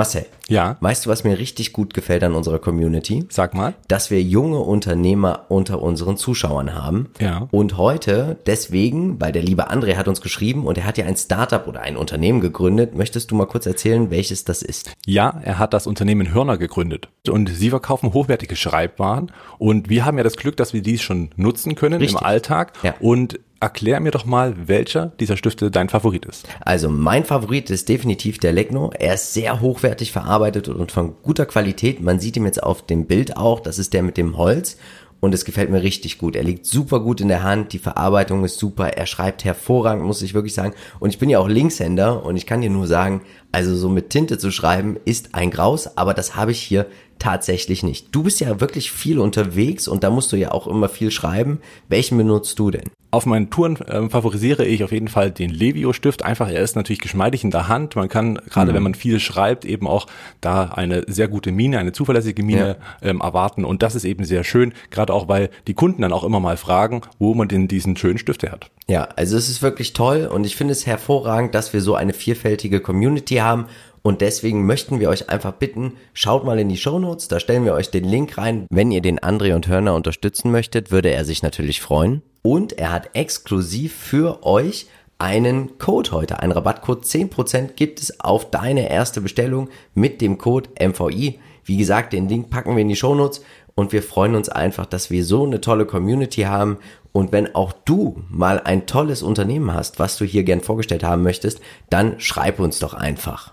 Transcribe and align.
Marcel. 0.00 0.24
Ja. 0.48 0.78
Weißt 0.80 1.04
du, 1.04 1.10
was 1.10 1.24
mir 1.24 1.38
richtig 1.38 1.74
gut 1.74 1.92
gefällt 1.92 2.24
an 2.24 2.34
unserer 2.34 2.58
Community? 2.58 3.26
Sag 3.28 3.52
mal. 3.54 3.74
Dass 3.86 4.10
wir 4.10 4.22
junge 4.22 4.58
Unternehmer 4.58 5.44
unter 5.48 5.82
unseren 5.82 6.16
Zuschauern 6.16 6.74
haben. 6.74 7.10
Ja. 7.20 7.48
Und 7.50 7.76
heute 7.76 8.38
deswegen, 8.46 9.20
weil 9.20 9.32
der 9.32 9.42
liebe 9.42 9.70
André 9.70 9.96
hat 9.96 10.08
uns 10.08 10.22
geschrieben 10.22 10.66
und 10.66 10.78
er 10.78 10.86
hat 10.86 10.96
ja 10.96 11.04
ein 11.04 11.16
Startup 11.16 11.66
oder 11.68 11.82
ein 11.82 11.98
Unternehmen 11.98 12.40
gegründet. 12.40 12.94
Möchtest 12.96 13.30
du 13.30 13.34
mal 13.34 13.46
kurz 13.46 13.66
erzählen, 13.66 14.10
welches 14.10 14.44
das 14.44 14.62
ist? 14.62 14.90
Ja, 15.06 15.38
er 15.44 15.58
hat 15.58 15.74
das 15.74 15.86
Unternehmen 15.86 16.32
Hörner 16.32 16.56
gegründet 16.56 17.08
und 17.28 17.50
sie 17.50 17.68
verkaufen 17.68 18.14
hochwertige 18.14 18.56
Schreibwaren 18.56 19.30
und 19.58 19.90
wir 19.90 20.06
haben 20.06 20.16
ja 20.16 20.24
das 20.24 20.36
Glück, 20.36 20.56
dass 20.56 20.72
wir 20.72 20.80
dies 20.82 21.02
schon 21.02 21.28
nutzen 21.36 21.74
können 21.74 22.00
Richtig. 22.00 22.18
im 22.18 22.26
Alltag 22.26 22.72
Ja. 22.82 22.94
und 23.00 23.38
erklär 23.60 24.00
mir 24.00 24.10
doch 24.10 24.24
mal, 24.24 24.54
welcher 24.66 25.12
dieser 25.20 25.36
Stifte 25.36 25.70
dein 25.70 25.90
Favorit 25.90 26.24
ist. 26.24 26.48
Also 26.60 26.88
mein 26.88 27.24
Favorit 27.24 27.70
ist 27.70 27.88
definitiv 27.88 28.38
der 28.38 28.52
Legno. 28.52 28.90
Er 28.98 29.14
ist 29.14 29.34
sehr 29.34 29.60
hochwertig 29.60 30.12
verarbeitet 30.12 30.68
und 30.68 30.90
von 30.90 31.14
guter 31.22 31.46
Qualität. 31.46 32.00
Man 32.00 32.18
sieht 32.18 32.36
ihn 32.36 32.46
jetzt 32.46 32.62
auf 32.62 32.84
dem 32.84 33.06
Bild 33.06 33.36
auch. 33.36 33.60
Das 33.60 33.78
ist 33.78 33.92
der 33.92 34.02
mit 34.02 34.16
dem 34.16 34.36
Holz. 34.36 34.78
Und 35.20 35.34
es 35.34 35.44
gefällt 35.44 35.68
mir 35.68 35.82
richtig 35.82 36.16
gut. 36.16 36.34
Er 36.34 36.42
liegt 36.42 36.64
super 36.64 37.00
gut 37.00 37.20
in 37.20 37.28
der 37.28 37.42
Hand. 37.42 37.74
Die 37.74 37.78
Verarbeitung 37.78 38.42
ist 38.42 38.58
super. 38.58 38.94
Er 38.94 39.04
schreibt 39.04 39.44
hervorragend, 39.44 40.02
muss 40.02 40.22
ich 40.22 40.32
wirklich 40.32 40.54
sagen. 40.54 40.72
Und 40.98 41.10
ich 41.10 41.18
bin 41.18 41.28
ja 41.28 41.38
auch 41.38 41.48
Linkshänder 41.48 42.24
und 42.24 42.36
ich 42.36 42.46
kann 42.46 42.62
dir 42.62 42.70
nur 42.70 42.86
sagen, 42.86 43.20
also 43.52 43.76
so 43.76 43.90
mit 43.90 44.08
Tinte 44.08 44.38
zu 44.38 44.50
schreiben 44.50 44.96
ist 45.04 45.34
ein 45.34 45.50
Graus, 45.50 45.98
aber 45.98 46.14
das 46.14 46.36
habe 46.36 46.52
ich 46.52 46.60
hier 46.60 46.86
tatsächlich 47.20 47.84
nicht. 47.84 48.08
Du 48.12 48.24
bist 48.24 48.40
ja 48.40 48.60
wirklich 48.60 48.90
viel 48.90 49.20
unterwegs 49.20 49.86
und 49.86 50.02
da 50.02 50.10
musst 50.10 50.32
du 50.32 50.36
ja 50.36 50.50
auch 50.50 50.66
immer 50.66 50.88
viel 50.88 51.12
schreiben. 51.12 51.60
Welchen 51.88 52.18
benutzt 52.18 52.58
du 52.58 52.72
denn? 52.72 52.90
Auf 53.12 53.26
meinen 53.26 53.50
Touren 53.50 53.76
ähm, 53.88 54.08
favorisiere 54.08 54.64
ich 54.64 54.84
auf 54.84 54.92
jeden 54.92 55.08
Fall 55.08 55.32
den 55.32 55.50
Levio-Stift. 55.50 56.24
Einfach, 56.24 56.48
er 56.48 56.62
ist 56.62 56.76
natürlich 56.76 57.00
geschmeidig 57.00 57.42
in 57.42 57.50
der 57.50 57.66
Hand. 57.66 57.96
Man 57.96 58.08
kann, 58.08 58.38
gerade 58.48 58.72
wenn 58.72 58.84
man 58.84 58.94
viel 58.94 59.18
schreibt, 59.18 59.64
eben 59.64 59.88
auch 59.88 60.06
da 60.40 60.66
eine 60.66 61.02
sehr 61.08 61.26
gute 61.26 61.50
Mine, 61.50 61.78
eine 61.78 61.90
zuverlässige 61.90 62.44
Mine 62.44 62.76
ähm, 63.02 63.20
erwarten. 63.20 63.64
Und 63.64 63.82
das 63.82 63.96
ist 63.96 64.04
eben 64.04 64.24
sehr 64.24 64.44
schön, 64.44 64.72
gerade 64.90 65.12
auch, 65.12 65.26
weil 65.26 65.50
die 65.66 65.74
Kunden 65.74 66.02
dann 66.02 66.12
auch 66.12 66.22
immer 66.22 66.38
mal 66.38 66.56
fragen, 66.56 67.00
wo 67.18 67.34
man 67.34 67.48
denn 67.48 67.66
diesen 67.66 67.96
schönen 67.96 68.18
Stift 68.18 68.44
hat. 68.44 68.70
Ja, 68.86 69.08
also 69.16 69.36
es 69.36 69.48
ist 69.48 69.60
wirklich 69.60 69.92
toll 69.92 70.30
und 70.32 70.44
ich 70.44 70.54
finde 70.54 70.72
es 70.72 70.86
hervorragend, 70.86 71.54
dass 71.54 71.72
wir 71.72 71.80
so 71.80 71.96
eine 71.96 72.12
vielfältige 72.12 72.80
Community 72.80 73.36
haben 73.36 73.66
und 74.02 74.20
deswegen 74.22 74.64
möchten 74.64 75.00
wir 75.00 75.10
euch 75.10 75.28
einfach 75.28 75.52
bitten, 75.52 75.94
schaut 76.14 76.44
mal 76.44 76.58
in 76.58 76.68
die 76.68 76.76
Shownotes, 76.76 77.28
da 77.28 77.38
stellen 77.38 77.64
wir 77.64 77.74
euch 77.74 77.90
den 77.90 78.04
Link 78.04 78.38
rein. 78.38 78.66
Wenn 78.70 78.92
ihr 78.92 79.02
den 79.02 79.18
André 79.18 79.54
und 79.54 79.68
Hörner 79.68 79.94
unterstützen 79.94 80.50
möchtet, 80.50 80.90
würde 80.90 81.10
er 81.10 81.24
sich 81.24 81.42
natürlich 81.42 81.80
freuen. 81.80 82.22
Und 82.42 82.72
er 82.78 82.92
hat 82.92 83.10
exklusiv 83.12 83.94
für 83.94 84.44
euch 84.44 84.86
einen 85.18 85.76
Code 85.76 86.12
heute, 86.12 86.40
einen 86.40 86.52
Rabattcode 86.52 87.04
10% 87.04 87.74
gibt 87.74 88.00
es 88.00 88.20
auf 88.20 88.50
deine 88.50 88.88
erste 88.88 89.20
Bestellung 89.20 89.68
mit 89.94 90.22
dem 90.22 90.38
Code 90.38 90.70
MVI. 90.80 91.38
Wie 91.64 91.76
gesagt, 91.76 92.14
den 92.14 92.26
Link 92.26 92.48
packen 92.48 92.74
wir 92.74 92.80
in 92.80 92.88
die 92.88 92.96
Shownotes 92.96 93.42
und 93.74 93.92
wir 93.92 94.02
freuen 94.02 94.34
uns 94.34 94.48
einfach, 94.48 94.86
dass 94.86 95.10
wir 95.10 95.22
so 95.24 95.44
eine 95.44 95.60
tolle 95.60 95.84
Community 95.84 96.42
haben. 96.42 96.78
Und 97.12 97.32
wenn 97.32 97.54
auch 97.54 97.72
du 97.72 98.22
mal 98.30 98.60
ein 98.60 98.86
tolles 98.86 99.22
Unternehmen 99.22 99.74
hast, 99.74 99.98
was 99.98 100.16
du 100.16 100.24
hier 100.24 100.44
gern 100.44 100.62
vorgestellt 100.62 101.04
haben 101.04 101.22
möchtest, 101.22 101.60
dann 101.90 102.18
schreib 102.18 102.58
uns 102.58 102.78
doch 102.78 102.94
einfach. 102.94 103.52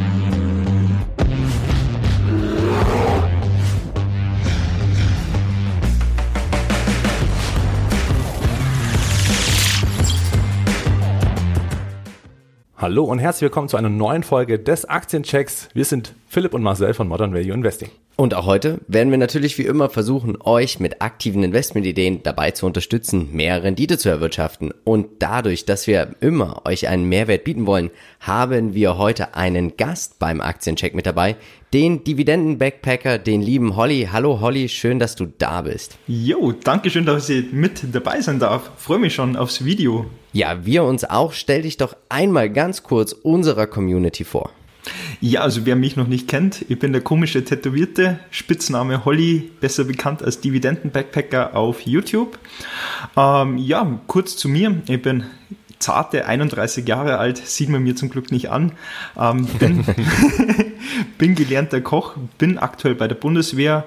Hallo 12.81 13.03
und 13.03 13.19
herzlich 13.19 13.43
willkommen 13.43 13.69
zu 13.69 13.77
einer 13.77 13.89
neuen 13.89 14.23
Folge 14.23 14.57
des 14.57 14.85
Aktienchecks. 14.85 15.69
Wir 15.75 15.85
sind 15.85 16.15
Philipp 16.27 16.55
und 16.55 16.63
Marcel 16.63 16.95
von 16.95 17.07
Modern 17.07 17.31
Value 17.31 17.53
Investing. 17.53 17.91
Und 18.15 18.33
auch 18.33 18.47
heute 18.47 18.79
werden 18.87 19.11
wir 19.11 19.19
natürlich 19.19 19.59
wie 19.59 19.67
immer 19.67 19.87
versuchen, 19.87 20.41
euch 20.41 20.79
mit 20.79 20.99
aktiven 20.99 21.43
Investmentideen 21.43 22.23
dabei 22.23 22.49
zu 22.49 22.65
unterstützen, 22.65 23.29
mehr 23.33 23.61
Rendite 23.61 23.99
zu 23.99 24.09
erwirtschaften. 24.09 24.73
Und 24.83 25.07
dadurch, 25.19 25.65
dass 25.65 25.85
wir 25.85 26.15
immer 26.21 26.65
euch 26.65 26.87
einen 26.87 27.07
Mehrwert 27.07 27.43
bieten 27.43 27.67
wollen, 27.67 27.91
haben 28.19 28.73
wir 28.73 28.97
heute 28.97 29.35
einen 29.35 29.77
Gast 29.77 30.17
beim 30.17 30.41
Aktiencheck 30.41 30.95
mit 30.95 31.05
dabei, 31.05 31.35
den 31.73 32.03
Dividenden-Backpacker, 32.03 33.17
den 33.17 33.41
lieben 33.41 33.75
Holly. 33.77 34.09
Hallo 34.11 34.41
Holly, 34.41 34.67
schön, 34.67 34.99
dass 34.99 35.15
du 35.15 35.27
da 35.37 35.61
bist. 35.61 35.97
Jo, 36.07 36.51
danke 36.51 36.89
schön, 36.89 37.05
dass 37.05 37.29
ich 37.29 37.53
mit 37.53 37.81
dabei 37.93 38.19
sein 38.21 38.39
darf. 38.39 38.71
Freue 38.77 38.99
mich 38.99 39.15
schon 39.15 39.37
aufs 39.37 39.63
Video. 39.63 40.05
Ja, 40.33 40.65
wir 40.65 40.83
uns 40.83 41.05
auch. 41.05 41.31
Stell 41.31 41.61
dich 41.61 41.77
doch 41.77 41.95
einmal 42.09 42.49
ganz 42.49 42.83
kurz 42.83 43.13
unserer 43.13 43.67
Community 43.67 44.25
vor. 44.25 44.51
Ja, 45.21 45.41
also 45.41 45.65
wer 45.65 45.75
mich 45.75 45.95
noch 45.95 46.07
nicht 46.07 46.27
kennt, 46.27 46.65
ich 46.67 46.79
bin 46.79 46.91
der 46.91 47.01
komische 47.01 47.45
Tätowierte, 47.45 48.19
Spitzname 48.31 49.05
Holly, 49.05 49.51
besser 49.59 49.83
bekannt 49.83 50.23
als 50.23 50.41
Dividenden-Backpacker 50.41 51.55
auf 51.55 51.81
YouTube. 51.81 52.39
Ähm, 53.15 53.57
ja, 53.59 53.99
kurz 54.07 54.35
zu 54.35 54.49
mir. 54.49 54.81
Ich 54.87 55.01
bin 55.01 55.25
zarte 55.81 56.25
31 56.25 56.87
Jahre 56.87 57.17
alt, 57.17 57.37
sieht 57.37 57.69
man 57.69 57.83
mir 57.83 57.95
zum 57.95 58.09
Glück 58.09 58.31
nicht 58.31 58.49
an. 58.49 58.73
Ähm, 59.19 59.45
bin, 59.59 59.85
bin 61.17 61.35
gelernter 61.35 61.81
Koch, 61.81 62.15
bin 62.37 62.57
aktuell 62.57 62.95
bei 62.95 63.07
der 63.07 63.15
Bundeswehr 63.15 63.85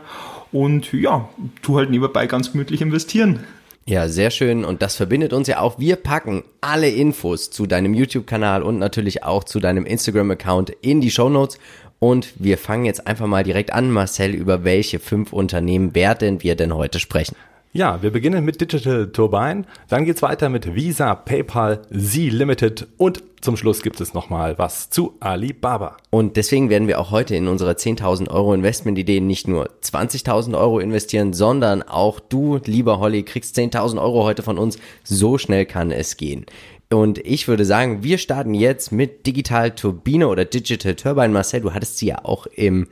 und 0.52 0.92
ja, 0.92 1.28
tu 1.62 1.76
halt 1.76 1.90
nebenbei 1.90 2.26
ganz 2.26 2.52
gemütlich 2.52 2.80
investieren. 2.80 3.40
Ja, 3.86 4.08
sehr 4.08 4.30
schön. 4.30 4.64
Und 4.64 4.80
das 4.80 4.96
verbindet 4.96 5.34
uns 5.34 5.46
ja 5.46 5.60
auch. 5.60 5.78
Wir 5.78 5.96
packen 5.96 6.42
alle 6.62 6.88
Infos 6.88 7.50
zu 7.50 7.66
deinem 7.66 7.92
YouTube-Kanal 7.92 8.62
und 8.62 8.78
natürlich 8.78 9.24
auch 9.24 9.44
zu 9.44 9.60
deinem 9.60 9.84
Instagram-Account 9.84 10.70
in 10.80 11.02
die 11.02 11.10
Show 11.10 11.28
Notes. 11.28 11.58
Und 11.98 12.32
wir 12.36 12.56
fangen 12.56 12.86
jetzt 12.86 13.06
einfach 13.06 13.26
mal 13.26 13.44
direkt 13.44 13.72
an, 13.72 13.90
Marcel, 13.90 14.34
über 14.34 14.64
welche 14.64 15.00
fünf 15.00 15.32
Unternehmen 15.32 15.94
werden 15.94 16.42
wir 16.42 16.54
denn 16.54 16.74
heute 16.74 16.98
sprechen? 16.98 17.36
Ja, 17.76 18.00
wir 18.02 18.12
beginnen 18.12 18.44
mit 18.44 18.60
Digital 18.60 19.08
Turbine, 19.08 19.64
dann 19.88 20.04
geht's 20.04 20.22
weiter 20.22 20.48
mit 20.48 20.76
Visa, 20.76 21.16
PayPal, 21.16 21.82
Z 21.90 22.32
Limited 22.32 22.86
und 22.98 23.24
zum 23.40 23.56
Schluss 23.56 23.82
gibt 23.82 24.00
es 24.00 24.14
nochmal 24.14 24.56
was 24.60 24.90
zu 24.90 25.16
Alibaba. 25.18 25.96
Und 26.10 26.36
deswegen 26.36 26.70
werden 26.70 26.86
wir 26.86 27.00
auch 27.00 27.10
heute 27.10 27.34
in 27.34 27.48
unserer 27.48 27.72
10.000 27.72 28.30
Euro 28.30 28.54
Investmentidee 28.54 29.18
nicht 29.18 29.48
nur 29.48 29.70
20.000 29.82 30.56
Euro 30.56 30.78
investieren, 30.78 31.32
sondern 31.32 31.82
auch 31.82 32.20
du, 32.20 32.60
lieber 32.64 33.00
Holly, 33.00 33.24
kriegst 33.24 33.58
10.000 33.58 34.00
Euro 34.00 34.22
heute 34.22 34.44
von 34.44 34.56
uns. 34.56 34.78
So 35.02 35.36
schnell 35.36 35.66
kann 35.66 35.90
es 35.90 36.16
gehen. 36.16 36.46
Und 36.92 37.18
ich 37.26 37.48
würde 37.48 37.64
sagen, 37.64 38.04
wir 38.04 38.18
starten 38.18 38.54
jetzt 38.54 38.92
mit 38.92 39.26
Digital 39.26 39.72
Turbine 39.72 40.28
oder 40.28 40.44
Digital 40.44 40.94
Turbine. 40.94 41.30
Marcel, 41.30 41.62
du 41.62 41.74
hattest 41.74 41.98
sie 41.98 42.06
ja 42.06 42.24
auch 42.24 42.46
im 42.46 42.86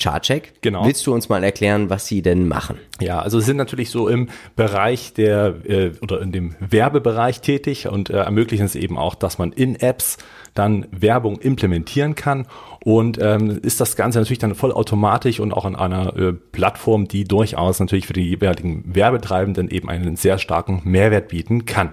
Chartcheck. 0.00 0.54
Genau. 0.62 0.84
Willst 0.84 1.06
du 1.06 1.12
uns 1.12 1.28
mal 1.28 1.42
erklären, 1.42 1.90
was 1.90 2.06
sie 2.06 2.22
denn 2.22 2.46
machen? 2.46 2.78
Ja, 3.00 3.20
also 3.20 3.40
sie 3.40 3.46
sind 3.46 3.56
natürlich 3.56 3.90
so 3.90 4.08
im 4.08 4.28
Bereich 4.54 5.12
der 5.12 5.56
äh, 5.64 5.90
oder 6.00 6.20
in 6.20 6.30
dem 6.30 6.54
Werbebereich 6.60 7.40
tätig 7.40 7.88
und 7.88 8.08
äh, 8.08 8.18
ermöglichen 8.18 8.64
es 8.64 8.76
eben 8.76 8.96
auch, 8.96 9.16
dass 9.16 9.38
man 9.38 9.52
in 9.52 9.74
Apps 9.74 10.18
dann 10.54 10.86
Werbung 10.92 11.38
implementieren 11.40 12.14
kann 12.14 12.46
und 12.84 13.18
ähm, 13.20 13.58
ist 13.62 13.80
das 13.80 13.96
Ganze 13.96 14.18
natürlich 14.18 14.38
dann 14.38 14.54
vollautomatisch 14.54 15.40
und 15.40 15.52
auch 15.52 15.64
an 15.64 15.74
einer 15.74 16.16
äh, 16.16 16.32
Plattform, 16.32 17.08
die 17.08 17.24
durchaus 17.24 17.80
natürlich 17.80 18.06
für 18.06 18.12
die 18.12 18.28
jeweiligen 18.28 18.84
Werbetreibenden 18.94 19.68
eben 19.68 19.88
einen 19.88 20.16
sehr 20.16 20.38
starken 20.38 20.80
Mehrwert 20.84 21.28
bieten 21.28 21.66
kann. 21.66 21.92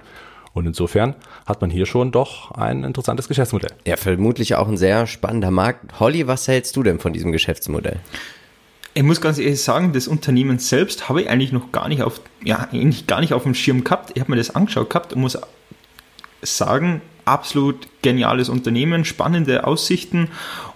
Und 0.55 0.65
insofern 0.65 1.15
hat 1.45 1.59
man 1.59 1.69
hier 1.69 1.85
schon 1.85 2.11
doch 2.11 2.51
ein 2.51 2.85
interessantes 2.85 3.27
Geschäftsmodell. 3.27 3.71
Ja, 3.85 3.97
vermutlich 3.97 4.55
auch 4.55 4.69
ein 4.69 4.77
sehr 4.77 5.05
spannender 5.05 5.51
Markt. 5.51 5.99
Holly, 5.99 6.27
was 6.27 6.47
hältst 6.47 6.77
du 6.77 6.81
denn 6.81 6.97
von 6.97 7.11
diesem 7.11 7.33
Geschäftsmodell? 7.33 7.99
Ich 8.93 9.03
muss 9.03 9.19
ganz 9.19 9.37
ehrlich 9.37 9.61
sagen, 9.61 9.91
das 9.91 10.07
Unternehmen 10.07 10.57
selbst 10.57 11.09
habe 11.09 11.21
ich 11.21 11.29
eigentlich 11.29 11.51
noch 11.51 11.73
gar 11.73 11.89
nicht 11.89 12.01
auf, 12.01 12.21
ja, 12.41 12.69
eigentlich 12.71 13.05
gar 13.05 13.19
nicht 13.19 13.33
auf 13.33 13.43
dem 13.43 13.53
Schirm 13.53 13.83
gehabt. 13.83 14.11
Ich 14.15 14.21
habe 14.21 14.31
mir 14.31 14.37
das 14.37 14.55
angeschaut 14.55 14.89
gehabt 14.89 15.11
und 15.11 15.19
muss 15.19 15.37
sagen, 16.41 17.01
absolut 17.25 17.87
geniales 18.01 18.47
Unternehmen, 18.47 19.03
spannende 19.03 19.67
Aussichten 19.67 20.29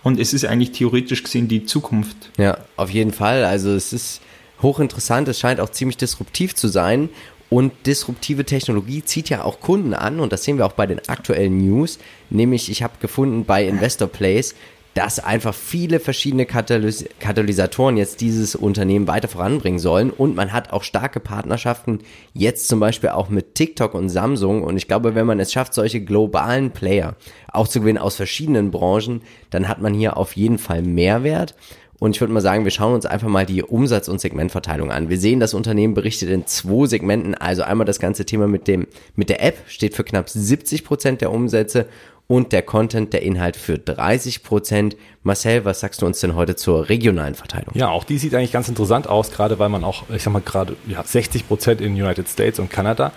und 0.03 0.19
es 0.19 0.33
ist 0.33 0.43
eigentlich 0.43 0.73
theoretisch 0.73 1.23
gesehen 1.23 1.47
die 1.47 1.63
Zukunft. 1.63 2.31
Ja, 2.37 2.57
auf 2.75 2.89
jeden 2.89 3.13
Fall. 3.13 3.45
Also 3.45 3.69
es 3.71 3.93
ist 3.93 4.21
hochinteressant, 4.61 5.29
es 5.29 5.39
scheint 5.39 5.61
auch 5.61 5.69
ziemlich 5.69 5.95
disruptiv 5.95 6.53
zu 6.55 6.67
sein. 6.67 7.07
Und 7.49 7.73
disruptive 7.85 8.45
Technologie 8.45 9.03
zieht 9.03 9.29
ja 9.29 9.43
auch 9.43 9.59
Kunden 9.59 9.93
an 9.93 10.19
und 10.19 10.31
das 10.31 10.43
sehen 10.43 10.57
wir 10.57 10.65
auch 10.65 10.73
bei 10.73 10.85
den 10.85 11.07
aktuellen 11.09 11.57
News. 11.57 11.97
Nämlich, 12.29 12.69
ich 12.69 12.83
habe 12.83 12.93
gefunden 12.99 13.45
bei 13.45 13.65
Investor 13.65 14.07
Place, 14.07 14.53
dass 14.93 15.19
einfach 15.19 15.53
viele 15.53 15.99
verschiedene 15.99 16.45
Katalys 16.45 17.05
Katalysatoren 17.19 17.95
jetzt 17.95 18.21
dieses 18.21 18.55
Unternehmen 18.55 19.07
weiter 19.07 19.27
voranbringen 19.27 19.79
sollen. 19.79 20.09
Und 20.09 20.35
man 20.35 20.51
hat 20.51 20.73
auch 20.73 20.83
starke 20.83 21.19
Partnerschaften, 21.19 21.99
jetzt 22.33 22.67
zum 22.67 22.79
Beispiel 22.79 23.09
auch 23.09 23.29
mit 23.29 23.55
TikTok 23.55 23.93
und 23.93 24.09
Samsung. 24.09 24.63
Und 24.63 24.77
ich 24.77 24.87
glaube, 24.87 25.15
wenn 25.15 25.25
man 25.25 25.39
es 25.39 25.53
schafft, 25.53 25.73
solche 25.73 26.01
globalen 26.01 26.71
Player 26.71 27.15
auch 27.51 27.67
zu 27.67 27.79
gewinnen 27.79 27.97
aus 27.97 28.15
verschiedenen 28.15 28.71
Branchen, 28.71 29.21
dann 29.51 29.67
hat 29.67 29.81
man 29.81 29.93
hier 29.93 30.17
auf 30.17 30.35
jeden 30.35 30.57
Fall 30.57 30.81
Mehrwert. 30.81 31.55
Und 31.99 32.15
ich 32.15 32.21
würde 32.21 32.33
mal 32.33 32.41
sagen, 32.41 32.63
wir 32.63 32.71
schauen 32.71 32.93
uns 32.93 33.05
einfach 33.05 33.27
mal 33.27 33.45
die 33.45 33.61
Umsatz- 33.61 34.07
und 34.07 34.21
Segmentverteilung 34.21 34.91
an. 34.91 35.09
Wir 35.09 35.19
sehen, 35.19 35.39
das 35.39 35.53
Unternehmen 35.53 35.93
berichtet 35.93 36.29
in 36.29 36.47
zwei 36.47 36.87
Segmenten. 36.87 37.35
Also 37.35 37.63
einmal 37.63 37.85
das 37.85 37.99
ganze 37.99 38.25
Thema 38.25 38.47
mit 38.47 38.67
dem, 38.67 38.87
mit 39.15 39.29
der 39.29 39.43
App 39.43 39.57
steht 39.67 39.95
für 39.95 40.03
knapp 40.03 40.29
70 40.29 40.85
Prozent 40.85 41.21
der 41.21 41.31
Umsätze 41.31 41.87
und 42.27 42.51
der 42.53 42.61
Content, 42.61 43.11
der 43.11 43.23
Inhalt 43.23 43.57
für 43.57 43.79
30 43.79 44.43
Prozent. 44.43 44.95
Marcel, 45.23 45.65
was 45.65 45.79
sagst 45.79 46.01
du 46.01 46.05
uns 46.05 46.19
denn 46.19 46.35
heute 46.35 46.55
zur 46.55 46.87
regionalen 46.87 47.33
Verteilung? 47.35 47.71
Ja, 47.73 47.89
auch 47.89 48.03
die 48.03 48.19
sieht 48.19 48.35
eigentlich 48.35 48.51
ganz 48.51 48.69
interessant 48.69 49.07
aus, 49.07 49.31
gerade 49.31 49.57
weil 49.59 49.69
man 49.69 49.83
auch, 49.83 50.03
ich 50.09 50.23
sag 50.23 50.31
mal 50.31 50.41
gerade, 50.41 50.77
ja, 50.87 51.03
60 51.03 51.47
Prozent 51.47 51.81
in 51.81 51.93
United 51.93 52.29
States 52.29 52.59
und 52.59 52.69
Kanada 52.69 53.11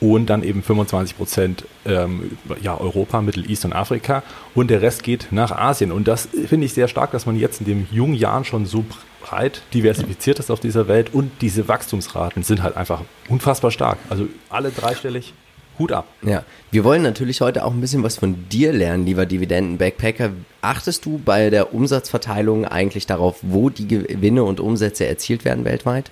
und 0.00 0.26
dann 0.26 0.42
eben 0.42 0.62
25 0.62 1.16
Prozent 1.16 1.64
ähm, 1.84 2.38
ja, 2.62 2.78
Europa, 2.78 3.20
Mittel 3.20 3.48
East 3.50 3.64
und 3.64 3.72
Afrika 3.72 4.22
und 4.54 4.70
der 4.70 4.82
Rest 4.82 5.02
geht 5.02 5.28
nach 5.30 5.50
Asien. 5.50 5.92
Und 5.92 6.08
das 6.08 6.28
finde 6.46 6.66
ich 6.66 6.72
sehr 6.72 6.88
stark, 6.88 7.10
dass 7.10 7.26
man 7.26 7.36
jetzt 7.36 7.60
in 7.60 7.66
den 7.66 7.88
jungen 7.90 8.14
Jahren 8.14 8.44
schon 8.44 8.66
so 8.66 8.84
breit 9.20 9.62
diversifiziert 9.74 10.38
ist 10.38 10.50
auf 10.50 10.60
dieser 10.60 10.88
Welt 10.88 11.12
und 11.12 11.30
diese 11.40 11.68
Wachstumsraten 11.68 12.42
sind 12.42 12.62
halt 12.62 12.76
einfach 12.76 13.02
unfassbar 13.28 13.70
stark. 13.70 13.98
Also 14.08 14.28
alle 14.48 14.70
dreistellig. 14.70 15.34
Hut 15.78 15.92
ab. 15.92 16.08
Ja, 16.22 16.42
wir 16.72 16.82
wollen 16.82 17.02
natürlich 17.02 17.40
heute 17.40 17.64
auch 17.64 17.72
ein 17.72 17.80
bisschen 17.80 18.02
was 18.02 18.16
von 18.16 18.48
dir 18.48 18.72
lernen, 18.72 19.06
lieber 19.06 19.26
Dividenden-Backpacker. 19.26 20.30
Achtest 20.60 21.06
du 21.06 21.20
bei 21.24 21.50
der 21.50 21.72
Umsatzverteilung 21.72 22.64
eigentlich 22.64 23.06
darauf, 23.06 23.36
wo 23.42 23.70
die 23.70 23.86
Gewinne 23.86 24.42
und 24.42 24.58
Umsätze 24.58 25.06
erzielt 25.06 25.44
werden 25.44 25.64
weltweit? 25.64 26.10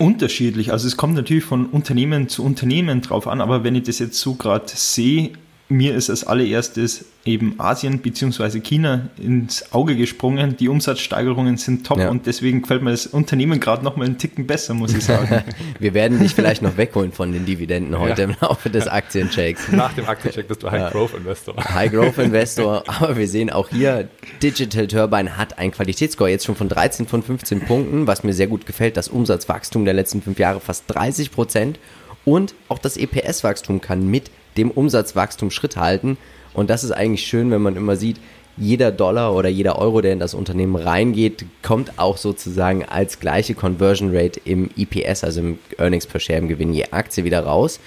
Unterschiedlich. 0.00 0.72
Also 0.72 0.86
es 0.86 0.96
kommt 0.96 1.14
natürlich 1.14 1.44
von 1.44 1.66
Unternehmen 1.66 2.30
zu 2.30 2.42
Unternehmen 2.42 3.02
drauf 3.02 3.28
an, 3.28 3.42
aber 3.42 3.64
wenn 3.64 3.74
ich 3.74 3.82
das 3.82 3.98
jetzt 3.98 4.18
so 4.18 4.32
gerade 4.32 4.64
sehe, 4.66 5.32
mir 5.70 5.94
ist 5.94 6.10
als 6.10 6.24
allererstes 6.24 7.04
eben 7.24 7.54
Asien 7.58 8.00
bzw. 8.00 8.60
China 8.60 9.08
ins 9.18 9.72
Auge 9.72 9.94
gesprungen. 9.94 10.56
Die 10.56 10.68
Umsatzsteigerungen 10.68 11.58
sind 11.58 11.86
top 11.86 11.98
ja. 11.98 12.10
und 12.10 12.26
deswegen 12.26 12.62
gefällt 12.62 12.82
mir 12.82 12.90
das 12.90 13.06
Unternehmen 13.06 13.60
gerade 13.60 13.84
noch 13.84 13.96
mal 13.96 14.06
einen 14.06 14.18
Ticken 14.18 14.46
besser, 14.46 14.74
muss 14.74 14.94
ich 14.94 15.04
sagen. 15.04 15.44
Wir 15.78 15.94
werden 15.94 16.18
dich 16.18 16.34
vielleicht 16.34 16.62
noch 16.62 16.76
wegholen 16.76 17.12
von 17.12 17.32
den 17.32 17.46
Dividenden 17.46 17.98
heute 17.98 18.22
ja. 18.22 18.28
im 18.28 18.36
Laufe 18.40 18.70
des 18.70 18.88
Aktienchecks. 18.88 19.68
Nach 19.72 19.92
dem 19.92 20.08
Aktiencheck 20.08 20.48
bist 20.48 20.62
du 20.62 20.70
High 20.70 20.90
Growth 20.92 21.14
Investor. 21.14 21.54
High 21.56 21.92
Growth 21.92 22.18
Investor, 22.18 22.82
aber 22.86 23.16
wir 23.16 23.28
sehen 23.28 23.50
auch 23.50 23.68
hier, 23.68 24.08
Digital 24.42 24.88
Turbine 24.88 25.36
hat 25.36 25.58
einen 25.58 25.70
Qualitätsscore 25.70 26.30
jetzt 26.30 26.46
schon 26.46 26.56
von 26.56 26.68
13 26.68 27.06
von 27.06 27.22
15 27.22 27.60
Punkten, 27.60 28.06
was 28.06 28.24
mir 28.24 28.32
sehr 28.32 28.48
gut 28.48 28.66
gefällt. 28.66 28.96
Das 28.96 29.08
Umsatzwachstum 29.08 29.84
der 29.84 29.94
letzten 29.94 30.20
fünf 30.22 30.38
Jahre 30.38 30.60
fast 30.60 30.84
30 30.88 31.30
Prozent 31.30 31.78
und 32.24 32.54
auch 32.68 32.78
das 32.78 32.96
EPS-Wachstum 32.96 33.80
kann 33.80 34.08
mit 34.08 34.30
dem 34.56 34.70
Umsatzwachstum 34.70 35.50
Schritt 35.50 35.76
halten. 35.76 36.16
Und 36.54 36.70
das 36.70 36.84
ist 36.84 36.92
eigentlich 36.92 37.26
schön, 37.26 37.50
wenn 37.50 37.62
man 37.62 37.76
immer 37.76 37.96
sieht, 37.96 38.16
jeder 38.56 38.92
Dollar 38.92 39.34
oder 39.34 39.48
jeder 39.48 39.78
Euro, 39.78 40.00
der 40.00 40.12
in 40.12 40.18
das 40.18 40.34
Unternehmen 40.34 40.76
reingeht, 40.76 41.46
kommt 41.62 41.98
auch 41.98 42.16
sozusagen 42.16 42.84
als 42.84 43.18
gleiche 43.18 43.54
Conversion 43.54 44.14
Rate 44.14 44.40
im 44.44 44.68
EPS, 44.76 45.24
also 45.24 45.40
im 45.40 45.58
Earnings 45.78 46.06
per 46.06 46.20
Share, 46.20 46.38
im 46.38 46.48
Gewinn 46.48 46.74
je 46.74 46.86
Aktie 46.90 47.24
wieder 47.24 47.40
raus. 47.40 47.80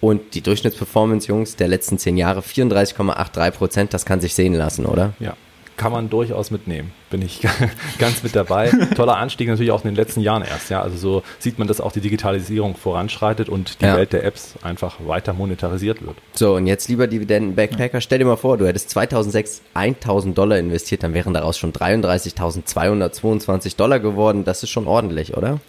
Und 0.00 0.34
die 0.34 0.42
Durchschnittsperformance, 0.42 1.28
Jungs, 1.28 1.56
der 1.56 1.68
letzten 1.68 1.98
zehn 1.98 2.16
Jahre 2.16 2.40
34,83 2.40 3.50
Prozent, 3.52 3.94
das 3.94 4.04
kann 4.04 4.20
sich 4.20 4.34
sehen 4.34 4.54
lassen, 4.54 4.86
oder? 4.86 5.14
Ja, 5.18 5.34
kann 5.78 5.92
man 5.92 6.10
durchaus 6.10 6.50
mitnehmen. 6.50 6.92
Bin 7.08 7.22
ich 7.22 7.40
ganz 7.98 8.22
mit 8.22 8.36
dabei. 8.36 8.70
Toller 8.94 9.16
Anstieg 9.16 9.48
natürlich 9.48 9.70
auch 9.70 9.82
in 9.84 9.88
den 9.88 9.96
letzten 9.96 10.20
Jahren 10.20 10.42
erst. 10.42 10.68
Ja, 10.68 10.82
also 10.82 10.98
so 10.98 11.22
sieht 11.38 11.58
man, 11.58 11.66
dass 11.66 11.80
auch 11.80 11.92
die 11.92 12.02
Digitalisierung 12.02 12.76
voranschreitet 12.76 13.48
und 13.48 13.80
die 13.80 13.86
ja. 13.86 13.96
Welt 13.96 14.12
der 14.12 14.24
Apps 14.24 14.56
einfach 14.62 14.96
weiter 15.06 15.32
monetarisiert 15.32 16.04
wird. 16.04 16.16
So, 16.34 16.56
und 16.56 16.66
jetzt 16.66 16.88
lieber 16.88 17.06
Dividenden-Backpacker, 17.06 18.02
stell 18.02 18.18
dir 18.18 18.26
mal 18.26 18.36
vor, 18.36 18.58
du 18.58 18.66
hättest 18.66 18.90
2006 18.90 19.62
1000 19.72 20.36
Dollar 20.36 20.58
investiert, 20.58 21.02
dann 21.02 21.14
wären 21.14 21.32
daraus 21.32 21.56
schon 21.56 21.72
33.222 21.72 23.76
Dollar 23.76 24.00
geworden. 24.00 24.44
Das 24.44 24.62
ist 24.62 24.70
schon 24.70 24.86
ordentlich, 24.86 25.34
oder? 25.36 25.60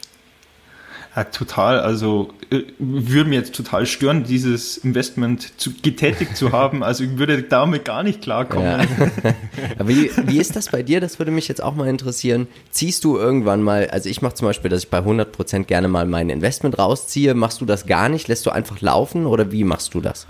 Ja, 1.19 1.25
total. 1.25 1.81
Also 1.81 2.30
äh, 2.50 2.62
würde 2.77 3.30
mir 3.30 3.36
jetzt 3.36 3.54
total 3.54 3.86
stören, 3.86 4.24
dieses 4.24 4.77
Investment 4.77 5.60
zu, 5.60 5.71
getätigt 5.81 6.38
zu 6.38 6.54
haben. 6.54 6.83
Also 6.89 7.04
ich 7.04 7.18
würde 7.18 7.44
damit 7.44 7.83
gar 7.83 8.04
nicht 8.04 8.21
klarkommen. 8.21 8.66
Ja. 8.66 8.80
Aber 9.80 9.89
wie, 9.89 10.10
wie 10.25 10.39
ist 10.39 10.56
das 10.56 10.69
bei 10.69 10.81
dir? 10.81 11.01
Das 11.01 11.19
würde 11.19 11.31
mich 11.31 11.48
jetzt 11.48 11.62
auch 11.62 11.75
mal 11.75 11.88
interessieren. 11.88 12.48
Ziehst 12.71 13.04
du 13.04 13.18
irgendwann 13.18 13.62
mal, 13.62 13.89
also 13.89 14.10
ich 14.10 14.21
mache 14.21 14.36
zum 14.36 14.48
Beispiel, 14.48 14.71
dass 14.71 14.83
ich 14.83 14.89
bei 14.89 15.00
100% 15.00 15.66
gerne 15.66 15.89
mal 15.89 16.06
mein 16.06 16.30
Investment 16.30 16.80
rausziehe. 16.80 17.33
Machst 17.33 17.60
du 17.60 17.66
das 17.66 17.86
gar 17.86 18.07
nicht? 18.07 18.27
Lässt 18.30 18.45
du 18.45 18.50
einfach 18.50 18.80
laufen 18.80 19.25
oder 19.25 19.51
wie 19.51 19.66
machst 19.66 19.94
du 19.94 20.00
das? 20.00 20.25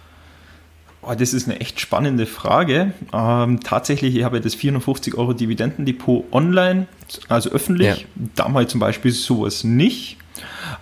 Oh, 1.02 1.14
das 1.14 1.34
ist 1.34 1.48
eine 1.48 1.62
echt 1.62 1.80
spannende 1.80 2.26
Frage. 2.26 2.94
Ähm, 3.14 3.62
tatsächlich, 3.62 4.16
ich 4.16 4.24
habe 4.24 4.42
das 4.42 4.56
450 4.56 5.16
Euro 5.16 5.34
Dividendendepot 5.34 6.26
online, 6.34 6.88
also 7.30 7.52
öffentlich. 7.52 8.02
Ja. 8.02 8.08
Damals 8.36 8.72
zum 8.72 8.82
Beispiel 8.82 9.12
sowas 9.12 9.64
nicht. 9.64 10.18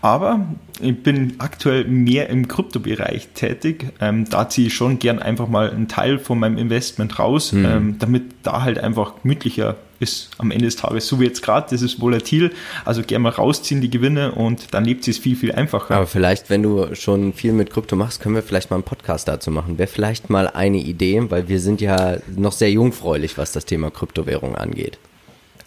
Aber 0.02 0.46
ich 0.80 1.02
bin 1.02 1.36
aktuell 1.40 1.86
mehr 1.86 2.30
im 2.30 2.48
Kryptobereich 2.48 3.30
tätig. 3.34 3.88
Ähm, 4.00 4.30
da 4.30 4.48
ziehe 4.48 4.68
ich 4.68 4.74
schon 4.74 5.00
gern 5.00 5.20
einfach 5.20 5.48
mal 5.48 5.72
einen 5.72 5.88
Teil 5.88 6.20
von 6.20 6.40
meinem 6.40 6.58
Investment 6.58 7.20
raus, 7.20 7.52
mhm. 7.52 7.66
ähm, 7.66 7.96
damit 8.00 8.24
da 8.44 8.62
halt 8.62 8.80
einfach 8.80 9.14
gemütlicher 9.22 9.76
ist 10.00 10.30
am 10.38 10.52
Ende 10.52 10.66
des 10.66 10.76
Tages. 10.76 11.08
So 11.08 11.20
wie 11.20 11.26
jetzt 11.26 11.42
gerade, 11.42 11.68
das 11.72 11.82
ist 11.82 12.00
volatil, 12.00 12.52
also 12.86 13.02
gern 13.02 13.24
mal 13.24 13.30
rausziehen 13.30 13.82
die 13.82 13.90
Gewinne 13.90 14.32
und 14.32 14.74
dann 14.74 14.86
lebt 14.86 15.08
es 15.08 15.18
viel, 15.18 15.36
viel 15.36 15.52
einfacher. 15.52 15.96
Aber 15.96 16.08
vielleicht, 16.08 16.50
wenn 16.50 16.62
du 16.62 16.94
schon 16.96 17.34
viel 17.34 17.54
mit 17.54 17.72
Krypto 17.72 17.96
machst, 17.96 18.22
können 18.22 18.36
wir 18.36 18.44
vielleicht 18.44 18.70
mal 18.70 18.76
einen 18.76 18.84
Podcast 18.84 19.28
dazu 19.28 19.50
machen. 19.50 19.78
Wäre 19.78 19.88
vielleicht 19.88 20.30
mal 20.30 20.48
eine 20.48 20.78
Idee, 20.78 21.24
weil 21.30 21.48
wir 21.48 21.60
sind 21.60 21.82
ja 21.82 22.18
noch 22.36 22.52
sehr 22.52 22.72
jungfräulich, 22.72 23.38
was 23.38 23.52
das 23.52 23.66
Thema 23.66 23.90
Kryptowährung 23.90 24.56
angeht. 24.56 25.00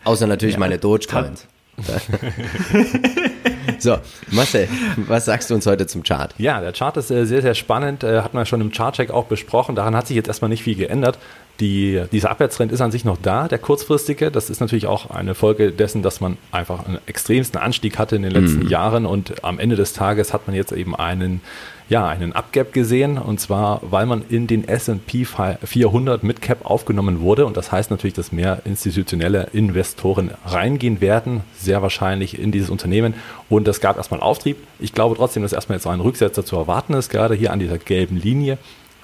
Außer 0.04 0.26
natürlich 0.26 0.54
ja, 0.54 0.60
meine 0.60 0.78
Dogecoins. 0.78 1.46
so, 3.82 3.98
Marcel, 4.30 4.68
was 4.96 5.24
sagst 5.24 5.50
du 5.50 5.54
uns 5.54 5.66
heute 5.66 5.86
zum 5.86 6.02
Chart? 6.02 6.34
Ja, 6.38 6.60
der 6.60 6.72
Chart 6.72 6.96
ist 6.96 7.10
äh, 7.10 7.24
sehr, 7.24 7.42
sehr 7.42 7.54
spannend. 7.54 8.04
Äh, 8.04 8.20
hat 8.20 8.34
man 8.34 8.46
schon 8.46 8.60
im 8.60 8.70
Chartcheck 8.70 9.10
auch 9.10 9.24
besprochen. 9.24 9.74
Daran 9.74 9.96
hat 9.96 10.06
sich 10.06 10.16
jetzt 10.16 10.28
erstmal 10.28 10.50
nicht 10.50 10.62
viel 10.62 10.74
geändert. 10.76 11.18
Die, 11.60 12.02
dieser 12.10 12.30
Abwärtstrend 12.30 12.72
ist 12.72 12.80
an 12.80 12.90
sich 12.90 13.04
noch 13.04 13.18
da, 13.20 13.46
der 13.48 13.58
kurzfristige. 13.58 14.30
Das 14.30 14.48
ist 14.48 14.60
natürlich 14.60 14.86
auch 14.86 15.10
eine 15.10 15.34
Folge 15.34 15.72
dessen, 15.72 16.02
dass 16.02 16.20
man 16.20 16.38
einfach 16.52 16.86
einen 16.86 16.98
extremsten 17.06 17.60
Anstieg 17.60 17.98
hatte 17.98 18.16
in 18.16 18.22
den 18.22 18.32
letzten 18.32 18.64
mhm. 18.64 18.68
Jahren 18.68 19.06
und 19.06 19.44
am 19.44 19.58
Ende 19.58 19.76
des 19.76 19.92
Tages 19.92 20.32
hat 20.32 20.46
man 20.46 20.56
jetzt 20.56 20.72
eben 20.72 20.96
einen 20.96 21.42
ja, 21.90 22.06
einen 22.06 22.32
Upgap 22.32 22.72
gesehen 22.72 23.18
und 23.18 23.40
zwar, 23.40 23.80
weil 23.82 24.06
man 24.06 24.22
in 24.28 24.46
den 24.46 24.66
S&P 24.66 25.26
400 25.26 26.22
mit 26.22 26.40
Cap 26.40 26.64
aufgenommen 26.64 27.20
wurde 27.20 27.44
und 27.46 27.56
das 27.56 27.72
heißt 27.72 27.90
natürlich, 27.90 28.14
dass 28.14 28.30
mehr 28.30 28.62
institutionelle 28.64 29.48
Investoren 29.52 30.30
reingehen 30.46 31.00
werden, 31.00 31.42
sehr 31.58 31.82
wahrscheinlich 31.82 32.38
in 32.38 32.52
dieses 32.52 32.70
Unternehmen 32.70 33.14
und 33.48 33.66
das 33.66 33.80
gab 33.80 33.96
erstmal 33.96 34.20
Auftrieb. 34.20 34.56
Ich 34.78 34.92
glaube 34.92 35.16
trotzdem, 35.16 35.42
dass 35.42 35.52
erstmal 35.52 35.78
jetzt 35.78 35.86
ein 35.88 36.00
Rücksetzer 36.00 36.44
zu 36.44 36.56
erwarten 36.56 36.94
ist, 36.94 37.10
gerade 37.10 37.34
hier 37.34 37.52
an 37.52 37.58
dieser 37.58 37.78
gelben 37.78 38.16
Linie 38.16 38.56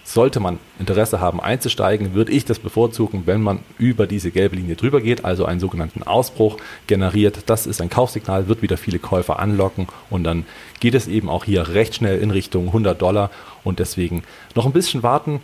sollte 0.06 0.40
man 0.40 0.58
Interesse 0.78 1.20
haben 1.20 1.40
einzusteigen, 1.40 2.14
würde 2.14 2.32
ich 2.32 2.44
das 2.44 2.58
bevorzugen, 2.58 3.22
wenn 3.26 3.42
man 3.42 3.58
über 3.78 4.06
diese 4.06 4.30
gelbe 4.30 4.56
Linie 4.56 4.76
drüber 4.76 5.00
geht, 5.00 5.24
also 5.24 5.44
einen 5.44 5.60
sogenannten 5.60 6.04
Ausbruch 6.04 6.58
generiert. 6.86 7.40
Das 7.46 7.66
ist 7.66 7.80
ein 7.80 7.90
Kaufsignal, 7.90 8.48
wird 8.48 8.62
wieder 8.62 8.76
viele 8.76 8.98
Käufer 8.98 9.40
anlocken 9.40 9.88
und 10.08 10.24
dann 10.24 10.46
geht 10.80 10.94
es 10.94 11.08
eben 11.08 11.28
auch 11.28 11.44
hier 11.44 11.68
recht 11.68 11.96
schnell 11.96 12.20
in 12.20 12.30
Richtung 12.30 12.68
100 12.68 13.00
Dollar 13.00 13.30
und 13.64 13.80
deswegen 13.80 14.22
noch 14.54 14.64
ein 14.64 14.72
bisschen 14.72 15.02
warten 15.02 15.40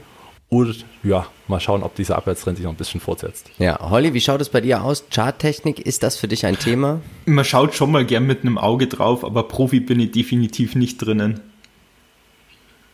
und 0.48 0.84
ja, 1.02 1.26
mal 1.48 1.60
schauen, 1.60 1.82
ob 1.82 1.94
dieser 1.94 2.16
Abwärtstrend 2.16 2.58
sich 2.58 2.64
noch 2.64 2.72
ein 2.72 2.76
bisschen 2.76 3.00
fortsetzt. 3.00 3.50
Ja, 3.58 3.80
Holly, 3.80 4.12
wie 4.14 4.20
schaut 4.20 4.40
es 4.40 4.50
bei 4.50 4.60
dir 4.60 4.84
aus? 4.84 5.04
Charttechnik, 5.10 5.80
ist 5.80 6.02
das 6.02 6.16
für 6.16 6.28
dich 6.28 6.44
ein 6.46 6.58
Thema? 6.58 7.00
Man 7.24 7.44
schaut 7.44 7.74
schon 7.74 7.90
mal 7.90 8.04
gern 8.04 8.26
mit 8.26 8.42
einem 8.42 8.58
Auge 8.58 8.86
drauf, 8.86 9.24
aber 9.24 9.44
Profi 9.44 9.80
bin 9.80 9.98
ich 9.98 10.12
definitiv 10.12 10.74
nicht 10.74 10.98
drinnen. 10.98 11.40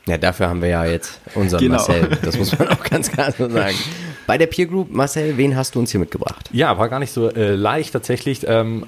Ja, 0.09 0.19
dafür 0.19 0.49
haben 0.49 0.63
wir 0.63 0.69
ja 0.69 0.85
jetzt 0.85 1.21
unseren 1.35 1.61
genau. 1.61 1.77
Marcel. 1.77 2.09
Das 2.23 2.39
muss 2.39 2.59
man 2.59 2.69
auch 2.69 2.83
ganz 2.83 3.11
klar 3.11 3.31
so 3.31 3.49
sagen. 3.49 3.77
Bei 4.27 4.37
der 4.37 4.47
Peer 4.47 4.67
Group, 4.67 4.91
Marcel, 4.91 5.39
wen 5.39 5.57
hast 5.57 5.75
du 5.75 5.79
uns 5.79 5.91
hier 5.91 6.01
mitgebracht? 6.01 6.51
Ja, 6.53 6.77
war 6.77 6.89
gar 6.89 6.99
nicht 6.99 7.13
so 7.13 7.31
äh, 7.31 7.55
leicht 7.55 7.95
tatsächlich. 7.95 8.47
Ähm, 8.47 8.85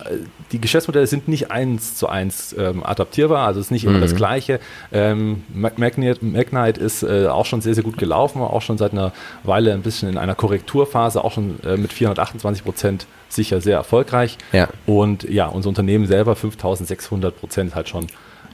die 0.52 0.60
Geschäftsmodelle 0.60 1.06
sind 1.06 1.28
nicht 1.28 1.50
eins 1.50 1.96
zu 1.96 2.08
eins 2.08 2.54
ähm, 2.58 2.84
adaptierbar, 2.84 3.46
also 3.46 3.58
es 3.60 3.66
ist 3.66 3.70
nicht 3.70 3.84
mhm. 3.84 3.90
immer 3.90 4.00
das 4.00 4.14
Gleiche. 4.14 4.60
Ähm, 4.92 5.44
Magnite 5.54 6.80
ist 6.80 7.02
äh, 7.02 7.26
auch 7.26 7.46
schon 7.46 7.62
sehr, 7.62 7.74
sehr 7.74 7.84
gut 7.84 7.96
gelaufen, 7.96 8.42
auch 8.42 8.62
schon 8.62 8.76
seit 8.76 8.92
einer 8.92 9.12
Weile 9.42 9.72
ein 9.72 9.82
bisschen 9.82 10.10
in 10.10 10.18
einer 10.18 10.34
Korrekturphase, 10.34 11.24
auch 11.24 11.32
schon 11.32 11.58
äh, 11.64 11.76
mit 11.76 11.92
428 11.92 12.64
Prozent 12.64 13.06
sicher 13.30 13.60
sehr 13.60 13.76
erfolgreich. 13.76 14.36
Ja. 14.52 14.68
Und 14.86 15.22
ja, 15.24 15.46
unser 15.46 15.70
Unternehmen 15.70 16.06
selber 16.06 16.36
5600 16.36 17.38
Prozent 17.38 17.74
halt 17.74 17.88
schon 17.88 18.06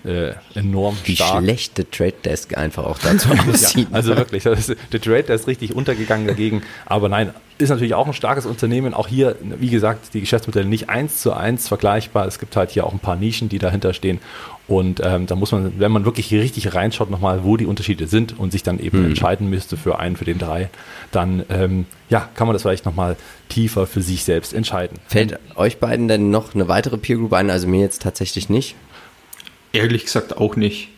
äh, 0.06 0.34
enorm 0.54 0.96
Wie 1.04 1.16
stark. 1.16 1.42
Wie 1.42 1.46
schlecht 1.46 1.78
der 1.78 1.90
Trade 1.90 2.14
Desk 2.24 2.56
einfach 2.56 2.84
auch 2.84 2.98
dazu 2.98 3.28
aussieht. 3.50 3.88
ja, 3.90 3.96
also 3.96 4.16
wirklich, 4.16 4.46
ist, 4.46 4.74
der 4.92 5.00
Trade 5.00 5.24
Desk 5.24 5.42
ist 5.42 5.46
richtig 5.48 5.74
untergegangen 5.74 6.26
dagegen. 6.26 6.62
Aber 6.86 7.08
nein, 7.08 7.32
ist 7.58 7.70
natürlich 7.70 7.94
auch 7.94 8.06
ein 8.06 8.12
starkes 8.12 8.46
Unternehmen. 8.46 8.94
Auch 8.94 9.08
hier, 9.08 9.36
wie 9.40 9.70
gesagt, 9.70 10.14
die 10.14 10.20
Geschäftsmodelle 10.20 10.66
nicht 10.66 10.90
eins 10.90 11.22
zu 11.22 11.32
eins 11.32 11.68
vergleichbar. 11.68 12.26
Es 12.26 12.38
gibt 12.38 12.54
halt 12.56 12.70
hier 12.70 12.86
auch 12.86 12.92
ein 12.92 12.98
paar 12.98 13.16
Nischen, 13.16 13.48
die 13.48 13.58
dahinter 13.58 13.94
stehen. 13.94 14.20
Und 14.68 15.00
ähm, 15.02 15.26
da 15.26 15.36
muss 15.36 15.52
man, 15.52 15.78
wenn 15.78 15.92
man 15.92 16.04
wirklich 16.04 16.32
richtig 16.32 16.74
reinschaut, 16.74 17.08
nochmal, 17.08 17.44
wo 17.44 17.56
die 17.56 17.66
Unterschiede 17.66 18.08
sind 18.08 18.38
und 18.38 18.50
sich 18.50 18.62
dann 18.62 18.78
eben 18.80 19.00
mhm. 19.00 19.06
entscheiden 19.06 19.48
müsste 19.48 19.76
für 19.76 19.98
einen, 19.98 20.16
für 20.16 20.24
den 20.24 20.38
drei, 20.38 20.70
dann 21.12 21.44
ähm, 21.48 21.86
ja, 22.10 22.28
kann 22.34 22.46
man 22.46 22.54
das 22.54 22.62
vielleicht 22.62 22.84
nochmal 22.84 23.16
tiefer 23.48 23.86
für 23.86 24.02
sich 24.02 24.24
selbst 24.24 24.52
entscheiden. 24.52 24.98
Fällt 25.06 25.38
euch 25.54 25.78
beiden 25.78 26.08
denn 26.08 26.30
noch 26.30 26.54
eine 26.54 26.66
weitere 26.68 26.98
Peer 26.98 27.16
Group 27.16 27.32
ein? 27.32 27.48
Also 27.48 27.68
mir 27.68 27.80
jetzt 27.80 28.02
tatsächlich 28.02 28.48
nicht. 28.48 28.74
Ehrlich 29.72 30.04
gesagt 30.04 30.36
auch 30.36 30.56
nicht. 30.56 30.88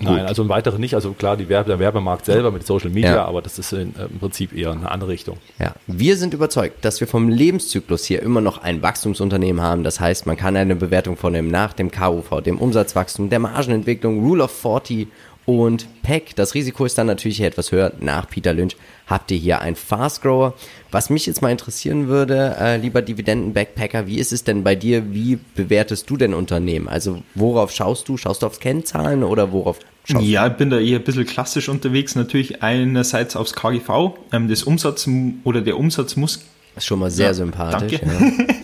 Nein, 0.00 0.18
Gut. 0.18 0.26
also 0.26 0.42
im 0.42 0.48
Weiteren 0.48 0.80
nicht. 0.80 0.94
Also 0.94 1.12
klar, 1.12 1.36
die 1.36 1.48
Werbe, 1.48 1.68
der 1.68 1.78
Werbemarkt 1.78 2.24
selber 2.24 2.50
mit 2.50 2.66
Social 2.66 2.90
Media, 2.90 3.14
ja. 3.14 3.24
aber 3.24 3.42
das 3.42 3.58
ist 3.58 3.72
in, 3.72 3.94
äh, 3.96 4.06
im 4.06 4.18
Prinzip 4.18 4.52
eher 4.52 4.72
eine 4.72 4.90
andere 4.90 5.10
Richtung. 5.10 5.38
Ja, 5.60 5.74
wir 5.86 6.16
sind 6.16 6.34
überzeugt, 6.34 6.84
dass 6.84 7.00
wir 7.00 7.06
vom 7.06 7.28
Lebenszyklus 7.28 8.04
hier 8.04 8.20
immer 8.20 8.40
noch 8.40 8.58
ein 8.58 8.82
Wachstumsunternehmen 8.82 9.62
haben. 9.62 9.84
Das 9.84 10.00
heißt, 10.00 10.26
man 10.26 10.36
kann 10.36 10.56
eine 10.56 10.74
Bewertung 10.74 11.16
vornehmen 11.16 11.48
nach 11.48 11.72
dem 11.72 11.92
KUV, 11.92 12.40
dem 12.40 12.58
Umsatzwachstum, 12.58 13.30
der 13.30 13.38
Margenentwicklung, 13.38 14.20
Rule 14.20 14.44
of 14.44 14.50
40 14.50 15.08
und 15.46 15.86
PEC. 16.02 16.34
Das 16.36 16.54
Risiko 16.54 16.84
ist 16.84 16.96
dann 16.96 17.06
natürlich 17.06 17.40
etwas 17.40 17.72
höher. 17.72 17.92
Nach 18.00 18.28
Peter 18.28 18.52
Lynch 18.52 18.76
habt 19.06 19.30
ihr 19.30 19.36
hier 19.36 19.60
einen 19.60 19.76
Fast 19.76 20.22
Grower. 20.22 20.54
Was 20.90 21.10
mich 21.10 21.26
jetzt 21.26 21.42
mal 21.42 21.50
interessieren 21.50 22.08
würde, 22.08 22.56
äh, 22.58 22.76
lieber 22.76 23.02
Dividenden-Backpacker, 23.02 24.06
wie 24.06 24.18
ist 24.18 24.32
es 24.32 24.44
denn 24.44 24.64
bei 24.64 24.74
dir? 24.74 25.12
Wie 25.12 25.38
bewertest 25.54 26.08
du 26.08 26.16
denn 26.16 26.34
Unternehmen? 26.34 26.88
Also 26.88 27.22
worauf 27.34 27.72
schaust 27.72 28.08
du? 28.08 28.16
Schaust 28.16 28.42
du 28.42 28.46
aufs 28.46 28.60
Kennzahlen 28.60 29.22
oder 29.22 29.52
worauf 29.52 29.80
schaust 30.04 30.24
ja, 30.24 30.46
ich 30.46 30.54
bin 30.54 30.70
da 30.70 30.78
eher 30.78 30.98
ein 30.98 31.04
bisschen 31.04 31.26
klassisch 31.26 31.68
unterwegs. 31.68 32.14
Natürlich 32.14 32.62
einerseits 32.62 33.36
aufs 33.36 33.54
KGV. 33.54 34.16
Ähm, 34.32 34.48
das 34.48 34.62
Umsatz 34.62 35.08
oder 35.44 35.60
der 35.60 35.78
Umsatz 35.78 36.16
muss. 36.16 36.38
Das 36.74 36.84
ist 36.84 36.88
schon 36.88 36.98
mal 36.98 37.10
sehr 37.10 37.28
ja, 37.28 37.34
sympathisch. 37.34 38.00
Danke. 38.00 38.46
Ja. 38.48 38.54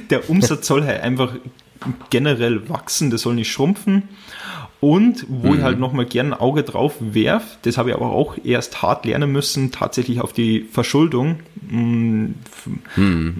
der 0.10 0.30
Umsatz 0.30 0.66
soll 0.66 0.84
halt 0.84 1.02
einfach 1.02 1.32
generell 2.10 2.68
wachsen, 2.68 3.10
das 3.10 3.22
soll 3.22 3.34
nicht 3.34 3.50
schrumpfen. 3.50 4.08
Und 4.80 5.26
wo 5.28 5.48
mhm. 5.48 5.58
ich 5.58 5.62
halt 5.62 5.80
nochmal 5.80 6.06
gerne 6.06 6.36
ein 6.36 6.40
Auge 6.40 6.62
drauf 6.62 6.94
werf, 7.00 7.58
das 7.62 7.78
habe 7.78 7.90
ich 7.90 7.96
aber 7.96 8.10
auch 8.10 8.36
erst 8.44 8.80
hart 8.80 9.04
lernen 9.04 9.32
müssen, 9.32 9.72
tatsächlich 9.72 10.20
auf 10.20 10.32
die 10.32 10.66
Verschuldung. 10.70 11.40
Mhm. 11.68 12.36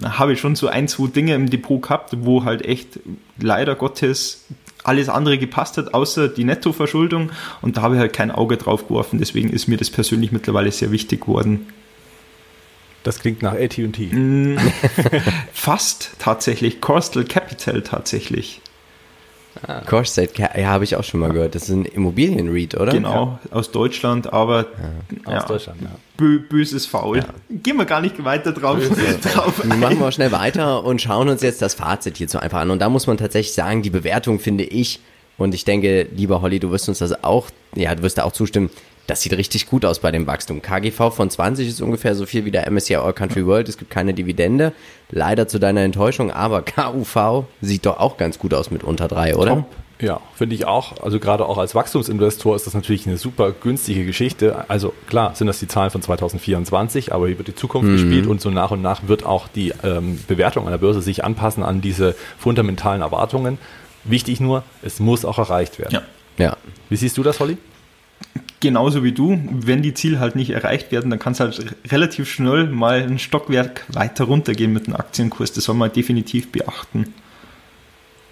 Habe 0.03 0.33
ich 0.33 0.41
schon 0.41 0.57
so 0.57 0.67
ein, 0.67 0.89
zwei 0.89 1.07
Dinge 1.07 1.35
im 1.35 1.49
Depot 1.49 1.81
gehabt, 1.81 2.17
wo 2.21 2.45
halt 2.45 2.65
echt 2.65 2.99
leider 3.39 3.77
Gottes 3.77 4.47
alles 4.83 5.09
andere 5.09 5.39
gepasst 5.39 5.77
hat, 5.77 5.95
außer 5.95 6.29
die 6.29 6.45
Nettoverschuldung. 6.45 7.31
Und 7.63 7.77
da 7.77 7.83
habe 7.83 7.95
ich 7.95 8.01
halt 8.01 8.13
kein 8.13 8.31
Auge 8.31 8.57
drauf 8.57 8.89
geworfen. 8.89 9.19
Deswegen 9.19 9.51
ist 9.51 9.69
mir 9.69 9.77
das 9.77 9.91
persönlich 9.91 10.33
mittlerweile 10.33 10.73
sehr 10.73 10.91
wichtig 10.91 11.23
geworden. 11.23 11.67
Das 13.05 13.21
klingt 13.21 13.43
nach 13.43 13.55
AT&T. 13.55 14.07
Mm, 14.07 14.59
fast 15.53 16.13
tatsächlich. 16.19 16.81
Coastal 16.81 17.25
Capital 17.25 17.83
tatsächlich. 17.83 18.61
Ah. 19.67 19.81
Corset, 19.87 20.39
ja, 20.39 20.55
habe 20.67 20.85
ich 20.85 20.97
auch 20.97 21.05
schon 21.05 21.21
mal 21.21 21.33
gehört. 21.33 21.55
Das 21.55 21.65
ist 21.65 21.71
ein 21.71 21.85
Immobilien-REIT, 21.85 22.75
oder? 22.75 22.93
Genau, 22.93 23.39
ja. 23.45 23.57
aus 23.57 23.71
Deutschland, 23.71 24.33
aber 24.33 24.67
ja. 25.27 25.39
aus 25.39 25.47
Deutschland, 25.47 25.83
ja. 25.83 25.89
Bö 26.17 26.41
böses 26.41 26.87
Faul. 26.87 27.25
Gehen 27.51 27.77
wir 27.77 27.85
gar 27.85 28.01
nicht 28.01 28.25
weiter 28.25 28.53
drauf. 28.53 28.79
drauf 29.23 29.65
Machen 29.65 30.01
wir 30.01 30.13
schnell 30.13 30.33
weiter 30.33 30.85
und 30.85 31.01
schauen 31.01 31.29
uns 31.29 31.43
jetzt 31.43 31.63
das 31.63 31.75
Fazit 31.75 32.17
hierzu 32.17 32.39
einfach 32.39 32.61
an. 32.61 32.71
Und 32.71 32.81
da 32.81 32.89
muss 32.89 33.07
man 33.07 33.17
tatsächlich 33.17 33.55
sagen, 33.55 33.83
die 33.83 33.91
Bewertung 33.91 34.39
finde 34.41 34.65
ich, 34.65 35.01
und 35.37 35.55
ich 35.55 35.65
denke, 35.65 36.09
lieber 36.15 36.43
Holly, 36.43 36.59
du 36.59 36.71
wirst 36.71 36.89
uns 36.89 36.99
das 36.99 37.23
auch, 37.23 37.49
ja, 37.75 37.95
du 37.95 38.03
wirst 38.03 38.19
da 38.19 38.25
auch 38.25 38.33
zustimmen, 38.33 38.71
das 39.09 39.23
sieht 39.23 39.33
richtig 39.33 39.67
gut 39.67 39.87
aus 39.87 40.01
bei 40.01 40.13
dem 40.13 40.27
Wachstum. 40.27 40.61
KGV 40.61 41.11
von 41.15 41.31
20 41.31 41.67
ist 41.67 41.81
ungefähr 41.81 42.15
so 42.15 42.27
viel 42.27 42.45
wie 42.45 42.51
der 42.51 42.71
MSCI 42.71 42.97
All 42.97 43.15
Country 43.15 43.45
World. 43.47 43.67
Es 43.69 43.79
gibt 43.79 43.91
keine 43.91 44.13
Dividende. 44.13 44.75
Leider 45.11 45.49
zu 45.49 45.59
deiner 45.59 45.81
Enttäuschung, 45.81 46.31
aber 46.31 46.63
KUV 46.63 47.47
sieht 47.63 47.87
doch 47.87 47.99
auch 47.99 48.19
ganz 48.19 48.39
gut 48.39 48.53
aus 48.53 48.71
mit 48.71 48.85
unter 48.85 49.09
drei, 49.09 49.35
oder? 49.35 49.51
Top. 49.51 49.67
Ja, 50.01 50.21
finde 50.35 50.55
ich 50.55 50.67
auch. 50.67 51.01
Also 51.03 51.19
gerade 51.19 51.47
auch 51.47 51.57
als 51.57 51.75
Wachstumsinvestor 51.75 52.55
ist 52.55 52.67
das 52.67 52.75
natürlich 52.75 53.07
eine 53.07 53.17
super 53.17 53.51
günstige 53.51 54.05
Geschichte. 54.05 54.67
Also 54.69 54.93
klar 55.09 55.35
sind 55.35 55.47
das 55.47 55.59
die 55.59 55.69
Zahlen 55.69 55.91
von 55.91 56.03
2024, 56.03 57.13
aber 57.13 57.29
hier 57.29 57.39
wird 57.39 57.49
die 57.49 57.55
Zukunft 57.55 57.89
mhm. 57.89 57.93
gespielt 57.95 58.27
und 58.27 58.43
so 58.43 58.51
nach 58.51 58.71
und 58.71 58.83
nach 58.83 59.09
wird 59.09 59.25
auch 59.25 59.49
die 59.49 59.73
ähm, 59.83 60.21
Bewertung 60.29 60.67
an 60.67 60.71
der 60.71 60.79
Börse 60.79 61.01
sich 61.01 61.25
anpassen 61.25 61.63
an 61.63 61.81
diese 61.81 62.15
fundamentalen 62.39 63.01
Erwartungen. 63.01 63.59
Wichtig 64.05 64.39
nur, 64.39 64.63
es 64.83 65.01
muss 65.01 65.25
auch 65.25 65.39
erreicht 65.39 65.79
werden. 65.79 65.95
Ja. 66.37 66.45
ja. 66.45 66.57
Wie 66.91 66.97
siehst 66.97 67.17
du 67.17 67.23
das, 67.23 67.41
Holly? 67.41 67.57
Genauso 68.61 69.05
wie 69.05 69.13
du, 69.13 69.39
wenn 69.51 69.83
die 69.83 69.95
Ziele 69.95 70.21
halt 70.21 70.37
nicht 70.37 70.51
erreicht 70.51 70.93
werden, 70.93 71.11
dann 71.11 71.19
kann 71.19 71.33
es 71.33 71.41
halt 71.41 71.77
relativ 71.91 72.31
schnell 72.31 72.67
mal 72.67 73.03
ein 73.03 73.19
Stockwerk 73.19 73.85
weiter 73.89 74.25
runtergehen 74.25 74.73
mit 74.73 74.87
dem 74.87 74.97
Aktienkurs. 74.97 75.53
Das 75.53 75.65
soll 75.65 75.77
man 75.77 75.93
definitiv 75.93 76.51
beachten. 76.51 77.15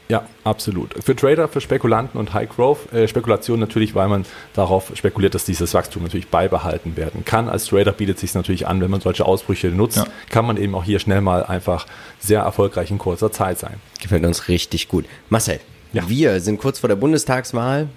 Ja, 0.09 0.25
absolut. 0.45 0.95
Für 1.03 1.17
Trader, 1.17 1.49
für 1.49 1.61
Spekulanten 1.61 2.21
und 2.21 2.33
High 2.33 2.49
Growth 2.49 2.93
äh, 2.93 3.09
Spekulation 3.09 3.59
natürlich, 3.59 3.97
weil 3.97 4.09
man 4.09 4.25
darauf 4.55 4.93
spekuliert, 4.95 5.35
dass 5.35 5.45
dieses 5.45 5.75
Wachstum 5.75 6.05
natürlich 6.05 6.29
beibehalten 6.29 6.97
werden 6.97 7.25
kann. 7.25 7.49
Als 7.49 7.67
Trader 7.67 7.91
bietet 7.91 8.17
es 8.17 8.21
sich 8.21 8.35
natürlich 8.35 8.69
an, 8.69 8.81
wenn 8.81 8.91
man 8.91 9.01
solche 9.01 9.25
Ausbrüche 9.25 9.69
nutzt, 9.69 9.97
ja. 9.97 10.07
kann 10.31 10.47
man 10.47 10.59
eben 10.59 10.77
auch 10.77 10.85
hier 10.85 11.01
schnell 11.01 11.23
mal 11.23 11.43
einfach 11.43 11.87
sehr 12.21 12.43
erfolgreich 12.43 12.93
in 12.93 12.99
kurzer 12.99 13.33
Zeit 13.33 13.59
sein. 13.59 13.75
Gefällt 14.01 14.25
uns 14.25 14.47
richtig 14.47 14.87
gut. 14.87 15.07
Marcel, 15.29 15.59
ja. 15.93 16.09
wir 16.09 16.41
sind 16.41 16.59
kurz 16.59 16.79
vor 16.79 16.89
der 16.89 16.97
Bundestagswahl. 16.97 17.89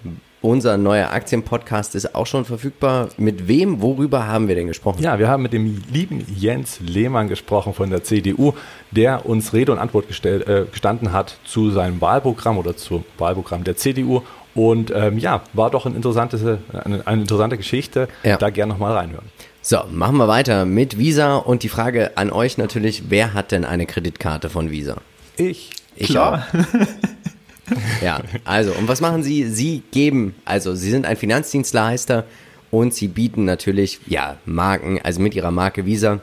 Unser 0.41 0.77
neuer 0.77 1.11
Aktienpodcast 1.11 1.95
ist 1.95 2.15
auch 2.15 2.25
schon 2.25 2.45
verfügbar. 2.45 3.09
Mit 3.17 3.49
wem, 3.49 3.81
worüber 3.81 4.25
haben 4.25 4.47
wir 4.47 4.55
denn 4.55 4.67
gesprochen? 4.67 5.03
Ja, 5.03 5.19
wir 5.19 5.27
haben 5.27 5.43
mit 5.43 5.51
dem 5.51 5.83
lieben 5.91 6.25
Jens 6.33 6.79
Lehmann 6.79 7.27
gesprochen 7.27 7.73
von 7.73 7.89
der 7.89 8.03
CDU, 8.03 8.53
der 8.91 9.25
uns 9.25 9.51
Rede 9.53 9.73
und 9.73 9.79
Antwort 9.79 10.07
gestellt, 10.07 10.47
äh, 10.47 10.65
gestanden 10.71 11.11
hat 11.11 11.37
zu 11.43 11.71
seinem 11.71 11.99
Wahlprogramm 11.99 12.57
oder 12.57 12.77
zum 12.77 13.03
Wahlprogramm 13.17 13.65
der 13.65 13.75
CDU. 13.75 14.21
Und 14.55 14.93
ähm, 14.95 15.17
ja, 15.17 15.41
war 15.51 15.71
doch 15.71 15.85
eine 15.85 15.95
interessante, 15.95 16.59
eine, 16.71 17.05
eine 17.05 17.21
interessante 17.21 17.57
Geschichte. 17.57 18.07
Ja. 18.23 18.37
Da 18.37 18.49
gerne 18.49 18.71
nochmal 18.71 18.95
reinhören. 18.95 19.25
So, 19.61 19.79
machen 19.91 20.15
wir 20.15 20.29
weiter 20.29 20.65
mit 20.65 20.97
Visa 20.97 21.35
und 21.35 21.63
die 21.63 21.69
Frage 21.69 22.15
an 22.15 22.31
euch 22.31 22.57
natürlich, 22.57 23.03
wer 23.09 23.33
hat 23.33 23.51
denn 23.51 23.65
eine 23.65 23.85
Kreditkarte 23.85 24.49
von 24.49 24.71
Visa? 24.71 24.95
Ich. 25.35 25.71
Ich 25.97 26.07
Klar. 26.07 26.47
auch. 26.53 26.59
Ja, 28.01 28.21
also, 28.45 28.71
und 28.73 28.87
was 28.87 29.01
machen 29.01 29.23
Sie? 29.23 29.49
Sie 29.49 29.83
geben, 29.91 30.35
also 30.45 30.75
Sie 30.75 30.89
sind 30.89 31.05
ein 31.05 31.17
Finanzdienstleister 31.17 32.25
und 32.71 32.93
Sie 32.93 33.07
bieten 33.07 33.45
natürlich, 33.45 33.99
ja, 34.07 34.37
Marken, 34.45 34.99
also 35.03 35.21
mit 35.21 35.35
Ihrer 35.35 35.51
Marke 35.51 35.85
Visa, 35.85 36.21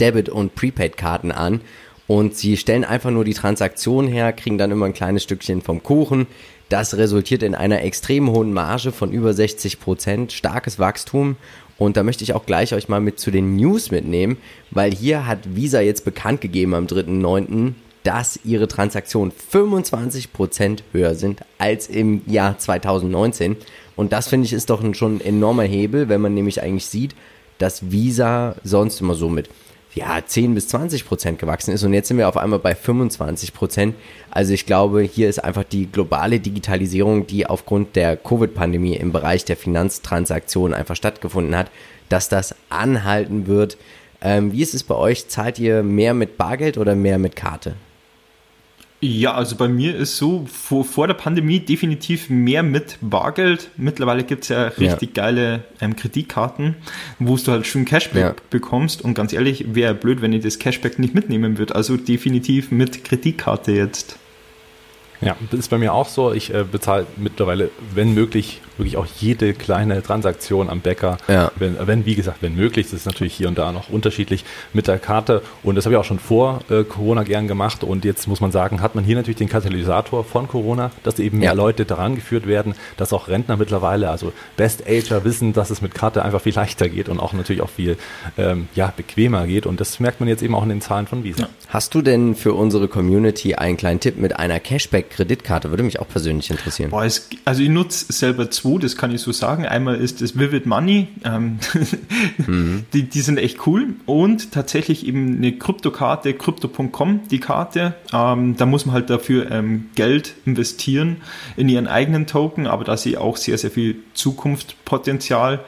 Debit- 0.00 0.28
und 0.28 0.54
Prepaid-Karten 0.54 1.32
an 1.32 1.60
und 2.06 2.36
Sie 2.36 2.56
stellen 2.56 2.84
einfach 2.84 3.10
nur 3.10 3.24
die 3.24 3.34
Transaktion 3.34 4.06
her, 4.06 4.32
kriegen 4.32 4.58
dann 4.58 4.70
immer 4.70 4.86
ein 4.86 4.94
kleines 4.94 5.22
Stückchen 5.22 5.62
vom 5.62 5.82
Kuchen. 5.82 6.26
Das 6.68 6.96
resultiert 6.96 7.42
in 7.42 7.54
einer 7.54 7.82
extrem 7.82 8.30
hohen 8.30 8.52
Marge 8.52 8.92
von 8.92 9.12
über 9.12 9.34
60 9.34 9.80
Prozent, 9.80 10.32
starkes 10.32 10.78
Wachstum 10.78 11.36
und 11.82 11.96
da 11.96 12.04
möchte 12.04 12.22
ich 12.22 12.32
auch 12.32 12.46
gleich 12.46 12.74
euch 12.74 12.88
mal 12.88 13.00
mit 13.00 13.18
zu 13.18 13.30
den 13.30 13.56
News 13.56 13.90
mitnehmen, 13.90 14.36
weil 14.70 14.94
hier 14.94 15.26
hat 15.26 15.56
Visa 15.56 15.80
jetzt 15.80 16.04
bekannt 16.04 16.40
gegeben 16.40 16.74
am 16.74 16.86
3.9., 16.86 17.72
dass 18.04 18.40
ihre 18.44 18.68
Transaktionen 18.68 19.32
25% 19.52 20.80
höher 20.92 21.14
sind 21.14 21.40
als 21.58 21.88
im 21.88 22.22
Jahr 22.26 22.58
2019. 22.58 23.56
Und 23.96 24.12
das 24.12 24.28
finde 24.28 24.46
ich 24.46 24.52
ist 24.52 24.70
doch 24.70 24.82
schon 24.94 25.16
ein 25.16 25.20
enormer 25.20 25.64
Hebel, 25.64 26.08
wenn 26.08 26.20
man 26.20 26.34
nämlich 26.34 26.62
eigentlich 26.62 26.86
sieht, 26.86 27.14
dass 27.58 27.90
Visa 27.90 28.56
sonst 28.64 29.00
immer 29.00 29.14
so 29.14 29.28
mit 29.28 29.48
ja, 29.94 30.20
10 30.24 30.54
bis 30.54 30.68
20 30.68 31.06
Prozent 31.06 31.38
gewachsen 31.38 31.72
ist 31.72 31.82
und 31.82 31.92
jetzt 31.92 32.08
sind 32.08 32.16
wir 32.16 32.28
auf 32.28 32.38
einmal 32.38 32.58
bei 32.58 32.74
25 32.74 33.52
Prozent. 33.52 33.94
Also 34.30 34.54
ich 34.54 34.64
glaube, 34.64 35.02
hier 35.02 35.28
ist 35.28 35.44
einfach 35.44 35.64
die 35.64 35.86
globale 35.86 36.40
Digitalisierung, 36.40 37.26
die 37.26 37.46
aufgrund 37.46 37.94
der 37.94 38.16
Covid-Pandemie 38.16 38.96
im 38.96 39.12
Bereich 39.12 39.44
der 39.44 39.56
Finanztransaktionen 39.56 40.74
einfach 40.74 40.96
stattgefunden 40.96 41.54
hat, 41.54 41.70
dass 42.08 42.28
das 42.28 42.54
anhalten 42.70 43.46
wird. 43.46 43.76
Ähm, 44.22 44.52
wie 44.52 44.62
ist 44.62 44.74
es 44.74 44.82
bei 44.82 44.94
euch? 44.94 45.28
Zahlt 45.28 45.58
ihr 45.58 45.82
mehr 45.82 46.14
mit 46.14 46.38
Bargeld 46.38 46.78
oder 46.78 46.94
mehr 46.94 47.18
mit 47.18 47.36
Karte? 47.36 47.74
Ja, 49.04 49.34
also 49.34 49.56
bei 49.56 49.66
mir 49.66 49.96
ist 49.96 50.16
so 50.16 50.46
vor, 50.46 50.84
vor 50.84 51.08
der 51.08 51.14
Pandemie 51.14 51.58
definitiv 51.58 52.30
mehr 52.30 52.62
mit 52.62 52.98
Bargeld. 53.00 53.70
Mittlerweile 53.76 54.22
gibt's 54.22 54.46
ja 54.46 54.68
richtig 54.68 55.16
ja. 55.16 55.24
geile 55.24 55.64
ähm, 55.80 55.96
Kreditkarten, 55.96 56.76
wo 57.18 57.36
du 57.36 57.50
halt 57.50 57.66
schön 57.66 57.84
Cashback 57.84 58.22
ja. 58.22 58.34
bekommst. 58.50 59.02
Und 59.02 59.14
ganz 59.14 59.32
ehrlich, 59.32 59.74
wäre 59.74 59.94
blöd, 59.94 60.22
wenn 60.22 60.32
ich 60.32 60.44
das 60.44 60.60
Cashback 60.60 61.00
nicht 61.00 61.16
mitnehmen 61.16 61.58
würde. 61.58 61.74
Also 61.74 61.96
definitiv 61.96 62.70
mit 62.70 63.02
Kreditkarte 63.02 63.72
jetzt. 63.72 64.20
Ja, 65.20 65.36
das 65.50 65.58
ist 65.58 65.68
bei 65.68 65.78
mir 65.78 65.94
auch 65.94 66.08
so. 66.08 66.32
Ich 66.32 66.54
äh, 66.54 66.62
bezahle 66.62 67.08
mittlerweile, 67.16 67.70
wenn 67.92 68.14
möglich, 68.14 68.60
wirklich 68.78 68.96
auch 68.96 69.06
jede 69.18 69.54
kleine 69.54 70.02
Transaktion 70.02 70.70
am 70.70 70.80
Bäcker. 70.80 71.18
Ja. 71.28 71.50
Wenn, 71.56 71.76
wenn, 71.86 72.06
wie 72.06 72.14
gesagt, 72.14 72.38
wenn 72.40 72.54
möglich, 72.54 72.86
das 72.86 72.94
ist 72.94 73.06
natürlich 73.06 73.34
hier 73.34 73.48
und 73.48 73.58
da 73.58 73.72
noch 73.72 73.90
unterschiedlich 73.90 74.44
mit 74.72 74.86
der 74.86 74.98
Karte. 74.98 75.42
Und 75.62 75.74
das 75.74 75.84
habe 75.84 75.94
ich 75.94 76.00
auch 76.00 76.04
schon 76.04 76.18
vor 76.18 76.60
äh, 76.70 76.84
Corona 76.84 77.22
gern 77.22 77.48
gemacht. 77.48 77.84
Und 77.84 78.04
jetzt 78.04 78.26
muss 78.26 78.40
man 78.40 78.52
sagen, 78.52 78.80
hat 78.80 78.94
man 78.94 79.04
hier 79.04 79.16
natürlich 79.16 79.36
den 79.36 79.48
Katalysator 79.48 80.24
von 80.24 80.48
Corona, 80.48 80.90
dass 81.02 81.18
eben 81.18 81.38
mehr 81.38 81.50
ja. 81.50 81.52
Leute 81.54 81.84
daran 81.84 82.14
geführt 82.14 82.46
werden, 82.46 82.74
dass 82.96 83.12
auch 83.12 83.28
Rentner 83.28 83.56
mittlerweile, 83.56 84.10
also 84.10 84.32
Best-Ager 84.56 85.24
wissen, 85.24 85.52
dass 85.52 85.70
es 85.70 85.82
mit 85.82 85.94
Karte 85.94 86.24
einfach 86.24 86.40
viel 86.40 86.54
leichter 86.54 86.88
geht 86.88 87.08
und 87.08 87.20
auch 87.20 87.32
natürlich 87.32 87.62
auch 87.62 87.70
viel 87.70 87.96
ähm, 88.38 88.68
ja, 88.74 88.92
bequemer 88.96 89.46
geht. 89.46 89.66
Und 89.66 89.80
das 89.80 90.00
merkt 90.00 90.20
man 90.20 90.28
jetzt 90.28 90.42
eben 90.42 90.54
auch 90.54 90.62
in 90.62 90.70
den 90.70 90.80
Zahlen 90.80 91.06
von 91.06 91.24
Visa. 91.24 91.48
Hast 91.68 91.94
du 91.94 92.02
denn 92.02 92.34
für 92.34 92.54
unsere 92.54 92.88
Community 92.88 93.54
einen 93.54 93.76
kleinen 93.76 94.00
Tipp 94.00 94.18
mit 94.18 94.38
einer 94.38 94.60
Cashback-Kreditkarte? 94.60 95.70
Würde 95.70 95.82
mich 95.82 96.00
auch 96.00 96.08
persönlich 96.08 96.50
interessieren. 96.50 96.90
Boah, 96.90 97.04
es, 97.04 97.28
also 97.44 97.62
ich 97.62 97.68
nutze 97.68 98.12
selber 98.12 98.50
zwei 98.50 98.61
zwei, 98.62 98.78
das 98.78 98.96
kann 98.96 99.14
ich 99.14 99.20
so 99.20 99.32
sagen. 99.32 99.66
Einmal 99.66 99.96
ist 99.96 100.20
das 100.20 100.38
Vivid 100.38 100.66
Money, 100.66 101.08
ähm, 101.24 101.58
mhm. 102.46 102.84
die, 102.92 103.04
die 103.04 103.20
sind 103.20 103.38
echt 103.38 103.66
cool. 103.66 103.94
Und 104.06 104.52
tatsächlich 104.52 105.06
eben 105.06 105.36
eine 105.36 105.52
Kryptokarte, 105.52 106.34
crypto.com, 106.34 107.28
die 107.30 107.40
Karte. 107.40 107.94
Ähm, 108.12 108.56
da 108.56 108.66
muss 108.66 108.86
man 108.86 108.94
halt 108.94 109.10
dafür 109.10 109.50
ähm, 109.50 109.86
Geld 109.94 110.34
investieren 110.46 111.18
in 111.56 111.68
ihren 111.68 111.88
eigenen 111.88 112.26
Token, 112.26 112.66
aber 112.66 112.84
da 112.84 112.96
sehe 112.96 113.12
ich 113.12 113.18
auch 113.18 113.36
sehr, 113.36 113.58
sehr 113.58 113.70
viel 113.70 113.96
Zukunftspotenzial. 114.14 115.60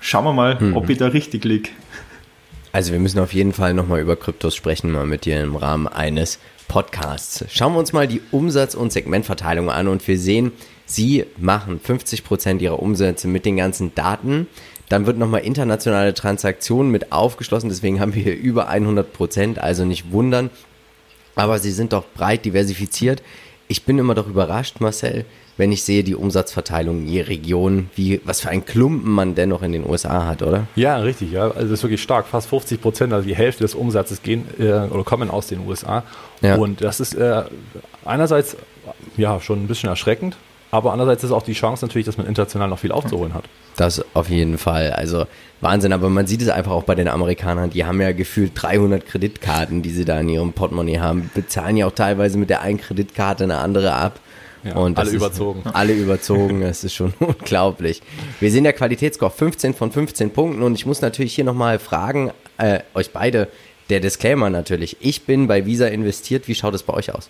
Schauen 0.00 0.24
wir 0.24 0.32
mal, 0.32 0.60
mhm. 0.60 0.76
ob 0.76 0.90
ich 0.90 0.98
da 0.98 1.08
richtig 1.08 1.44
liege. 1.44 1.70
Also 2.72 2.92
wir 2.92 3.00
müssen 3.00 3.18
auf 3.18 3.34
jeden 3.34 3.52
Fall 3.52 3.74
nochmal 3.74 4.00
über 4.00 4.16
Kryptos 4.16 4.56
sprechen, 4.56 4.90
mal 4.90 5.06
mit 5.06 5.26
dir 5.26 5.42
im 5.42 5.56
Rahmen 5.56 5.86
eines 5.86 6.38
Podcasts. 6.68 7.44
Schauen 7.50 7.74
wir 7.74 7.78
uns 7.78 7.92
mal 7.92 8.08
die 8.08 8.22
Umsatz- 8.30 8.74
und 8.74 8.92
Segmentverteilung 8.92 9.70
an 9.70 9.88
und 9.88 10.08
wir 10.08 10.18
sehen, 10.18 10.52
sie 10.94 11.24
machen 11.38 11.80
50% 11.80 12.60
ihrer 12.60 12.80
Umsätze 12.80 13.28
mit 13.28 13.44
den 13.44 13.56
ganzen 13.56 13.94
Daten. 13.94 14.46
Dann 14.88 15.06
wird 15.06 15.18
nochmal 15.18 15.42
internationale 15.42 16.14
Transaktionen 16.14 16.92
mit 16.92 17.12
aufgeschlossen, 17.12 17.68
deswegen 17.68 18.00
haben 18.00 18.14
wir 18.14 18.22
hier 18.22 18.36
über 18.36 18.70
100%, 18.70 19.58
also 19.58 19.84
nicht 19.84 20.12
wundern. 20.12 20.50
Aber 21.34 21.58
sie 21.58 21.70
sind 21.70 21.92
doch 21.92 22.04
breit 22.14 22.44
diversifiziert. 22.44 23.22
Ich 23.68 23.84
bin 23.84 23.98
immer 23.98 24.14
doch 24.14 24.28
überrascht, 24.28 24.80
Marcel, 24.80 25.24
wenn 25.56 25.72
ich 25.72 25.82
sehe 25.82 26.02
die 26.02 26.14
Umsatzverteilung 26.14 27.06
je 27.06 27.22
Region, 27.22 27.90
wie, 27.94 28.20
was 28.24 28.40
für 28.40 28.50
ein 28.50 28.64
Klumpen 28.64 29.10
man 29.10 29.34
dennoch 29.34 29.62
in 29.62 29.72
den 29.72 29.88
USA 29.88 30.26
hat, 30.26 30.42
oder? 30.42 30.66
Ja, 30.76 30.96
richtig, 30.98 31.32
ja. 31.32 31.44
Also 31.44 31.60
das 31.60 31.70
ist 31.70 31.82
wirklich 31.82 32.02
stark. 32.02 32.26
Fast 32.26 32.48
50 32.48 32.80
Prozent, 32.80 33.12
also 33.12 33.26
die 33.26 33.36
Hälfte 33.36 33.64
des 33.64 33.74
Umsatzes 33.74 34.22
gehen 34.22 34.46
äh, 34.58 34.64
oder 34.64 35.04
kommen 35.04 35.30
aus 35.30 35.46
den 35.46 35.66
USA. 35.66 36.04
Ja. 36.40 36.56
Und 36.56 36.82
das 36.82 37.00
ist 37.00 37.14
äh, 37.14 37.44
einerseits 38.04 38.56
ja 39.16 39.40
schon 39.40 39.62
ein 39.62 39.68
bisschen 39.68 39.88
erschreckend, 39.88 40.36
aber 40.72 40.92
andererseits 40.92 41.22
ist 41.22 41.32
auch 41.32 41.42
die 41.42 41.52
Chance 41.52 41.84
natürlich, 41.84 42.06
dass 42.06 42.16
man 42.16 42.26
international 42.26 42.66
noch 42.66 42.78
viel 42.78 42.92
aufzuholen 42.92 43.34
hat. 43.34 43.44
Das 43.76 44.02
auf 44.14 44.30
jeden 44.30 44.56
Fall. 44.56 44.90
Also 44.92 45.26
Wahnsinn, 45.60 45.92
aber 45.92 46.08
man 46.08 46.26
sieht 46.26 46.40
es 46.40 46.48
einfach 46.48 46.72
auch 46.72 46.84
bei 46.84 46.94
den 46.94 47.08
Amerikanern. 47.08 47.68
Die 47.68 47.84
haben 47.84 48.00
ja 48.00 48.12
gefühlt 48.12 48.52
300 48.54 49.04
Kreditkarten, 49.04 49.82
die 49.82 49.90
sie 49.90 50.06
da 50.06 50.18
in 50.18 50.30
ihrem 50.30 50.54
Portemonnaie 50.54 50.98
haben. 50.98 51.30
Bezahlen 51.34 51.76
ja 51.76 51.86
auch 51.86 51.92
teilweise 51.92 52.38
mit 52.38 52.48
der 52.48 52.62
einen 52.62 52.78
Kreditkarte 52.78 53.44
eine 53.44 53.58
andere 53.58 53.92
ab. 53.92 54.18
Ja, 54.64 54.76
und 54.76 54.98
alle 54.98 55.10
überzogen. 55.10 55.62
Alle 55.72 55.92
überzogen, 55.92 56.60
das 56.60 56.84
ist 56.84 56.94
schon 56.94 57.12
unglaublich. 57.20 58.00
Wir 58.40 58.50
sehen 58.50 58.64
der 58.64 58.72
Qualitätsscore 58.72 59.30
15 59.30 59.74
von 59.74 59.90
15 59.90 60.30
Punkten 60.30 60.62
und 60.62 60.74
ich 60.74 60.86
muss 60.86 61.02
natürlich 61.02 61.34
hier 61.34 61.44
nochmal 61.44 61.80
fragen, 61.80 62.30
äh, 62.58 62.80
euch 62.94 63.10
beide, 63.10 63.48
der 63.90 64.00
Disclaimer 64.00 64.50
natürlich. 64.50 64.96
Ich 65.00 65.26
bin 65.26 65.48
bei 65.48 65.66
Visa 65.66 65.86
investiert, 65.86 66.48
wie 66.48 66.54
schaut 66.54 66.74
es 66.74 66.84
bei 66.84 66.94
euch 66.94 67.12
aus? 67.12 67.28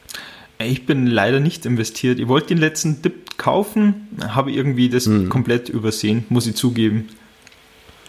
Ich 0.65 0.87
bin 0.87 1.07
leider 1.07 1.41
nicht 1.41 1.67
investiert. 1.67 2.19
Ich 2.19 2.29
wollte 2.29 2.49
den 2.49 2.59
letzten 2.59 3.03
Dip 3.03 3.39
kaufen, 3.39 4.09
habe 4.29 4.53
irgendwie 4.53 4.89
das 4.89 5.07
hm. 5.07 5.29
komplett 5.29 5.69
übersehen, 5.69 6.25
muss 6.29 6.47
ich 6.47 6.55
zugeben. 6.55 7.09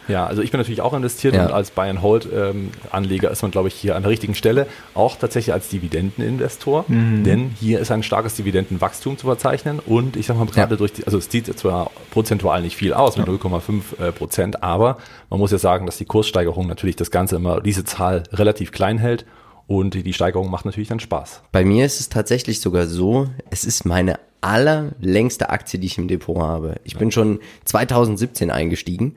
Ja, 0.08 0.26
also 0.26 0.42
ich 0.42 0.52
bin 0.52 0.60
natürlich 0.60 0.82
auch 0.82 0.94
investiert 0.94 1.36
ja. 1.36 1.46
und 1.46 1.54
als 1.54 1.72
Buy-and-Hold-Anleger 1.72 3.28
ähm, 3.28 3.34
ist 3.34 3.42
man, 3.42 3.52
glaube 3.52 3.70
ich, 3.70 3.74
hier 3.74 3.96
an 3.96 4.04
der 4.04 4.12
richtigen 4.12 4.36
Stelle. 4.36 4.68
Auch 4.94 5.16
tatsächlich 5.16 5.54
als 5.54 5.70
Dividendeninvestor, 5.70 6.86
mhm. 6.88 7.24
denn 7.24 7.52
hier 7.60 7.80
ist 7.80 7.92
ein 7.92 8.04
starkes 8.04 8.36
Dividendenwachstum 8.36 9.18
zu 9.18 9.28
verzeichnen 9.28 9.80
und 9.80 10.18
ich 10.18 10.26
sage 10.26 10.40
mal 10.40 10.46
gerade 10.46 10.76
ja. 10.76 10.78
durch 10.78 10.94
die, 10.94 11.06
also 11.06 11.18
es 11.18 11.32
sieht 11.32 11.58
zwar 11.58 11.92
prozentual 12.12 12.62
nicht 12.62 12.76
viel 12.76 12.94
aus 12.94 13.18
mit 13.18 13.28
ja. 13.28 13.34
0,5 13.34 13.82
äh, 14.00 14.12
Prozent, 14.12 14.62
aber 14.62 14.98
man 15.30 15.40
muss 15.40 15.52
ja 15.52 15.58
sagen, 15.58 15.86
dass 15.86 15.98
die 15.98 16.06
Kurssteigerung 16.06 16.68
natürlich 16.68 16.96
das 16.96 17.10
Ganze 17.10 17.38
immer, 17.38 17.62
diese 17.62 17.86
Zahl 17.86 18.24
relativ 18.34 18.72
klein 18.72 18.98
hält 18.98 19.26
und 19.68 19.94
die 19.94 20.14
Steigerung 20.14 20.50
macht 20.50 20.66
natürlich 20.66 20.90
dann 20.90 21.00
Spaß. 21.00 21.44
Bei 21.52 21.64
mir 21.64 21.86
ist 21.86 22.00
es 22.00 22.10
tatsächlich 22.10 22.60
sogar 22.60 22.88
so, 22.88 23.28
es 23.50 23.66
ist 23.66 23.86
meine 23.86 24.20
allerlängste 24.42 25.50
Aktie, 25.50 25.80
die 25.80 25.88
ich 25.88 25.98
im 25.98 26.08
Depot 26.08 26.38
habe. 26.38 26.76
Ich 26.84 26.98
bin 26.98 27.12
schon 27.12 27.40
2017 27.66 28.52
eingestiegen 28.52 29.16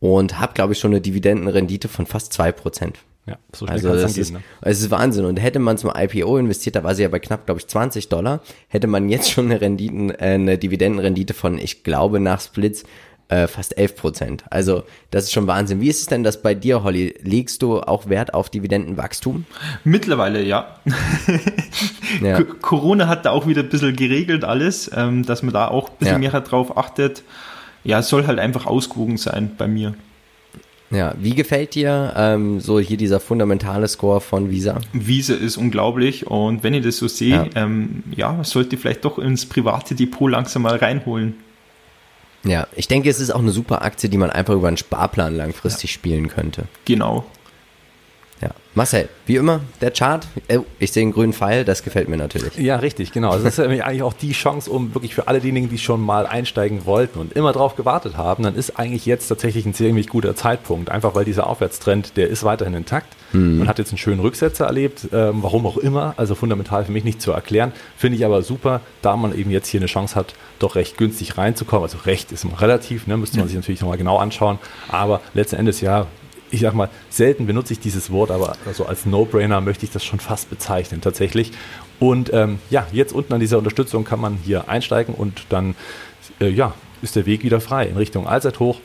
und 0.00 0.38
habe, 0.38 0.54
glaube 0.54 0.72
ich, 0.72 0.78
schon 0.78 0.92
eine 0.92 1.00
Dividendenrendite 1.00 1.88
von 1.88 2.06
fast 2.06 2.32
zwei 2.32 2.52
Prozent. 2.52 2.98
Ja, 3.26 3.36
so 3.54 3.66
schnell 3.66 3.76
also 3.76 3.92
das 3.92 4.16
ist, 4.16 4.32
ne? 4.32 4.40
es 4.62 4.80
ist 4.80 4.90
Wahnsinn. 4.90 5.26
Und 5.26 5.38
hätte 5.38 5.58
man 5.58 5.76
zum 5.76 5.92
IPO 5.94 6.38
investiert, 6.38 6.76
da 6.76 6.84
war 6.84 6.94
sie 6.94 7.02
ja 7.02 7.08
bei 7.08 7.18
knapp, 7.18 7.44
glaube 7.44 7.60
ich, 7.60 7.66
20 7.66 8.08
Dollar, 8.08 8.40
hätte 8.68 8.86
man 8.86 9.10
jetzt 9.10 9.30
schon 9.30 9.46
eine 9.46 9.60
Renditen, 9.60 10.10
äh, 10.10 10.34
eine 10.34 10.56
Dividendenrendite 10.56 11.34
von, 11.34 11.58
ich 11.58 11.84
glaube, 11.84 12.20
nach 12.20 12.40
Splits 12.40 12.84
äh, 13.28 13.46
fast 13.46 13.78
11 13.78 13.96
Prozent. 13.96 14.44
Also 14.50 14.84
das 15.10 15.24
ist 15.24 15.32
schon 15.32 15.46
Wahnsinn. 15.46 15.80
Wie 15.80 15.88
ist 15.88 16.00
es 16.00 16.06
denn 16.06 16.24
das 16.24 16.42
bei 16.42 16.54
dir, 16.54 16.82
Holly? 16.82 17.14
Legst 17.22 17.62
du 17.62 17.80
auch 17.80 18.08
Wert 18.08 18.34
auf 18.34 18.50
Dividendenwachstum? 18.50 19.44
Mittlerweile 19.84 20.42
ja. 20.42 20.78
ja. 22.22 22.42
Corona 22.42 23.08
hat 23.08 23.26
da 23.26 23.30
auch 23.30 23.46
wieder 23.46 23.62
ein 23.62 23.68
bisschen 23.68 23.96
geregelt 23.96 24.44
alles, 24.44 24.90
ähm, 24.94 25.24
dass 25.24 25.42
man 25.42 25.52
da 25.52 25.68
auch 25.68 25.90
ein 25.90 25.96
bisschen 25.98 26.22
ja. 26.22 26.30
mehr 26.30 26.40
drauf 26.40 26.76
achtet 26.76 27.22
ja, 27.84 28.00
es 28.00 28.08
soll 28.08 28.26
halt 28.26 28.38
einfach 28.38 28.66
ausgewogen 28.66 29.16
sein 29.16 29.52
bei 29.56 29.66
mir. 29.66 29.94
Ja, 30.90 31.14
wie 31.18 31.34
gefällt 31.34 31.74
dir 31.74 32.14
ähm, 32.16 32.60
so 32.60 32.80
hier 32.80 32.96
dieser 32.96 33.20
fundamentale 33.20 33.88
Score 33.88 34.20
von 34.20 34.50
Visa? 34.50 34.78
Visa 34.92 35.34
ist 35.34 35.58
unglaublich 35.58 36.26
und 36.26 36.62
wenn 36.62 36.72
ich 36.72 36.82
das 36.82 36.96
so 36.96 37.08
sehe, 37.08 37.30
ja, 37.30 37.46
ähm, 37.54 38.02
ja 38.14 38.42
sollte 38.42 38.76
ich 38.76 38.82
vielleicht 38.82 39.04
doch 39.04 39.18
ins 39.18 39.44
private 39.44 39.94
Depot 39.94 40.30
langsam 40.30 40.62
mal 40.62 40.76
reinholen. 40.76 41.34
Ja, 42.44 42.66
ich 42.76 42.88
denke, 42.88 43.10
es 43.10 43.20
ist 43.20 43.30
auch 43.30 43.40
eine 43.40 43.50
super 43.50 43.82
Aktie, 43.82 44.08
die 44.08 44.18
man 44.18 44.30
einfach 44.30 44.54
über 44.54 44.68
einen 44.68 44.76
Sparplan 44.76 45.36
langfristig 45.36 45.90
ja. 45.90 45.94
spielen 45.94 46.28
könnte. 46.28 46.64
Genau. 46.84 47.26
Ja. 48.40 48.50
Marcel, 48.74 49.08
wie 49.26 49.34
immer, 49.34 49.60
der 49.80 49.90
Chart. 49.90 50.26
Oh, 50.52 50.64
ich 50.78 50.92
sehe 50.92 51.02
einen 51.02 51.12
grünen 51.12 51.32
Pfeil, 51.32 51.64
das 51.64 51.82
gefällt 51.82 52.08
mir 52.08 52.16
natürlich. 52.16 52.56
Ja, 52.56 52.76
richtig, 52.76 53.10
genau. 53.10 53.36
Das 53.36 53.42
ist 53.42 53.60
eigentlich 53.60 54.02
auch 54.02 54.12
die 54.12 54.32
Chance, 54.32 54.70
um 54.70 54.94
wirklich 54.94 55.14
für 55.14 55.26
alle 55.26 55.40
diejenigen, 55.40 55.68
die 55.68 55.78
schon 55.78 56.00
mal 56.00 56.26
einsteigen 56.26 56.86
wollten 56.86 57.18
und 57.18 57.32
immer 57.32 57.52
drauf 57.52 57.74
gewartet 57.74 58.16
haben, 58.16 58.44
dann 58.44 58.54
ist 58.54 58.78
eigentlich 58.78 59.04
jetzt 59.06 59.26
tatsächlich 59.26 59.66
ein 59.66 59.74
ziemlich 59.74 60.08
guter 60.08 60.36
Zeitpunkt. 60.36 60.90
Einfach 60.90 61.16
weil 61.16 61.24
dieser 61.24 61.48
Aufwärtstrend, 61.48 62.16
der 62.16 62.28
ist 62.28 62.44
weiterhin 62.44 62.74
intakt. 62.74 63.16
Mhm. 63.32 63.58
Man 63.58 63.68
hat 63.68 63.78
jetzt 63.80 63.90
einen 63.90 63.98
schönen 63.98 64.20
Rücksetzer 64.20 64.66
erlebt, 64.66 65.08
ähm, 65.12 65.42
warum 65.42 65.66
auch 65.66 65.76
immer, 65.76 66.14
also 66.16 66.36
fundamental 66.36 66.84
für 66.84 66.92
mich 66.92 67.02
nicht 67.02 67.20
zu 67.20 67.32
erklären. 67.32 67.72
Finde 67.96 68.16
ich 68.16 68.24
aber 68.24 68.42
super, 68.42 68.80
da 69.02 69.16
man 69.16 69.36
eben 69.36 69.50
jetzt 69.50 69.66
hier 69.66 69.80
eine 69.80 69.86
Chance 69.86 70.14
hat, 70.14 70.34
doch 70.60 70.76
recht 70.76 70.96
günstig 70.98 71.36
reinzukommen. 71.36 71.82
Also 71.82 71.98
recht 72.06 72.30
ist 72.30 72.44
immer 72.44 72.60
relativ, 72.60 73.08
ne, 73.08 73.16
müsste 73.16 73.38
man 73.38 73.48
sich 73.48 73.56
natürlich 73.56 73.80
nochmal 73.80 73.98
genau 73.98 74.18
anschauen. 74.18 74.58
Aber 74.88 75.20
letzten 75.34 75.56
Endes 75.56 75.80
ja, 75.80 76.06
ich 76.50 76.60
sag 76.60 76.74
mal, 76.74 76.88
selten 77.10 77.46
benutze 77.46 77.72
ich 77.72 77.80
dieses 77.80 78.10
Wort, 78.10 78.30
aber 78.30 78.56
also 78.66 78.86
als 78.86 79.06
No-Brainer 79.06 79.60
möchte 79.60 79.84
ich 79.84 79.92
das 79.92 80.04
schon 80.04 80.20
fast 80.20 80.50
bezeichnen, 80.50 81.00
tatsächlich. 81.00 81.52
Und 82.00 82.32
ähm, 82.32 82.58
ja, 82.70 82.86
jetzt 82.92 83.12
unten 83.12 83.32
an 83.34 83.40
dieser 83.40 83.58
Unterstützung 83.58 84.04
kann 84.04 84.20
man 84.20 84.38
hier 84.44 84.68
einsteigen 84.68 85.14
und 85.14 85.46
dann 85.48 85.74
äh, 86.40 86.48
ja, 86.48 86.74
ist 87.02 87.16
der 87.16 87.26
Weg 87.26 87.42
wieder 87.42 87.60
frei 87.60 87.86
in 87.86 87.96
Richtung 87.96 88.26
Allzeithoch 88.26 88.80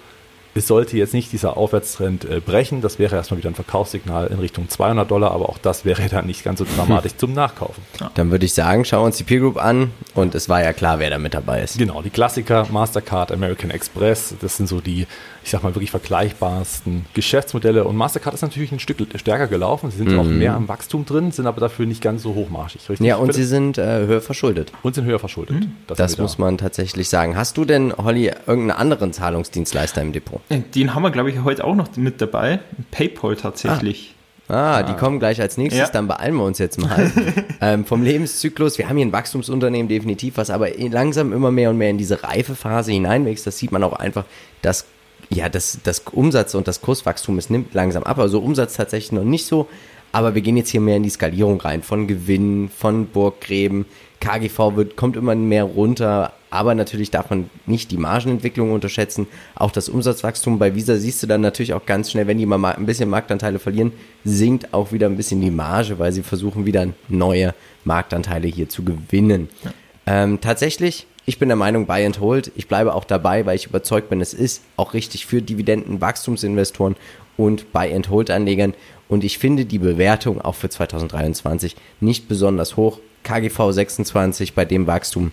es 0.55 0.67
sollte 0.67 0.97
jetzt 0.97 1.13
nicht 1.13 1.31
dieser 1.31 1.57
Aufwärtstrend 1.57 2.25
äh, 2.25 2.39
brechen. 2.39 2.81
Das 2.81 2.99
wäre 2.99 3.15
erstmal 3.15 3.39
wieder 3.39 3.49
ein 3.49 3.55
Verkaufssignal 3.55 4.27
in 4.27 4.39
Richtung 4.39 4.69
200 4.69 5.09
Dollar, 5.09 5.31
aber 5.31 5.49
auch 5.49 5.57
das 5.57 5.83
wäre 5.85 6.07
dann 6.09 6.27
nicht 6.27 6.43
ganz 6.43 6.59
so 6.59 6.65
dramatisch 6.65 7.13
zum 7.17 7.33
Nachkaufen. 7.33 7.83
Dann 8.15 8.31
würde 8.31 8.45
ich 8.45 8.53
sagen, 8.53 8.85
schauen 8.85 9.01
wir 9.01 9.05
uns 9.07 9.17
die 9.17 9.23
Peer 9.23 9.39
Group 9.39 9.57
an 9.57 9.91
und 10.13 10.35
es 10.35 10.49
war 10.49 10.63
ja 10.63 10.73
klar, 10.73 10.99
wer 10.99 11.09
da 11.09 11.17
mit 11.17 11.33
dabei 11.33 11.63
ist. 11.63 11.77
Genau, 11.77 12.01
die 12.01 12.11
Klassiker, 12.11 12.67
Mastercard, 12.71 13.31
American 13.31 13.71
Express, 13.71 14.35
das 14.39 14.57
sind 14.57 14.67
so 14.67 14.79
die, 14.79 15.07
ich 15.43 15.51
sag 15.51 15.63
mal, 15.63 15.75
wirklich 15.75 15.91
vergleichbarsten 15.91 17.05
Geschäftsmodelle 17.13 17.83
und 17.83 17.95
Mastercard 17.95 18.33
ist 18.33 18.41
natürlich 18.41 18.71
ein 18.71 18.79
Stück 18.79 18.97
stärker 19.15 19.47
gelaufen. 19.47 19.91
Sie 19.91 19.97
sind 19.97 20.11
mhm. 20.11 20.19
auch 20.19 20.23
mehr 20.23 20.53
am 20.53 20.67
Wachstum 20.67 21.05
drin, 21.05 21.31
sind 21.31 21.47
aber 21.47 21.59
dafür 21.59 21.85
nicht 21.85 22.01
ganz 22.01 22.23
so 22.23 22.33
hochmarschig. 22.33 22.89
Richtig? 22.89 23.05
Ja, 23.05 23.17
und 23.17 23.33
sie 23.33 23.43
sind 23.43 23.77
äh, 23.77 24.05
höher 24.05 24.21
verschuldet. 24.21 24.71
Und 24.83 24.95
sind 24.95 25.05
höher 25.05 25.19
verschuldet. 25.19 25.59
Mhm. 25.59 25.71
Das, 25.87 25.97
das 25.97 26.17
muss 26.17 26.37
man 26.37 26.57
tatsächlich 26.57 27.09
sagen. 27.09 27.35
Hast 27.35 27.57
du 27.57 27.65
denn, 27.65 27.93
Holly, 27.97 28.31
irgendeinen 28.45 28.71
anderen 28.71 29.13
Zahlungsdienstleister 29.13 30.01
im 30.01 30.13
Depot? 30.13 30.41
Den 30.49 30.95
haben 30.95 31.03
wir, 31.03 31.11
glaube 31.11 31.29
ich, 31.29 31.43
heute 31.43 31.65
auch 31.65 31.75
noch 31.75 31.95
mit 31.97 32.21
dabei. 32.21 32.59
PayPal 32.91 33.35
tatsächlich. 33.35 34.15
Ah, 34.47 34.77
ah 34.77 34.83
die 34.83 34.93
kommen 34.93 35.19
gleich 35.19 35.41
als 35.41 35.57
nächstes, 35.57 35.87
ja. 35.87 35.91
dann 35.91 36.07
beeilen 36.07 36.35
wir 36.35 36.43
uns 36.43 36.57
jetzt 36.59 36.79
mal. 36.79 37.11
ähm, 37.61 37.85
vom 37.85 38.03
Lebenszyklus, 38.03 38.77
wir 38.77 38.89
haben 38.89 38.97
hier 38.97 39.05
ein 39.05 39.13
Wachstumsunternehmen 39.13 39.87
definitiv, 39.87 40.37
was 40.37 40.49
aber 40.49 40.69
langsam 40.77 41.33
immer 41.33 41.51
mehr 41.51 41.69
und 41.69 41.77
mehr 41.77 41.89
in 41.89 41.97
diese 41.97 42.23
Reifephase 42.23 42.91
hineinwächst. 42.91 43.47
Das 43.47 43.57
sieht 43.57 43.71
man 43.71 43.83
auch 43.83 43.93
einfach, 43.93 44.25
dass 44.61 44.85
ja, 45.29 45.49
das, 45.49 45.79
das 45.83 45.99
Umsatz 46.11 46.55
und 46.55 46.67
das 46.67 46.81
Kurswachstum, 46.81 47.37
es 47.37 47.49
nimmt 47.49 47.73
langsam 47.73 48.03
ab. 48.03 48.19
Also 48.19 48.39
Umsatz 48.39 48.75
tatsächlich 48.75 49.11
noch 49.11 49.23
nicht 49.23 49.45
so, 49.45 49.67
aber 50.11 50.35
wir 50.35 50.41
gehen 50.41 50.57
jetzt 50.57 50.69
hier 50.69 50.81
mehr 50.81 50.97
in 50.97 51.03
die 51.03 51.09
Skalierung 51.09 51.59
rein, 51.59 51.81
von 51.81 52.07
Gewinn, 52.07 52.69
von 52.69 53.07
Burggräben. 53.07 53.85
KGV 54.19 54.75
wird, 54.75 54.95
kommt 54.95 55.17
immer 55.17 55.35
mehr 55.35 55.63
runter, 55.63 56.33
aber 56.49 56.75
natürlich 56.75 57.09
darf 57.09 57.31
man 57.31 57.49
nicht 57.65 57.89
die 57.89 57.97
Margenentwicklung 57.97 58.71
unterschätzen. 58.71 59.27
Auch 59.55 59.71
das 59.71 59.89
Umsatzwachstum 59.89 60.59
bei 60.59 60.75
Visa 60.75 60.97
siehst 60.97 61.23
du 61.23 61.27
dann 61.27 61.41
natürlich 61.41 61.73
auch 61.73 61.85
ganz 61.87 62.11
schnell, 62.11 62.27
wenn 62.27 62.37
die 62.37 62.45
mal 62.45 62.63
ein 62.73 62.85
bisschen 62.85 63.09
Marktanteile 63.09 63.57
verlieren, 63.57 63.91
sinkt 64.23 64.71
auch 64.73 64.91
wieder 64.91 65.07
ein 65.07 65.17
bisschen 65.17 65.41
die 65.41 65.51
Marge, 65.51 65.97
weil 65.97 66.11
sie 66.11 66.21
versuchen 66.21 66.65
wieder 66.65 66.87
neue 67.09 67.55
Marktanteile 67.83 68.47
hier 68.47 68.69
zu 68.69 68.83
gewinnen. 68.83 69.49
Ja. 69.63 69.71
Ähm, 70.05 70.41
tatsächlich, 70.41 71.07
ich 71.25 71.39
bin 71.39 71.47
der 71.49 71.55
Meinung, 71.55 71.85
Buy 71.85 72.05
and 72.05 72.19
Hold. 72.19 72.51
Ich 72.55 72.67
bleibe 72.67 72.93
auch 72.93 73.05
dabei, 73.05 73.45
weil 73.45 73.55
ich 73.55 73.67
überzeugt 73.67 74.09
bin, 74.09 74.19
es 74.19 74.33
ist 74.33 74.63
auch 74.75 74.93
richtig 74.93 75.25
für 75.25 75.41
Dividenden, 75.41 76.01
Wachstumsinvestoren 76.01 76.95
und 77.37 77.71
Buy 77.71 77.93
and 77.93 78.09
Hold 78.09 78.29
Anlegern. 78.29 78.73
Und 79.07 79.23
ich 79.23 79.37
finde 79.37 79.65
die 79.65 79.79
Bewertung 79.79 80.41
auch 80.41 80.55
für 80.55 80.69
2023 80.69 81.75
nicht 81.99 82.27
besonders 82.27 82.77
hoch. 82.77 82.99
KGV 83.23 83.71
26 83.71 84.53
bei 84.53 84.65
dem 84.65 84.85
Wachstum 84.85 85.31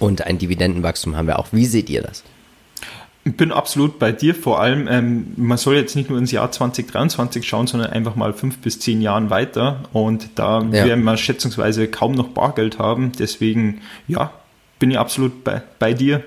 Und 0.00 0.26
ein 0.26 0.38
Dividendenwachstum 0.38 1.16
haben 1.16 1.28
wir 1.28 1.38
auch. 1.38 1.48
Wie 1.52 1.66
seht 1.66 1.88
ihr 1.90 2.02
das? 2.02 2.24
Ich 3.26 3.36
bin 3.36 3.52
absolut 3.52 3.98
bei 3.98 4.12
dir. 4.12 4.34
Vor 4.34 4.60
allem, 4.60 4.88
ähm, 4.88 5.32
man 5.36 5.56
soll 5.56 5.76
jetzt 5.76 5.94
nicht 5.94 6.10
nur 6.10 6.18
ins 6.18 6.32
Jahr 6.32 6.50
2023 6.50 7.46
schauen, 7.46 7.66
sondern 7.66 7.90
einfach 7.90 8.16
mal 8.16 8.34
fünf 8.34 8.58
bis 8.58 8.80
zehn 8.80 9.00
Jahren 9.00 9.30
weiter. 9.30 9.84
Und 9.92 10.30
da 10.34 10.60
ja. 10.60 10.84
werden 10.84 11.04
wir 11.04 11.16
schätzungsweise 11.16 11.86
kaum 11.88 12.12
noch 12.12 12.28
Bargeld 12.28 12.78
haben. 12.78 13.12
Deswegen, 13.18 13.80
ja, 14.08 14.32
bin 14.84 14.90
ich 14.90 14.98
absolut 14.98 15.44
bei, 15.44 15.62
bei 15.78 15.94
dir. 15.94 16.22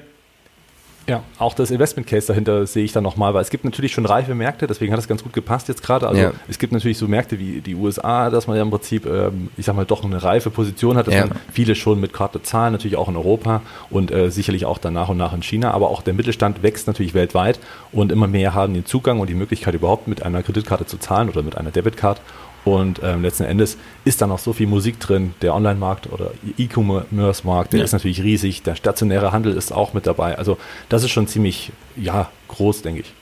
Ja, 1.05 1.21
auch 1.37 1.53
das 1.53 1.69
Investment 1.69 2.07
Case 2.07 2.25
dahinter 2.25 2.65
sehe 2.65 2.83
ich 2.83 2.91
dann 2.91 3.03
nochmal, 3.03 3.35
weil 3.35 3.43
es 3.43 3.51
gibt 3.51 3.63
natürlich 3.65 3.91
schon 3.91 4.07
reife 4.07 4.33
Märkte, 4.33 4.65
deswegen 4.65 4.91
hat 4.91 4.99
es 4.99 5.07
ganz 5.07 5.21
gut 5.21 5.31
gepasst 5.31 5.67
jetzt 5.67 5.83
gerade. 5.83 6.07
Also 6.07 6.19
ja. 6.19 6.31
es 6.49 6.57
gibt 6.57 6.73
natürlich 6.73 6.97
so 6.97 7.07
Märkte 7.07 7.37
wie 7.37 7.61
die 7.61 7.75
USA, 7.75 8.31
dass 8.31 8.47
man 8.47 8.57
ja 8.57 8.63
im 8.63 8.71
Prinzip, 8.71 9.05
ähm, 9.05 9.49
ich 9.57 9.65
sag 9.67 9.75
mal, 9.75 9.85
doch 9.85 10.03
eine 10.03 10.23
reife 10.23 10.49
Position 10.49 10.97
hat, 10.97 11.05
dass 11.05 11.13
ja. 11.13 11.27
man 11.27 11.37
viele 11.51 11.75
schon 11.75 11.99
mit 12.01 12.13
Karte 12.13 12.41
zahlen, 12.41 12.73
natürlich 12.73 12.97
auch 12.97 13.09
in 13.09 13.15
Europa 13.15 13.61
und 13.91 14.09
äh, 14.09 14.31
sicherlich 14.31 14.65
auch 14.65 14.79
dann 14.79 14.95
nach 14.95 15.09
und 15.09 15.17
nach 15.17 15.33
in 15.33 15.43
China. 15.43 15.69
Aber 15.69 15.91
auch 15.91 16.01
der 16.01 16.15
Mittelstand 16.15 16.63
wächst 16.63 16.87
natürlich 16.87 17.13
weltweit 17.13 17.59
und 17.91 18.11
immer 18.11 18.27
mehr 18.27 18.55
haben 18.55 18.73
den 18.73 18.87
Zugang 18.87 19.19
und 19.19 19.29
die 19.29 19.35
Möglichkeit 19.35 19.75
überhaupt 19.75 20.07
mit 20.07 20.23
einer 20.23 20.41
Kreditkarte 20.41 20.87
zu 20.87 20.97
zahlen 20.97 21.29
oder 21.29 21.43
mit 21.43 21.57
einer 21.57 21.69
Debitkarte. 21.69 22.21
Und 22.67 22.99
ähm, 23.01 23.21
letzten 23.21 23.43
Endes 23.43 23.77
ist 24.03 24.21
da 24.21 24.27
noch 24.27 24.39
so 24.39 24.51
viel 24.51 24.67
Musik 24.67 24.99
drin. 24.99 25.33
Der 25.41 25.55
Online-Markt 25.55 26.11
oder 26.11 26.31
E-Commerce-Markt, 26.57 27.71
der 27.71 27.79
ja. 27.79 27.85
ist 27.85 27.93
natürlich 27.93 28.21
riesig. 28.21 28.61
Der 28.63 28.75
stationäre 28.75 29.31
Handel 29.31 29.55
ist 29.55 29.71
auch 29.71 29.93
mit 29.93 30.05
dabei. 30.05 30.37
Also 30.37 30.57
das 30.89 31.03
ist 31.03 31.11
schon 31.11 31.27
ziemlich, 31.27 31.71
ja, 31.95 32.29
groß, 32.49 32.81
denke 32.81 33.01
ich. 33.01 33.13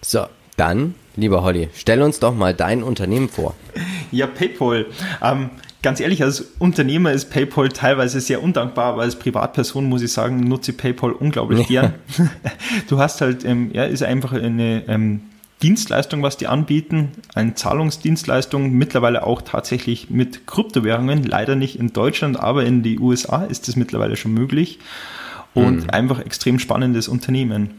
So, 0.00 0.26
dann, 0.56 0.94
lieber 1.16 1.42
Holly, 1.42 1.70
stell 1.74 2.02
uns 2.02 2.20
doch 2.20 2.32
mal 2.32 2.54
dein 2.54 2.84
Unternehmen 2.84 3.28
vor. 3.28 3.54
Ja, 4.12 4.26
PayPal. 4.26 4.86
Ähm, 5.22 5.50
ganz 5.82 6.00
ehrlich, 6.00 6.24
als 6.24 6.40
Unternehmer 6.58 7.12
ist 7.12 7.30
PayPal 7.30 7.68
teilweise 7.68 8.20
sehr 8.20 8.42
undankbar, 8.42 8.86
aber 8.86 9.02
als 9.02 9.14
Privatperson 9.14 9.84
muss 9.84 10.02
ich 10.02 10.12
sagen, 10.12 10.40
nutze 10.40 10.72
PayPal 10.72 11.12
unglaublich 11.12 11.66
gern. 11.68 11.94
du 12.88 12.98
hast 12.98 13.20
halt, 13.20 13.44
ähm, 13.44 13.70
ja, 13.72 13.84
ist 13.84 14.02
einfach 14.02 14.32
eine 14.32 14.82
ähm, 14.88 15.20
Dienstleistung, 15.62 16.22
was 16.22 16.36
die 16.36 16.46
anbieten, 16.46 17.12
eine 17.34 17.54
Zahlungsdienstleistung, 17.54 18.72
mittlerweile 18.72 19.26
auch 19.26 19.42
tatsächlich 19.42 20.08
mit 20.08 20.46
Kryptowährungen, 20.46 21.24
leider 21.24 21.54
nicht 21.54 21.78
in 21.78 21.92
Deutschland, 21.92 22.40
aber 22.40 22.64
in 22.64 22.82
die 22.82 22.98
USA 22.98 23.44
ist 23.44 23.68
es 23.68 23.76
mittlerweile 23.76 24.16
schon 24.16 24.32
möglich 24.32 24.78
und 25.52 25.84
mhm. 25.84 25.90
einfach 25.90 26.20
extrem 26.20 26.58
spannendes 26.58 27.08
Unternehmen. 27.08 27.74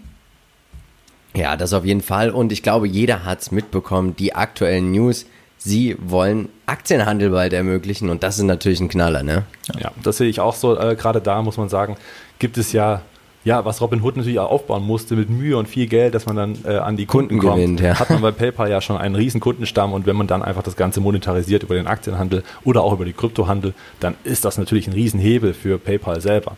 Ja, 1.33 1.55
das 1.55 1.73
auf 1.73 1.85
jeden 1.85 2.01
Fall 2.01 2.29
und 2.29 2.51
ich 2.51 2.61
glaube, 2.61 2.87
jeder 2.87 3.25
hat 3.25 3.41
es 3.41 3.51
mitbekommen, 3.51 4.15
die 4.15 4.35
aktuellen 4.35 4.91
News, 4.91 5.25
sie 5.57 5.95
wollen 5.99 6.49
Aktienhandel 6.65 7.29
bald 7.31 7.53
ermöglichen 7.53 8.09
und 8.09 8.21
das 8.21 8.37
ist 8.37 8.43
natürlich 8.43 8.79
ein 8.79 8.89
Knaller, 8.89 9.23
ne? 9.23 9.43
Ja, 9.79 9.91
das 10.03 10.17
sehe 10.17 10.29
ich 10.29 10.39
auch 10.39 10.55
so. 10.55 10.77
Äh, 10.77 10.95
Gerade 10.95 11.21
da 11.21 11.41
muss 11.41 11.57
man 11.57 11.69
sagen, 11.69 11.95
gibt 12.39 12.57
es 12.57 12.73
ja 12.73 13.01
ja, 13.43 13.65
was 13.65 13.81
Robin 13.81 14.01
Hood 14.01 14.17
natürlich 14.17 14.39
auch 14.39 14.51
aufbauen 14.51 14.85
musste 14.85 15.15
mit 15.15 15.29
Mühe 15.29 15.57
und 15.57 15.67
viel 15.67 15.87
Geld, 15.87 16.13
dass 16.13 16.25
man 16.25 16.35
dann 16.35 16.57
äh, 16.63 16.77
an 16.77 16.95
die 16.95 17.05
Kunden, 17.05 17.39
Kunden 17.39 17.47
kommt, 17.47 17.55
gewinnt, 17.57 17.79
ja. 17.79 17.99
hat 17.99 18.09
man 18.09 18.21
bei 18.21 18.31
PayPal 18.31 18.69
ja 18.69 18.81
schon 18.81 18.97
einen 18.97 19.15
riesen 19.15 19.41
Kundenstamm 19.41 19.93
und 19.93 20.05
wenn 20.05 20.15
man 20.15 20.27
dann 20.27 20.43
einfach 20.43 20.63
das 20.63 20.75
Ganze 20.75 21.01
monetarisiert 21.01 21.63
über 21.63 21.75
den 21.75 21.87
Aktienhandel 21.87 22.43
oder 22.63 22.83
auch 22.83 22.93
über 22.93 23.05
die 23.05 23.13
Kryptohandel, 23.13 23.73
dann 23.99 24.15
ist 24.23 24.45
das 24.45 24.57
natürlich 24.57 24.87
ein 24.87 24.93
Riesenhebel 24.93 25.53
für 25.53 25.79
PayPal 25.79 26.21
selber. 26.21 26.57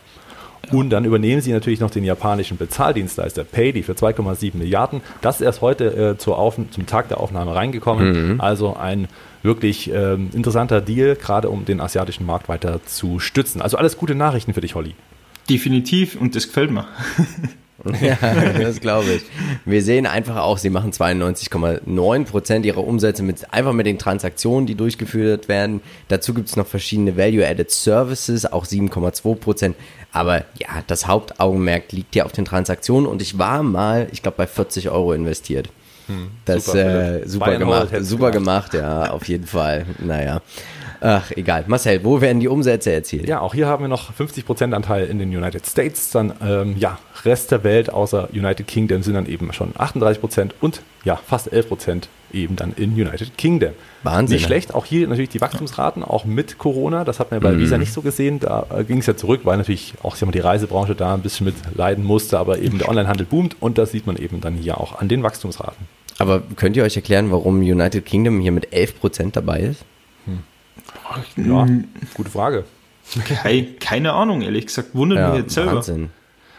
Und 0.72 0.90
dann 0.90 1.04
übernehmen 1.04 1.42
sie 1.42 1.52
natürlich 1.52 1.80
noch 1.80 1.90
den 1.90 2.04
japanischen 2.04 2.56
Bezahldienstleister 2.56 3.44
Paydi 3.44 3.82
für 3.82 3.92
2,7 3.92 4.56
Milliarden. 4.56 5.02
Das 5.20 5.36
ist 5.36 5.42
erst 5.42 5.60
heute 5.60 6.16
äh, 6.16 6.18
zum 6.18 6.86
Tag 6.86 7.08
der 7.08 7.20
Aufnahme 7.20 7.54
reingekommen. 7.54 8.34
Mhm. 8.34 8.40
Also 8.40 8.74
ein 8.74 9.08
wirklich 9.42 9.92
äh, 9.92 10.14
interessanter 10.14 10.80
Deal, 10.80 11.16
gerade 11.16 11.50
um 11.50 11.66
den 11.66 11.80
asiatischen 11.80 12.24
Markt 12.24 12.48
weiter 12.48 12.80
zu 12.86 13.18
stützen. 13.18 13.60
Also 13.60 13.76
alles 13.76 13.98
gute 13.98 14.14
Nachrichten 14.14 14.54
für 14.54 14.62
dich, 14.62 14.74
Holly. 14.74 14.94
Definitiv 15.48 16.20
und 16.20 16.34
das 16.34 16.46
gefällt 16.46 16.70
mir. 16.70 16.86
ja, 18.00 18.16
das 18.60 18.80
glaube 18.80 19.12
ich. 19.12 19.22
Wir 19.64 19.82
sehen 19.82 20.06
einfach 20.06 20.36
auch, 20.36 20.58
sie 20.58 20.70
machen 20.70 20.92
92,9 20.92 22.24
Prozent 22.24 22.66
ihrer 22.66 22.84
Umsätze 22.84 23.22
mit, 23.22 23.52
einfach 23.52 23.72
mit 23.72 23.86
den 23.86 23.98
Transaktionen, 23.98 24.66
die 24.66 24.74
durchgeführt 24.74 25.48
werden. 25.48 25.80
Dazu 26.08 26.34
gibt 26.34 26.48
es 26.48 26.56
noch 26.56 26.66
verschiedene 26.66 27.16
Value-Added 27.16 27.70
Services, 27.70 28.46
auch 28.46 28.64
7,2 28.66 29.34
Prozent. 29.36 29.76
Aber 30.12 30.44
ja, 30.58 30.82
das 30.86 31.06
Hauptaugenmerk 31.06 31.92
liegt 31.92 32.14
ja 32.14 32.24
auf 32.24 32.32
den 32.32 32.44
Transaktionen 32.44 33.06
und 33.06 33.20
ich 33.20 33.38
war 33.38 33.62
mal, 33.62 34.08
ich 34.12 34.22
glaube, 34.22 34.38
bei 34.38 34.46
40 34.46 34.88
Euro 34.90 35.12
investiert. 35.12 35.68
Hm, 36.06 36.28
das 36.44 36.66
super, 36.66 37.22
äh, 37.22 37.28
super 37.28 37.58
gemacht, 37.58 37.88
super 38.00 38.30
gemacht, 38.30 38.74
ja, 38.74 39.10
auf 39.10 39.26
jeden 39.26 39.46
Fall. 39.46 39.86
Naja. 39.98 40.42
Ach, 41.06 41.30
egal. 41.32 41.64
Marcel, 41.66 42.02
wo 42.02 42.22
werden 42.22 42.40
die 42.40 42.48
Umsätze 42.48 42.90
erzielt? 42.90 43.28
Ja, 43.28 43.40
auch 43.40 43.52
hier 43.52 43.66
haben 43.66 43.84
wir 43.84 43.88
noch 43.88 44.10
50% 44.14 44.72
Anteil 44.72 45.04
in 45.04 45.18
den 45.18 45.36
United 45.36 45.66
States. 45.66 46.08
Dann, 46.08 46.32
ähm, 46.42 46.76
ja, 46.78 46.98
Rest 47.26 47.50
der 47.50 47.62
Welt 47.62 47.92
außer 47.92 48.30
United 48.32 48.66
Kingdom 48.66 49.02
sind 49.02 49.12
dann 49.12 49.26
eben 49.26 49.52
schon 49.52 49.74
38% 49.74 50.52
und 50.62 50.80
ja, 51.04 51.16
fast 51.16 51.52
11% 51.52 52.04
eben 52.32 52.56
dann 52.56 52.72
in 52.76 52.92
United 52.92 53.36
Kingdom. 53.36 53.72
Wahnsinn. 54.02 54.36
Nicht 54.36 54.46
schlecht. 54.46 54.72
Auch 54.72 54.86
hier 54.86 55.06
natürlich 55.06 55.28
die 55.28 55.42
Wachstumsraten, 55.42 56.02
auch 56.02 56.24
mit 56.24 56.56
Corona. 56.56 57.04
Das 57.04 57.20
hat 57.20 57.32
man 57.32 57.40
bei 57.40 57.52
mm. 57.52 57.58
Visa 57.58 57.76
nicht 57.76 57.92
so 57.92 58.00
gesehen. 58.00 58.40
Da 58.40 58.66
äh, 58.74 58.84
ging 58.84 58.96
es 59.00 59.06
ja 59.06 59.14
zurück, 59.14 59.42
weil 59.44 59.58
natürlich 59.58 59.92
auch 60.02 60.16
die 60.16 60.38
Reisebranche 60.38 60.94
da 60.94 61.12
ein 61.12 61.20
bisschen 61.20 61.44
mit 61.44 61.56
leiden 61.74 62.02
musste. 62.02 62.38
Aber 62.38 62.60
eben 62.60 62.78
der 62.78 62.88
Onlinehandel 62.88 63.26
boomt 63.26 63.56
und 63.60 63.76
das 63.76 63.90
sieht 63.90 64.06
man 64.06 64.16
eben 64.16 64.40
dann 64.40 64.54
hier 64.54 64.80
auch 64.80 64.98
an 64.98 65.08
den 65.08 65.22
Wachstumsraten. 65.22 65.86
Aber 66.18 66.42
könnt 66.56 66.78
ihr 66.78 66.84
euch 66.84 66.96
erklären, 66.96 67.30
warum 67.30 67.58
United 67.58 68.06
Kingdom 68.06 68.40
hier 68.40 68.52
mit 68.52 68.72
11% 68.72 69.32
dabei 69.32 69.60
ist? 69.60 69.84
Ja, 71.36 71.66
gute 72.14 72.30
Frage. 72.30 72.64
Keine, 73.26 73.64
keine 73.80 74.12
Ahnung, 74.14 74.42
ehrlich 74.42 74.66
gesagt. 74.66 74.94
Wundert 74.94 75.18
ja, 75.18 75.30
mich 75.30 75.42
jetzt 75.42 75.54
selber. 75.54 75.76
Wahnsinn. 75.76 76.10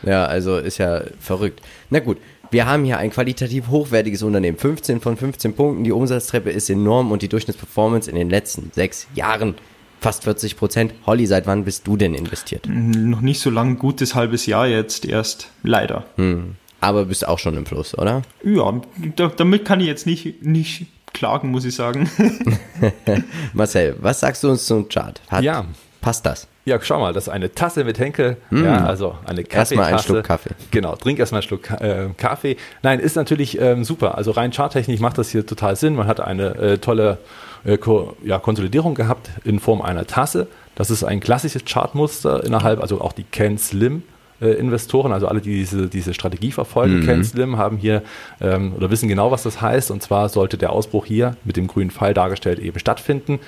Ja, 0.04 0.26
also 0.26 0.58
ist 0.58 0.78
ja 0.78 1.02
verrückt. 1.20 1.62
Na 1.90 2.00
gut, 2.00 2.18
wir 2.52 2.68
haben 2.68 2.84
hier 2.84 2.98
ein 2.98 3.10
qualitativ 3.10 3.68
hochwertiges 3.70 4.22
Unternehmen. 4.24 4.58
15 4.58 5.02
von 5.02 5.18
15 5.18 5.56
Punkten. 5.56 5.84
Die 5.84 5.92
Umsatztreppe 5.92 6.52
ist 6.52 6.70
enorm 6.70 7.12
und 7.12 7.22
die 7.22 7.28
Durchschnittsperformance 7.28 8.10
in 8.10 8.16
den 8.16 8.30
letzten 8.30 8.72
sechs 8.74 9.08
Jahren 9.16 9.56
fast 10.00 10.24
40 10.24 10.58
Prozent. 10.58 10.94
Holly, 11.08 11.26
seit 11.26 11.48
wann 11.48 11.66
bist 11.66 11.88
du 11.88 11.98
denn 11.98 12.14
investiert? 12.14 12.68
Noch 12.68 13.22
nicht 13.22 13.40
so 13.40 13.50
lang, 13.50 13.80
gutes 13.80 14.14
halbes 14.14 14.46
Jahr 14.46 14.68
jetzt 14.68 15.06
erst, 15.06 15.50
leider. 15.64 16.06
Hm. 16.18 16.56
Aber 16.80 17.06
bist 17.06 17.28
auch 17.28 17.40
schon 17.40 17.58
im 17.58 17.66
Fluss, 17.66 17.98
oder? 17.98 18.22
Ja, 18.44 18.82
damit 19.16 19.66
kann 19.66 19.80
ich 19.80 19.88
jetzt 19.88 20.06
nicht, 20.06 20.44
nicht 20.44 20.86
klagen, 21.16 21.50
muss 21.50 21.66
ich 21.66 21.74
sagen. 21.74 22.10
Marcel, 23.54 23.96
was 24.00 24.20
sagst 24.20 24.44
du 24.44 24.52
uns 24.52 24.66
zum 24.66 24.88
Chart? 24.88 25.20
Hat, 25.30 25.44
ja. 25.44 25.66
Passt 26.02 26.26
das? 26.26 26.48
Ja, 26.66 26.80
schau 26.82 27.00
mal, 27.00 27.14
das 27.14 27.24
ist 27.24 27.30
eine 27.30 27.54
Tasse 27.54 27.84
mit 27.84 27.98
Henkel. 27.98 28.38
Mm. 28.52 28.64
Ja, 28.64 28.86
also 28.86 29.16
eine 29.26 29.44
Kaffeetasse. 29.44 29.76
Erstmal 29.76 29.86
einen 29.88 30.00
Schluck 30.00 30.24
Kaffee. 30.24 30.52
Genau, 30.72 30.96
trink 30.96 31.18
erstmal 31.18 31.42
einen 31.42 31.48
Schluck 31.48 31.70
äh, 31.72 32.10
Kaffee. 32.18 32.58
Nein, 32.84 33.00
ist 33.00 33.16
natürlich 33.16 33.60
ähm, 33.60 33.84
super. 33.84 34.16
Also 34.16 34.32
rein 34.32 34.52
charttechnisch 34.52 35.00
macht 35.00 35.18
das 35.18 35.30
hier 35.30 35.46
total 35.46 35.76
Sinn. 35.76 35.96
Man 35.96 36.08
hat 36.08 36.20
eine 36.20 36.56
äh, 36.56 36.78
tolle 36.78 37.18
äh, 37.64 37.78
Ko 37.78 38.16
ja, 38.24 38.38
Konsolidierung 38.38 38.94
gehabt 38.94 39.30
in 39.44 39.60
Form 39.60 39.82
einer 39.82 40.06
Tasse. 40.06 40.48
Das 40.76 40.92
ist 40.92 41.04
ein 41.04 41.20
klassisches 41.22 41.66
Chartmuster 41.66 42.44
innerhalb, 42.44 42.82
also 42.82 43.02
auch 43.02 43.14
die 43.14 43.24
Ken 43.24 43.58
Slim 43.58 44.04
Investoren, 44.40 45.14
also 45.14 45.28
alle, 45.28 45.42
die 45.42 45.52
diese, 45.52 45.88
diese 45.88 46.14
Strategie 46.14 46.52
verfolgen, 46.52 47.00
mhm. 47.00 47.06
Ken 47.06 47.24
Slim, 47.24 47.58
haben 47.58 47.78
hier 47.78 48.04
ähm, 48.42 48.74
oder 48.76 48.92
wissen 48.92 49.08
genau, 49.08 49.32
was 49.32 49.44
das 49.44 49.62
heißt. 49.62 49.92
Und 49.92 50.02
zwar 50.04 50.30
sollte 50.30 50.58
der 50.58 50.72
Ausbruch 50.72 51.06
hier 51.06 51.38
mit 51.44 51.58
dem 51.58 51.68
grünen 51.68 51.92
Pfeil 51.92 52.14
dargestellt 52.14 52.60
eben 52.60 52.78
stattfinden. 52.80 53.40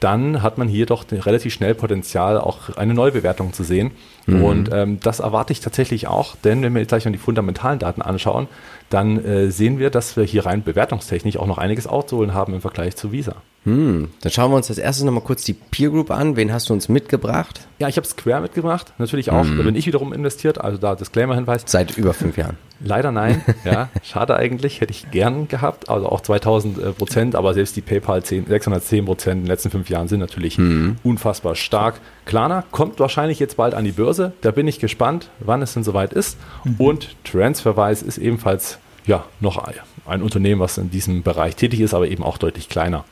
Dann 0.00 0.42
hat 0.42 0.58
man 0.58 0.68
hier 0.68 0.86
doch 0.86 1.04
relativ 1.10 1.52
schnell 1.52 1.74
Potenzial, 1.74 2.38
auch 2.38 2.76
eine 2.76 2.94
Neubewertung 2.94 3.52
zu 3.52 3.64
sehen. 3.64 3.90
Mhm. 4.26 4.44
Und 4.44 4.70
ähm, 4.72 5.00
das 5.00 5.18
erwarte 5.18 5.52
ich 5.52 5.60
tatsächlich 5.60 6.06
auch, 6.06 6.36
denn 6.36 6.62
wenn 6.62 6.72
wir 6.72 6.80
jetzt 6.80 6.90
gleich 6.90 7.04
mal 7.04 7.10
die 7.10 7.18
fundamentalen 7.18 7.80
Daten 7.80 8.00
anschauen, 8.02 8.46
dann 8.90 9.24
äh, 9.24 9.50
sehen 9.50 9.80
wir, 9.80 9.90
dass 9.90 10.16
wir 10.16 10.22
hier 10.22 10.46
rein 10.46 10.62
bewertungstechnisch 10.62 11.36
auch 11.36 11.48
noch 11.48 11.58
einiges 11.58 11.88
auszuholen 11.88 12.32
haben 12.32 12.54
im 12.54 12.60
Vergleich 12.60 12.94
zu 12.94 13.10
Visa. 13.10 13.36
Hm, 13.68 14.08
dann 14.22 14.32
schauen 14.32 14.50
wir 14.50 14.56
uns 14.56 14.70
als 14.70 14.78
erstes 14.78 15.04
nochmal 15.04 15.22
kurz 15.22 15.44
die 15.44 15.52
Peer 15.52 15.90
Group 15.90 16.10
an. 16.10 16.36
Wen 16.36 16.52
hast 16.52 16.70
du 16.70 16.72
uns 16.72 16.88
mitgebracht? 16.88 17.60
Ja, 17.78 17.88
ich 17.88 17.98
habe 17.98 18.06
Square 18.06 18.40
mitgebracht, 18.40 18.94
natürlich 18.96 19.30
auch. 19.30 19.44
Hm. 19.44 19.58
Da 19.58 19.62
bin 19.62 19.76
ich 19.76 19.86
wiederum 19.86 20.14
investiert, 20.14 20.58
also 20.58 20.78
da 20.78 20.94
Disclaimer-Hinweis. 20.94 21.64
Seit 21.66 21.98
über 21.98 22.14
fünf 22.14 22.38
Jahren. 22.38 22.56
Leider 22.80 23.12
nein, 23.12 23.44
ja, 23.64 23.90
schade 24.02 24.36
eigentlich, 24.36 24.80
hätte 24.80 24.92
ich 24.92 25.10
gern 25.10 25.48
gehabt, 25.48 25.90
also 25.90 26.08
auch 26.08 26.22
2000 26.22 26.78
äh, 26.78 26.92
Prozent, 26.92 27.34
aber 27.34 27.52
selbst 27.52 27.76
die 27.76 27.82
PayPal 27.82 28.22
10, 28.22 28.46
610 28.46 29.04
Prozent 29.04 29.34
in 29.34 29.42
den 29.42 29.48
letzten 29.48 29.70
fünf 29.70 29.90
Jahren 29.90 30.08
sind 30.08 30.20
natürlich 30.20 30.56
hm. 30.56 30.96
unfassbar 31.02 31.54
stark. 31.54 32.00
Klarna 32.24 32.64
kommt 32.70 33.00
wahrscheinlich 33.00 33.38
jetzt 33.38 33.58
bald 33.58 33.74
an 33.74 33.84
die 33.84 33.92
Börse, 33.92 34.32
da 34.40 34.50
bin 34.50 34.66
ich 34.66 34.78
gespannt, 34.78 35.28
wann 35.40 35.60
es 35.60 35.74
denn 35.74 35.84
soweit 35.84 36.12
ist. 36.12 36.38
Mhm. 36.64 36.74
Und 36.78 37.16
Transferwise 37.24 38.04
ist 38.04 38.18
ebenfalls 38.18 38.78
ja, 39.06 39.24
noch 39.40 39.62
ein 40.06 40.22
Unternehmen, 40.22 40.60
was 40.60 40.78
in 40.78 40.90
diesem 40.90 41.22
Bereich 41.22 41.56
tätig 41.56 41.80
ist, 41.80 41.94
aber 41.94 42.08
eben 42.08 42.22
auch 42.22 42.38
deutlich 42.38 42.68
kleiner. 42.68 43.04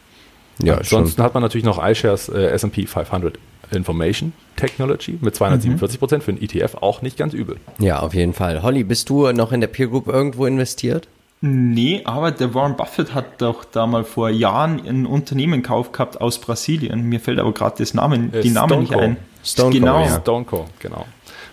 Ja, 0.63 0.79
Ansonsten 0.79 1.17
schon. 1.17 1.25
hat 1.25 1.35
man 1.35 1.43
natürlich 1.43 1.65
noch 1.65 1.85
iShares 1.85 2.29
äh, 2.29 2.47
S&P 2.49 2.87
500 2.87 3.39
Information 3.73 4.33
Technology 4.57 5.19
mit 5.21 5.35
247 5.35 5.99
Prozent 5.99 6.23
für 6.23 6.31
einen 6.31 6.41
ETF 6.41 6.77
auch 6.81 7.03
nicht 7.03 7.17
ganz 7.17 7.35
übel. 7.35 7.57
Ja, 7.79 8.01
auf 8.01 8.15
jeden 8.15 8.33
Fall. 8.33 8.63
Holly, 8.63 8.85
bist 8.85 9.11
du 9.11 9.31
noch 9.33 9.53
in 9.53 9.61
der 9.61 9.69
Peer 9.69 9.89
Group 9.89 10.07
irgendwo 10.09 10.47
investiert? 10.47 11.09
Nee, 11.43 12.01
aber 12.05 12.31
der 12.31 12.55
Warren 12.55 12.77
Buffett 12.77 13.13
hat 13.13 13.43
doch 13.43 13.65
da 13.65 13.87
mal 13.87 14.05
vor 14.05 14.31
Jahren 14.31 14.81
ein 14.87 15.05
Unternehmen 15.05 15.63
gekauft 15.63 15.93
gehabt 15.93 16.21
aus 16.21 16.39
Brasilien. 16.39 17.03
Mir 17.03 17.21
fällt 17.21 17.39
aber 17.39 17.53
gerade 17.53 17.77
das 17.79 17.93
Namen, 17.93 18.33
äh, 18.33 18.41
die 18.41 18.51
Namen 18.51 18.81
nicht 18.81 18.95
ein. 18.95 19.19
Stone 19.45 19.73
genau. 19.73 19.99
Co. 19.99 20.09
Ja. 20.09 20.21
Stone 20.21 20.45
Co. 20.47 20.67
Genau. 20.79 21.05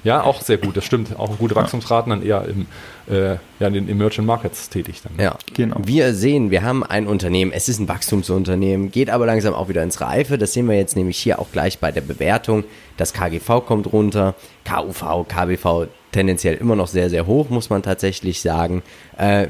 Ja, 0.03 0.23
auch 0.23 0.41
sehr 0.41 0.57
gut, 0.57 0.75
das 0.75 0.85
stimmt. 0.85 1.17
Auch 1.17 1.37
gute 1.37 1.55
Wachstumsraten, 1.55 2.09
dann 2.09 2.23
eher 2.23 2.45
im, 2.45 2.65
äh, 3.09 3.35
ja, 3.59 3.67
in 3.67 3.73
den 3.73 3.89
Emerging 3.89 4.25
Markets 4.25 4.69
tätig. 4.69 5.01
Dann. 5.01 5.23
Ja, 5.23 5.37
genau. 5.53 5.77
Wir 5.83 6.13
sehen, 6.13 6.51
wir 6.51 6.63
haben 6.63 6.83
ein 6.83 7.07
Unternehmen, 7.07 7.51
es 7.53 7.69
ist 7.69 7.79
ein 7.79 7.87
Wachstumsunternehmen, 7.87 8.91
geht 8.91 9.09
aber 9.09 9.25
langsam 9.25 9.53
auch 9.53 9.69
wieder 9.69 9.83
ins 9.83 10.01
Reife. 10.01 10.37
Das 10.37 10.53
sehen 10.53 10.67
wir 10.67 10.75
jetzt 10.75 10.95
nämlich 10.95 11.17
hier 11.17 11.39
auch 11.39 11.51
gleich 11.51 11.79
bei 11.79 11.91
der 11.91 12.01
Bewertung. 12.01 12.65
Das 12.97 13.13
KGV 13.13 13.65
kommt 13.65 13.91
runter, 13.91 14.35
KUV, 14.65 15.25
KBV 15.27 15.87
tendenziell 16.11 16.55
immer 16.55 16.75
noch 16.75 16.87
sehr, 16.87 17.09
sehr 17.09 17.25
hoch, 17.25 17.49
muss 17.49 17.69
man 17.69 17.81
tatsächlich 17.81 18.41
sagen. 18.41 18.83
Äh, 19.17 19.47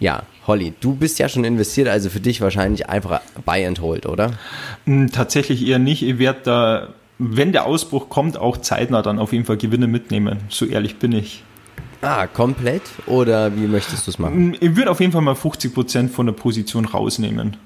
ja, 0.00 0.22
Holly, 0.46 0.72
du 0.80 0.94
bist 0.94 1.18
ja 1.18 1.28
schon 1.28 1.44
investiert, 1.44 1.88
also 1.88 2.08
für 2.08 2.20
dich 2.20 2.40
wahrscheinlich 2.40 2.88
einfach 2.88 3.20
Buy 3.44 3.66
and 3.66 3.80
Hold, 3.80 4.06
oder? 4.06 4.32
Hm, 4.84 5.10
tatsächlich 5.10 5.66
eher 5.66 5.78
nicht. 5.78 6.02
Ich 6.02 6.18
werde 6.18 6.40
da 6.44 6.88
wenn 7.18 7.52
der 7.52 7.66
Ausbruch 7.66 8.08
kommt, 8.08 8.38
auch 8.38 8.56
zeitnah 8.58 9.02
dann 9.02 9.18
auf 9.18 9.32
jeden 9.32 9.44
Fall 9.44 9.56
Gewinne 9.56 9.86
mitnehmen. 9.86 10.38
So 10.48 10.64
ehrlich 10.64 10.96
bin 10.98 11.12
ich. 11.12 11.44
Ah, 12.00 12.26
komplett? 12.28 12.82
Oder 13.06 13.56
wie 13.56 13.66
möchtest 13.66 14.06
du 14.06 14.12
es 14.12 14.18
machen? 14.18 14.56
Ich 14.60 14.76
würde 14.76 14.90
auf 14.90 15.00
jeden 15.00 15.12
Fall 15.12 15.22
mal 15.22 15.34
50% 15.34 16.08
von 16.08 16.26
der 16.26 16.32
Position 16.32 16.84
rausnehmen. 16.84 17.56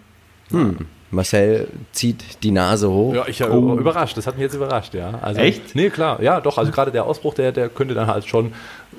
Hm. 0.50 0.86
Marcel 1.12 1.68
zieht 1.92 2.42
die 2.42 2.50
Nase 2.50 2.90
hoch. 2.90 3.14
Ja, 3.14 3.24
ich 3.28 3.38
bin 3.38 3.50
oh. 3.50 3.76
überrascht. 3.76 4.16
Das 4.16 4.26
hat 4.26 4.36
mich 4.36 4.42
jetzt 4.42 4.54
überrascht, 4.54 4.94
ja. 4.94 5.18
Also, 5.20 5.40
Echt? 5.40 5.74
Nee, 5.74 5.90
klar. 5.90 6.22
Ja, 6.22 6.40
doch. 6.40 6.56
Also 6.56 6.72
gerade 6.72 6.90
der 6.90 7.04
Ausbruch, 7.04 7.34
der, 7.34 7.52
der 7.52 7.68
könnte 7.68 7.92
dann 7.94 8.06
halt 8.06 8.26
schon, 8.26 8.52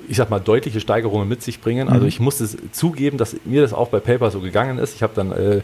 ich 0.08 0.16
sag 0.16 0.30
mal, 0.30 0.38
deutliche 0.38 0.78
Steigerungen 0.78 1.28
mit 1.28 1.42
sich 1.42 1.60
bringen. 1.60 1.88
Also 1.88 2.02
mhm. 2.02 2.08
ich 2.08 2.20
muss 2.20 2.40
es 2.40 2.56
zugeben, 2.70 3.18
dass 3.18 3.36
mir 3.44 3.62
das 3.62 3.72
auch 3.72 3.88
bei 3.88 3.98
Paper 3.98 4.30
so 4.30 4.40
gegangen 4.40 4.78
ist. 4.78 4.94
Ich 4.94 5.02
habe 5.02 5.12
dann 5.16 5.32
äh, 5.32 5.62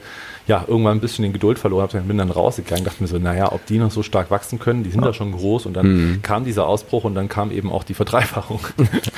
ja 0.49 0.65
irgendwann 0.67 0.99
ein 0.99 1.01
bisschen 1.01 1.23
den 1.23 1.33
Geduld 1.33 1.59
verloren, 1.61 1.89
hab, 1.93 2.09
bin 2.09 2.19
dann 2.19 2.31
rausgegangen, 2.31 2.85
dachte 2.85 3.01
mir 3.01 3.09
so, 3.09 3.19
naja, 3.19 3.53
ob 3.53 3.65
die 3.67 3.79
noch 3.79 3.93
so 3.93 4.03
stark 4.03 4.33
wachsen 4.33 4.59
können, 4.59 4.83
die 4.83 4.91
sind 4.91 5.03
ja. 5.03 5.07
da 5.07 5.15
schon 5.15 5.31
groß. 5.31 5.67
Und 5.67 5.75
dann 5.75 5.87
mhm. 5.87 6.23
kam 6.23 6.45
dieser 6.45 6.67
Ausbruch 6.67 7.05
und 7.05 7.15
dann 7.15 7.29
kam 7.29 7.53
eben 7.53 7.71
auch 7.71 7.85
die 7.85 7.95
Verdreifachung. 7.95 8.61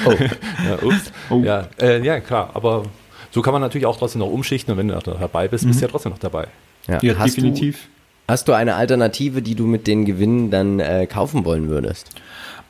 Oh. 0.04 0.10
ja, 0.68 0.82
ups. 0.82 1.12
Oh. 1.30 1.38
Ja, 1.42 1.68
äh, 1.80 2.04
ja, 2.04 2.20
klar. 2.20 2.50
Aber 2.52 2.84
so 3.32 3.42
kann 3.42 3.52
man 3.52 3.62
natürlich 3.62 3.86
auch 3.86 3.96
trotzdem 3.96 4.20
noch 4.20 4.30
umschichten 4.30 4.72
und 4.72 4.78
wenn 4.78 4.88
du 4.88 4.94
noch 4.94 5.02
dabei 5.02 5.48
bist, 5.48 5.64
mhm. 5.64 5.68
bist 5.68 5.80
du 5.80 5.86
ja 5.86 5.90
trotzdem 5.90 6.12
noch 6.12 6.18
dabei. 6.18 6.46
Ja, 6.86 7.00
ja 7.02 7.18
hast 7.18 7.36
definitiv. 7.36 7.76
Du, 7.76 8.32
hast 8.32 8.46
du 8.46 8.52
eine 8.52 8.76
Alternative, 8.76 9.42
die 9.42 9.54
du 9.54 9.66
mit 9.66 9.86
den 9.86 10.04
Gewinnen 10.04 10.50
dann 10.50 10.78
äh, 10.78 11.06
kaufen 11.06 11.44
wollen 11.44 11.68
würdest? 11.68 12.10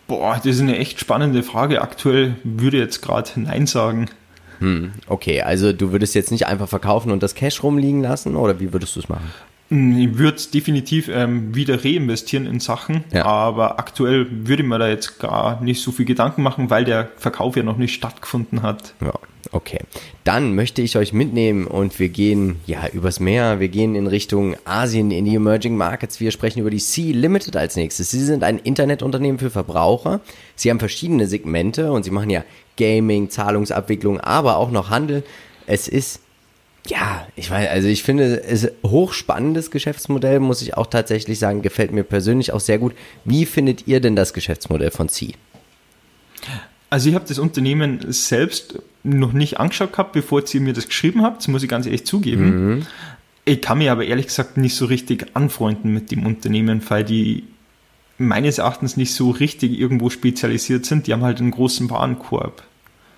Boah, 0.06 0.36
das 0.36 0.46
ist 0.46 0.60
eine 0.60 0.78
echt 0.78 1.00
spannende 1.00 1.42
Frage. 1.42 1.82
Aktuell 1.82 2.36
würde 2.44 2.76
ich 2.76 2.82
jetzt 2.82 3.02
gerade 3.02 3.30
Nein 3.36 3.66
sagen. 3.66 4.08
Hm, 4.58 4.92
okay, 5.08 5.42
also 5.42 5.72
du 5.72 5.90
würdest 5.90 6.14
jetzt 6.14 6.30
nicht 6.30 6.46
einfach 6.46 6.68
verkaufen 6.68 7.10
und 7.10 7.22
das 7.22 7.34
Cash 7.34 7.62
rumliegen 7.62 8.02
lassen 8.02 8.36
oder 8.36 8.60
wie 8.60 8.72
würdest 8.72 8.94
du 8.94 9.00
es 9.00 9.08
machen? 9.08 9.32
Hm, 9.72 9.96
ich 9.96 10.18
würde 10.18 10.38
definitiv 10.52 11.08
ähm, 11.08 11.54
wieder 11.54 11.82
reinvestieren 11.82 12.44
in 12.46 12.60
Sachen, 12.60 13.04
ja. 13.10 13.24
aber 13.24 13.78
aktuell 13.78 14.26
würde 14.30 14.62
ich 14.62 14.68
mir 14.68 14.78
da 14.78 14.86
jetzt 14.86 15.18
gar 15.18 15.62
nicht 15.62 15.82
so 15.82 15.92
viel 15.92 16.04
Gedanken 16.04 16.42
machen, 16.42 16.68
weil 16.68 16.84
der 16.84 17.08
Verkauf 17.16 17.56
ja 17.56 17.62
noch 17.62 17.78
nicht 17.78 17.94
stattgefunden 17.94 18.60
hat. 18.60 18.94
Ja, 19.00 19.14
Okay, 19.50 19.80
dann 20.24 20.54
möchte 20.54 20.82
ich 20.82 20.96
euch 20.96 21.12
mitnehmen 21.12 21.66
und 21.66 21.98
wir 21.98 22.08
gehen 22.08 22.60
ja 22.66 22.86
übers 22.92 23.18
Meer, 23.18 23.60
wir 23.60 23.68
gehen 23.68 23.94
in 23.94 24.06
Richtung 24.06 24.56
Asien, 24.64 25.10
in 25.10 25.24
die 25.24 25.34
Emerging 25.34 25.76
Markets. 25.76 26.20
Wir 26.20 26.30
sprechen 26.30 26.60
über 26.60 26.70
die 26.70 26.78
Sea 26.78 27.14
Limited 27.14 27.56
als 27.56 27.76
nächstes. 27.76 28.12
Sie 28.12 28.24
sind 28.24 28.44
ein 28.44 28.58
Internetunternehmen 28.58 29.38
für 29.38 29.50
Verbraucher. 29.50 30.20
Sie 30.54 30.70
haben 30.70 30.78
verschiedene 30.78 31.26
Segmente 31.26 31.92
und 31.92 32.04
sie 32.04 32.10
machen 32.10 32.30
ja 32.30 32.44
Gaming, 32.78 33.30
Zahlungsabwicklung, 33.30 34.20
aber 34.20 34.56
auch 34.56 34.70
noch 34.70 34.90
Handel. 34.90 35.24
Es 35.66 35.88
ist 35.88 36.20
ja, 36.86 37.26
ich 37.36 37.50
weiß, 37.50 37.68
also 37.70 37.88
ich 37.88 38.02
finde 38.02 38.42
es 38.42 38.68
hochspannendes 38.84 39.70
Geschäftsmodell, 39.70 40.40
muss 40.40 40.62
ich 40.62 40.76
auch 40.76 40.88
tatsächlich 40.88 41.38
sagen, 41.38 41.62
gefällt 41.62 41.92
mir 41.92 42.02
persönlich 42.02 42.52
auch 42.52 42.60
sehr 42.60 42.78
gut. 42.78 42.94
Wie 43.24 43.46
findet 43.46 43.86
ihr 43.86 44.00
denn 44.00 44.16
das 44.16 44.32
Geschäftsmodell 44.32 44.90
von 44.90 45.08
Sea? 45.08 45.32
Also 46.90 47.08
ich 47.08 47.14
habe 47.14 47.24
das 47.26 47.38
Unternehmen 47.38 48.00
selbst 48.08 48.80
noch 49.04 49.32
nicht 49.32 49.60
angeschaut 49.60 49.92
gehabt, 49.92 50.12
bevor 50.12 50.42
ihr 50.52 50.60
mir 50.60 50.72
das 50.72 50.88
geschrieben 50.88 51.22
habt, 51.22 51.38
das 51.38 51.48
muss 51.48 51.62
ich 51.62 51.68
ganz 51.68 51.86
ehrlich 51.86 52.04
zugeben. 52.04 52.74
Mhm. 52.74 52.86
Ich 53.44 53.60
kann 53.60 53.78
mich 53.78 53.90
aber 53.90 54.04
ehrlich 54.04 54.26
gesagt 54.26 54.56
nicht 54.56 54.74
so 54.74 54.86
richtig 54.86 55.26
anfreunden 55.34 55.92
mit 55.92 56.10
dem 56.10 56.26
Unternehmen, 56.26 56.82
weil 56.88 57.04
die 57.04 57.44
meines 58.18 58.58
Erachtens 58.58 58.96
nicht 58.96 59.14
so 59.14 59.30
richtig 59.30 59.78
irgendwo 59.78 60.10
spezialisiert 60.10 60.86
sind. 60.86 61.06
Die 61.06 61.12
haben 61.12 61.22
halt 61.22 61.40
einen 61.40 61.50
großen 61.50 61.90
Warenkorb. 61.90 62.62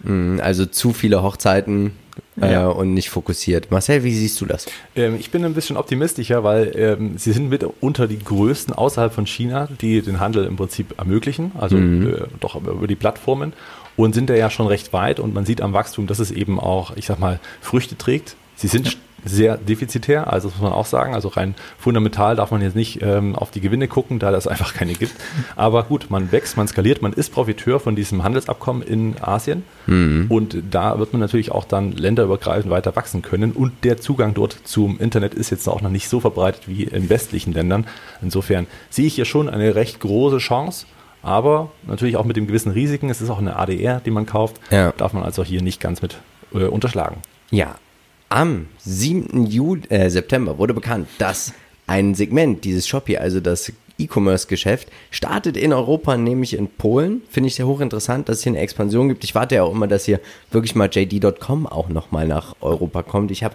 Mhm, 0.04 0.40
also 0.42 0.66
zu 0.66 0.92
viele 0.92 1.22
Hochzeiten 1.22 1.92
äh, 2.40 2.52
ja. 2.52 2.68
und 2.68 2.94
nicht 2.94 3.10
fokussiert. 3.10 3.70
Marcel, 3.70 4.04
wie 4.04 4.14
siehst 4.14 4.40
du 4.40 4.46
das? 4.46 4.66
Ähm, 4.94 5.16
ich 5.18 5.30
bin 5.30 5.44
ein 5.44 5.54
bisschen 5.54 5.76
optimistischer, 5.76 6.44
weil 6.44 6.72
ähm, 6.76 7.18
sie 7.18 7.32
sind 7.32 7.48
mit 7.48 7.64
unter 7.80 8.06
die 8.06 8.18
größten 8.18 8.74
außerhalb 8.74 9.12
von 9.12 9.26
China, 9.26 9.68
die 9.80 10.02
den 10.02 10.20
Handel 10.20 10.44
im 10.44 10.56
Prinzip 10.56 10.98
ermöglichen, 10.98 11.52
also 11.58 11.76
mhm. 11.76 12.06
äh, 12.06 12.22
doch 12.40 12.56
über 12.56 12.86
die 12.86 12.96
Plattformen 12.96 13.52
und 13.96 14.14
sind 14.14 14.30
da 14.30 14.34
ja 14.34 14.50
schon 14.50 14.66
recht 14.66 14.92
weit 14.92 15.20
und 15.20 15.34
man 15.34 15.44
sieht 15.44 15.60
am 15.60 15.72
Wachstum, 15.72 16.06
dass 16.06 16.18
es 16.18 16.30
eben 16.30 16.58
auch, 16.58 16.96
ich 16.96 17.06
sag 17.06 17.18
mal, 17.18 17.40
Früchte 17.60 17.96
trägt. 17.96 18.36
Sie 18.56 18.68
sind 18.68 18.86
ja. 18.86 18.92
Sehr 19.24 19.56
defizitär, 19.56 20.32
also 20.32 20.48
das 20.48 20.58
muss 20.58 20.70
man 20.70 20.72
auch 20.72 20.86
sagen. 20.86 21.14
Also 21.14 21.28
rein 21.28 21.54
fundamental 21.78 22.36
darf 22.36 22.50
man 22.50 22.62
jetzt 22.62 22.76
nicht 22.76 23.02
ähm, 23.02 23.36
auf 23.36 23.50
die 23.50 23.60
Gewinne 23.60 23.88
gucken, 23.88 24.18
da 24.18 24.30
das 24.30 24.46
einfach 24.54 24.74
keine 24.74 24.94
gibt. 24.94 25.14
Aber 25.56 25.84
gut, 25.84 26.10
man 26.10 26.32
wächst, 26.32 26.56
man 26.56 26.68
skaliert, 26.68 27.02
man 27.02 27.12
ist 27.12 27.30
Profiteur 27.32 27.80
von 27.80 27.96
diesem 27.96 28.22
Handelsabkommen 28.22 28.82
in 28.82 29.16
Asien 29.20 29.64
mhm. 29.86 30.26
und 30.28 30.56
da 30.70 30.98
wird 30.98 31.12
man 31.12 31.20
natürlich 31.20 31.52
auch 31.52 31.64
dann 31.64 31.92
länderübergreifend 31.92 32.70
weiter 32.70 32.94
wachsen 32.96 33.22
können 33.22 33.52
und 33.52 33.72
der 33.84 33.98
Zugang 33.98 34.34
dort 34.34 34.56
zum 34.64 34.98
Internet 34.98 35.34
ist 35.34 35.50
jetzt 35.50 35.68
auch 35.68 35.80
noch 35.80 35.90
nicht 35.90 36.08
so 36.08 36.20
verbreitet 36.20 36.62
wie 36.66 36.84
in 36.84 37.08
westlichen 37.08 37.52
Ländern. 37.52 37.86
Insofern 38.22 38.66
sehe 38.90 39.06
ich 39.06 39.14
hier 39.14 39.24
schon 39.24 39.48
eine 39.48 39.74
recht 39.74 40.00
große 40.00 40.38
Chance 40.38 40.86
aber 41.24 41.70
natürlich 41.86 42.16
auch 42.16 42.24
mit 42.24 42.36
dem 42.36 42.46
gewissen 42.46 42.70
Risiken. 42.70 43.08
Es 43.08 43.22
ist 43.22 43.30
auch 43.30 43.38
eine 43.38 43.56
ADR, 43.56 44.00
die 44.04 44.10
man 44.10 44.26
kauft. 44.26 44.60
Ja. 44.70 44.92
Darf 44.92 45.14
man 45.14 45.22
also 45.22 45.42
hier 45.42 45.62
nicht 45.62 45.80
ganz 45.80 46.02
mit 46.02 46.18
äh, 46.52 46.64
unterschlagen. 46.64 47.16
Ja, 47.50 47.76
am 48.34 48.66
7. 48.78 49.46
Juli, 49.46 49.82
äh, 49.90 50.10
September 50.10 50.58
wurde 50.58 50.74
bekannt, 50.74 51.06
dass 51.18 51.54
ein 51.86 52.16
Segment 52.16 52.64
dieses 52.64 52.88
Shopee, 52.88 53.16
also 53.16 53.38
das 53.38 53.72
E-Commerce-Geschäft, 53.96 54.88
startet 55.12 55.56
in 55.56 55.72
Europa, 55.72 56.16
nämlich 56.16 56.54
in 56.54 56.66
Polen. 56.66 57.22
Finde 57.30 57.46
ich 57.46 57.54
sehr 57.54 57.68
hochinteressant, 57.68 58.28
dass 58.28 58.38
es 58.38 58.42
hier 58.42 58.50
eine 58.50 58.60
Expansion 58.60 59.08
gibt. 59.08 59.22
Ich 59.22 59.36
warte 59.36 59.54
ja 59.54 59.62
auch 59.62 59.72
immer, 59.72 59.86
dass 59.86 60.06
hier 60.06 60.18
wirklich 60.50 60.74
mal 60.74 60.90
JD.com 60.90 61.68
auch 61.68 61.88
nochmal 61.88 62.26
nach 62.26 62.56
Europa 62.60 63.04
kommt. 63.04 63.30
Ich 63.30 63.44
habe 63.44 63.54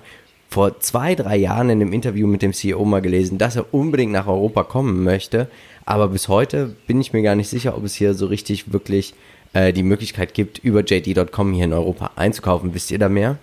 vor 0.50 0.80
zwei, 0.80 1.14
drei 1.14 1.36
Jahren 1.36 1.70
in 1.70 1.82
einem 1.82 1.92
Interview 1.92 2.26
mit 2.26 2.42
dem 2.42 2.54
CEO 2.54 2.86
mal 2.86 3.02
gelesen, 3.02 3.38
dass 3.38 3.58
er 3.58 3.74
unbedingt 3.74 4.14
nach 4.14 4.28
Europa 4.28 4.64
kommen 4.64 5.04
möchte. 5.04 5.50
Aber 5.86 6.08
bis 6.08 6.30
heute 6.30 6.74
bin 6.88 7.02
ich 7.02 7.12
mir 7.12 7.22
gar 7.22 7.36
nicht 7.36 7.50
sicher, 7.50 7.76
ob 7.76 7.84
es 7.84 7.96
hier 7.96 8.14
so 8.14 8.28
richtig 8.28 8.72
wirklich 8.72 9.14
äh, 9.52 9.74
die 9.74 9.84
Möglichkeit 9.84 10.34
gibt, 10.34 10.60
über 10.60 10.86
JD.com 10.86 11.52
hier 11.52 11.66
in 11.66 11.74
Europa 11.74 12.12
einzukaufen. 12.16 12.74
Wisst 12.74 12.92
ihr 12.92 13.00
da 13.00 13.10
mehr? 13.10 13.38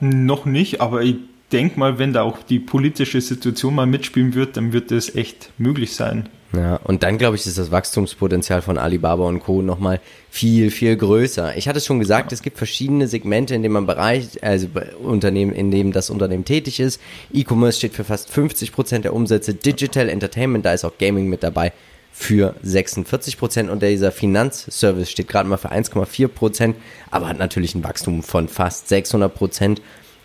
Noch 0.00 0.46
nicht, 0.46 0.80
aber 0.80 1.02
ich 1.02 1.16
denke 1.52 1.78
mal, 1.78 1.98
wenn 1.98 2.12
da 2.12 2.22
auch 2.22 2.42
die 2.42 2.58
politische 2.58 3.20
Situation 3.20 3.74
mal 3.74 3.86
mitspielen 3.86 4.34
wird, 4.34 4.56
dann 4.56 4.72
wird 4.72 4.90
das 4.90 5.14
echt 5.14 5.50
möglich 5.58 5.94
sein. 5.94 6.28
Ja, 6.52 6.76
und 6.82 7.04
dann 7.04 7.16
glaube 7.16 7.36
ich, 7.36 7.46
ist 7.46 7.58
das 7.58 7.70
Wachstumspotenzial 7.70 8.60
von 8.60 8.76
Alibaba 8.76 9.24
und 9.24 9.38
Co. 9.38 9.62
nochmal 9.62 10.00
viel, 10.30 10.72
viel 10.72 10.96
größer. 10.96 11.56
Ich 11.56 11.68
hatte 11.68 11.78
es 11.78 11.86
schon 11.86 12.00
gesagt, 12.00 12.32
es 12.32 12.42
gibt 12.42 12.58
verschiedene 12.58 13.06
Segmente, 13.06 13.54
in 13.54 13.62
denen 13.62 13.74
man 13.74 13.86
Bereich, 13.86 14.42
also 14.42 14.66
Unternehmen, 15.00 15.52
in 15.52 15.70
dem 15.70 15.92
das 15.92 16.10
Unternehmen 16.10 16.44
tätig 16.44 16.80
ist. 16.80 17.00
E-Commerce 17.32 17.78
steht 17.78 17.94
für 17.94 18.02
fast 18.02 18.30
50 18.30 18.72
Prozent 18.72 19.04
der 19.04 19.14
Umsätze, 19.14 19.54
Digital 19.54 20.08
Entertainment, 20.08 20.64
da 20.64 20.72
ist 20.72 20.84
auch 20.84 20.98
Gaming 20.98 21.28
mit 21.28 21.44
dabei, 21.44 21.72
für 22.12 22.54
46 22.62 23.38
Prozent 23.38 23.70
und 23.70 23.82
dieser 23.82 24.12
Finanzservice 24.12 25.10
steht 25.10 25.28
gerade 25.28 25.48
mal 25.48 25.56
für 25.56 25.72
1,4 25.72 26.28
Prozent, 26.28 26.76
aber 27.10 27.28
hat 27.28 27.38
natürlich 27.38 27.74
ein 27.74 27.82
Wachstum 27.82 28.22
von 28.22 28.48
fast 28.48 28.88
600 28.88 29.34
Prozent. 29.34 29.80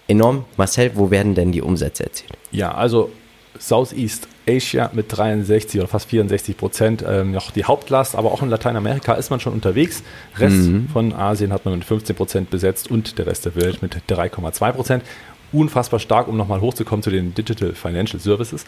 Enorm. 0.07 0.45
Marcel, 0.57 0.91
wo 0.95 1.09
werden 1.09 1.33
denn 1.33 1.51
die 1.51 1.61
Umsätze 1.61 2.03
erzielt? 2.03 2.31
Ja, 2.51 2.73
also 2.75 3.11
Southeast 3.57 4.27
Asia 4.47 4.91
mit 4.93 5.05
63 5.09 5.79
oder 5.79 5.87
fast 5.87 6.09
64 6.09 6.57
Prozent 6.57 7.03
ähm, 7.07 7.31
noch 7.31 7.51
die 7.51 7.65
Hauptlast, 7.65 8.15
aber 8.15 8.31
auch 8.31 8.41
in 8.43 8.49
Lateinamerika 8.49 9.13
ist 9.13 9.29
man 9.29 9.39
schon 9.39 9.53
unterwegs. 9.53 10.03
Rest 10.37 10.57
mhm. 10.57 10.87
von 10.89 11.13
Asien 11.13 11.51
hat 11.51 11.65
man 11.65 11.75
mit 11.75 11.85
15 11.85 12.15
Prozent 12.15 12.49
besetzt 12.49 12.91
und 12.91 13.17
der 13.17 13.27
Rest 13.27 13.45
der 13.45 13.55
Welt 13.55 13.81
mit 13.81 13.95
3,2 14.07 14.71
Prozent. 14.71 15.03
Unfassbar 15.51 15.99
stark, 15.99 16.27
um 16.27 16.37
nochmal 16.37 16.61
hochzukommen 16.61 17.01
zu 17.01 17.09
den 17.09 17.33
Digital 17.33 17.73
Financial 17.73 18.19
Services. 18.19 18.65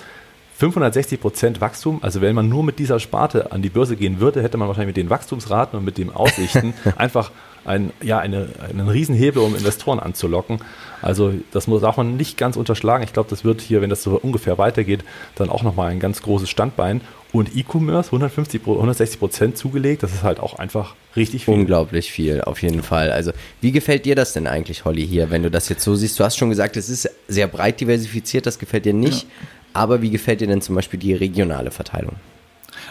560 0.58 1.22
Prozent 1.22 1.62
Wachstum, 1.62 2.00
also 2.02 2.20
wenn 2.22 2.34
man 2.34 2.50
nur 2.50 2.63
mit 2.63 2.80
dieser 2.80 3.00
Sparte 3.00 3.52
an 3.52 3.62
die 3.62 3.70
Börse 3.70 3.96
gehen 3.96 4.20
würde, 4.20 4.41
hätte 4.41 4.58
man 4.58 4.67
wahrscheinlich 4.67 4.96
mit 4.96 4.98
den 4.98 5.12
Wachstumsraten 5.12 5.78
und 5.78 5.86
mit 5.86 6.00
den 6.00 6.10
Aussichten 6.10 6.74
einfach 6.96 7.32
ein, 7.63 7.91
ja, 8.02 8.17
eine, 8.17 8.48
einen 8.67 8.88
Riesenhebel, 8.88 9.41
um 9.41 9.56
Investoren 9.56 10.00
anzulocken. 10.00 10.60
Also 11.02 11.34
das 11.52 11.67
muss, 11.67 11.82
darf 11.82 11.98
man 11.98 12.17
nicht 12.17 12.38
ganz 12.38 12.56
unterschlagen. 12.56 13.04
Ich 13.04 13.13
glaube, 13.13 13.30
das 13.30 13.43
wird 13.43 13.62
hier, 13.62 13.82
wenn 13.82 13.89
das 13.91 14.02
so 14.02 14.17
ungefähr 14.17 14.58
weitergeht, 14.58 15.04
dann 15.36 15.50
auch 15.50 15.62
nochmal 15.62 15.91
ein 15.91 16.00
ganz 16.00 16.24
großes 16.24 16.50
Standbein. 16.50 17.02
Und 17.34 17.56
E-Commerce 17.56 18.08
150, 18.08 18.62
160 18.62 19.20
Prozent 19.20 19.58
zugelegt, 19.58 20.02
das 20.02 20.13
ist 20.13 20.24
halt 20.24 20.39
auch 20.39 20.58
einfach 20.58 20.96
richtig 21.17 21.46
viel. 21.46 21.54
Unglaublich 21.54 22.10
viel, 22.10 22.41
auf 22.41 22.62
jeden 22.62 22.82
Fall. 22.82 23.12
Also 23.12 23.32
wie 23.60 23.74
gefällt 23.74 24.06
dir 24.06 24.15
das 24.15 24.32
denn 24.32 24.48
eigentlich, 24.48 24.86
Holly, 24.86 25.06
hier, 25.06 25.30
wenn 25.30 25.43
du 25.43 25.52
das 25.52 25.67
jetzt 25.67 25.84
so 25.84 25.93
siehst? 25.93 26.17
Du 26.20 26.24
hast 26.24 26.38
schon 26.38 26.50
gesagt, 26.50 26.78
es 26.78 26.89
ist 26.89 27.10
sehr 27.28 27.48
breit 27.48 27.82
diversifiziert, 27.82 28.46
das 28.46 28.60
gefällt 28.60 28.86
dir 28.86 28.93
nicht. 28.93 29.24
Ja. 29.24 29.30
Aber 29.74 30.02
wie 30.02 30.10
gefällt 30.10 30.42
dir 30.42 30.48
denn 30.48 30.62
zum 30.62 30.76
Beispiel 30.76 31.00
die 31.00 31.14
regionale 31.14 31.72
Verteilung? 31.72 32.16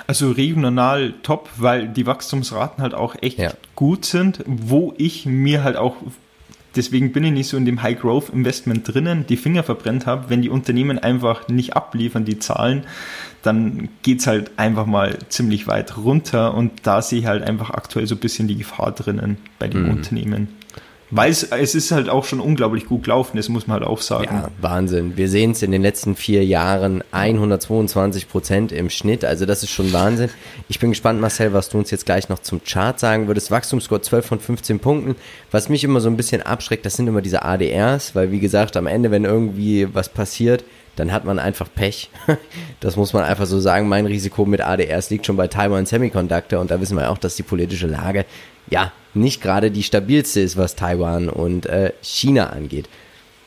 Also 0.07 0.31
regional 0.31 1.15
top, 1.23 1.49
weil 1.57 1.89
die 1.89 2.07
Wachstumsraten 2.07 2.83
halt 2.83 2.95
auch 2.95 3.17
echt 3.21 3.39
ja. 3.39 3.53
gut 3.75 4.05
sind, 4.05 4.43
wo 4.47 4.95
ich 4.97 5.27
mir 5.27 5.65
halt 5.65 5.77
auch 5.77 5.97
deswegen 6.77 7.13
bin 7.13 7.25
ich 7.25 7.33
nicht 7.33 7.49
so 7.49 7.57
in 7.57 7.65
dem 7.65 7.83
High-Growth-Investment 7.83 8.93
drinnen, 8.93 9.27
die 9.27 9.37
Finger 9.37 9.63
verbrennt 9.63 10.07
habe, 10.07 10.29
wenn 10.29 10.43
die 10.43 10.51
Unternehmen 10.51 10.99
einfach 10.99 11.49
nicht 11.49 11.75
abliefern, 11.75 12.25
die 12.25 12.39
Zahlen, 12.39 12.85
dann 13.43 13.89
geht 14.03 14.21
es 14.21 14.27
halt 14.27 14.53
einfach 14.59 14.87
mal 14.87 15.19
ziemlich 15.29 15.67
weit 15.67 15.97
runter 15.97 16.55
und 16.55 16.87
da 16.87 17.03
sehe 17.03 17.21
ich 17.21 17.27
halt 17.27 17.43
einfach 17.43 17.71
aktuell 17.71 18.07
so 18.07 18.15
ein 18.15 18.21
bisschen 18.21 18.49
die 18.49 18.57
Gefahr 18.57 18.93
drinnen 18.93 19.39
bei 19.59 19.69
den 19.69 19.85
mhm. 19.85 19.91
Unternehmen. 19.91 20.49
Weil 21.11 21.31
es, 21.31 21.45
es 21.45 21.77
ist 21.77 21.93
halt 21.93 22.09
auch 22.09 22.25
schon 22.25 22.41
unglaublich 22.41 22.87
gut 22.87 23.05
gelaufen, 23.05 23.37
das 23.37 23.49
muss 23.49 23.69
man 23.69 23.79
halt 23.79 23.89
auch 23.89 24.01
sagen. 24.01 24.25
Ja, 24.25 24.49
Wahnsinn. 24.61 25.17
Wir 25.17 25.29
sehen 25.29 25.53
es 25.53 25.63
in 25.63 25.71
den 25.71 25.83
letzten 25.83 26.17
vier 26.17 26.45
Jahren 26.45 27.05
122 27.13 28.29
Prozent 28.29 28.73
im 28.73 28.91
Schnitt. 28.91 29.25
Also 29.25 29.47
das 29.47 29.63
ist 29.63 29.71
schon 29.71 29.93
Wahnsinn. 29.93 30.31
Ich 30.69 30.81
bin 30.81 30.91
gespannt, 30.91 31.21
Marcel, 31.21 31.53
was 31.53 31.69
du 31.69 31.79
uns 31.79 31.93
jetzt 31.93 32.07
gleich 32.07 32.29
noch 32.29 32.41
zum 32.41 32.61
Chart 32.65 32.99
sagen 32.99 33.29
würdest. 33.29 33.53
Wachstumsscore 33.53 34.01
12 34.01 34.27
von 34.27 34.41
15 34.41 34.81
Punkten. 34.81 35.15
Was 35.53 35.69
mich 35.69 35.85
immer 35.85 36.01
so 36.01 36.09
ein 36.09 36.17
bisschen 36.17 36.43
abschreckt, 36.43 36.85
das 36.85 36.95
sind 36.95 37.07
immer 37.07 37.23
diese 37.23 37.45
ADRs, 37.45 38.17
weil 38.17 38.33
wie 38.33 38.41
gesagt, 38.41 38.77
am 38.77 38.89
Ende, 38.89 39.13
wenn 39.13 39.25
irgendwie 39.25 39.95
was 39.95 40.09
passiert, 40.09 40.65
dann 40.97 41.13
hat 41.13 41.25
man 41.25 41.39
einfach 41.39 41.69
Pech. 41.73 42.11
Das 42.81 42.97
muss 42.97 43.13
man 43.13 43.25
einfach 43.25 43.47
so 43.47 43.59
sagen. 43.59 43.89
Mein 43.89 44.07
Risiko 44.07 44.45
mit 44.45 44.61
ADRs 44.61 45.11
liegt 45.11 45.27
schon 45.27 45.37
bei 45.37 45.49
Taiwan 45.49 45.87
Semiconductor 45.87 46.61
und 46.61 46.71
da 46.71 46.81
wissen 46.81 46.97
wir 46.97 47.11
auch, 47.11 47.19
dass 47.19 47.37
die 47.37 47.43
politische 47.43 47.87
Lage 47.87 48.25
ja 48.71 48.93
nicht 49.15 49.41
gerade 49.41 49.71
die 49.71 49.83
stabilste 49.83 50.41
ist, 50.41 50.57
was 50.57 50.77
Taiwan 50.77 51.29
und 51.29 51.67
äh, 51.67 51.93
China 52.03 52.51
angeht. 52.51 52.89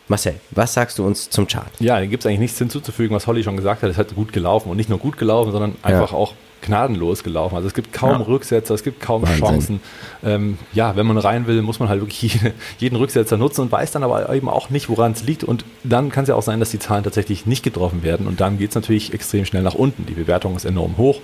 Marcel, 0.07 0.35
was 0.49 0.73
sagst 0.73 0.97
du 0.97 1.05
uns 1.05 1.29
zum 1.29 1.45
Chart? 1.45 1.71
Ja, 1.79 1.99
da 1.99 2.05
gibt 2.07 2.23
es 2.23 2.27
eigentlich 2.27 2.39
nichts 2.39 2.57
hinzuzufügen, 2.57 3.15
was 3.15 3.27
Holly 3.27 3.43
schon 3.43 3.55
gesagt 3.55 3.83
hat. 3.83 3.91
Es 3.91 3.97
hat 3.97 4.15
gut 4.15 4.33
gelaufen 4.33 4.69
und 4.69 4.77
nicht 4.77 4.89
nur 4.89 4.97
gut 4.97 5.17
gelaufen, 5.17 5.51
sondern 5.51 5.75
einfach 5.83 6.11
ja. 6.11 6.17
auch 6.17 6.33
gnadenlos 6.61 7.23
gelaufen. 7.23 7.55
Also 7.55 7.67
es 7.67 7.75
gibt 7.75 7.93
kaum 7.93 8.19
ja. 8.19 8.25
Rücksetzer, 8.25 8.73
es 8.73 8.83
gibt 8.83 8.99
kaum 9.01 9.21
Wahnsinn. 9.21 9.39
Chancen. 9.39 9.81
Ähm, 10.23 10.57
ja, 10.73 10.95
wenn 10.95 11.05
man 11.05 11.17
rein 11.19 11.45
will, 11.45 11.61
muss 11.61 11.79
man 11.79 11.89
halt 11.89 12.01
wirklich 12.01 12.21
jeden, 12.33 12.53
jeden 12.79 12.95
Rücksetzer 12.95 13.37
nutzen 13.37 13.61
und 13.61 13.71
weiß 13.71 13.91
dann 13.91 14.03
aber 14.03 14.33
eben 14.33 14.49
auch 14.49 14.71
nicht, 14.71 14.89
woran 14.89 15.11
es 15.11 15.23
liegt. 15.23 15.43
Und 15.43 15.63
dann 15.83 16.11
kann 16.11 16.23
es 16.23 16.29
ja 16.29 16.35
auch 16.35 16.41
sein, 16.41 16.59
dass 16.59 16.71
die 16.71 16.79
Zahlen 16.79 17.03
tatsächlich 17.03 17.45
nicht 17.45 17.63
getroffen 17.63 18.01
werden. 18.01 18.27
Und 18.27 18.41
dann 18.41 18.57
geht 18.57 18.69
es 18.69 18.75
natürlich 18.75 19.13
extrem 19.13 19.45
schnell 19.45 19.61
nach 19.61 19.75
unten. 19.75 20.07
Die 20.07 20.13
Bewertung 20.13 20.55
ist 20.55 20.65
enorm 20.65 20.97
hoch. 20.97 21.21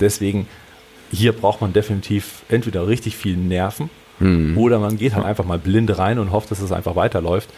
Deswegen, 0.00 0.46
hier 1.10 1.32
braucht 1.32 1.60
man 1.60 1.72
definitiv 1.72 2.42
entweder 2.48 2.86
richtig 2.86 3.16
viel 3.16 3.36
Nerven 3.36 3.90
Mhm. 4.20 4.58
Oder 4.58 4.78
man 4.78 4.96
geht 4.98 5.14
halt 5.14 5.24
einfach 5.24 5.44
mal 5.44 5.58
blind 5.58 5.96
rein 5.98 6.18
und 6.18 6.32
hofft, 6.32 6.50
dass 6.50 6.60
es 6.60 6.72
einfach 6.72 6.96
weiterläuft. 6.96 7.50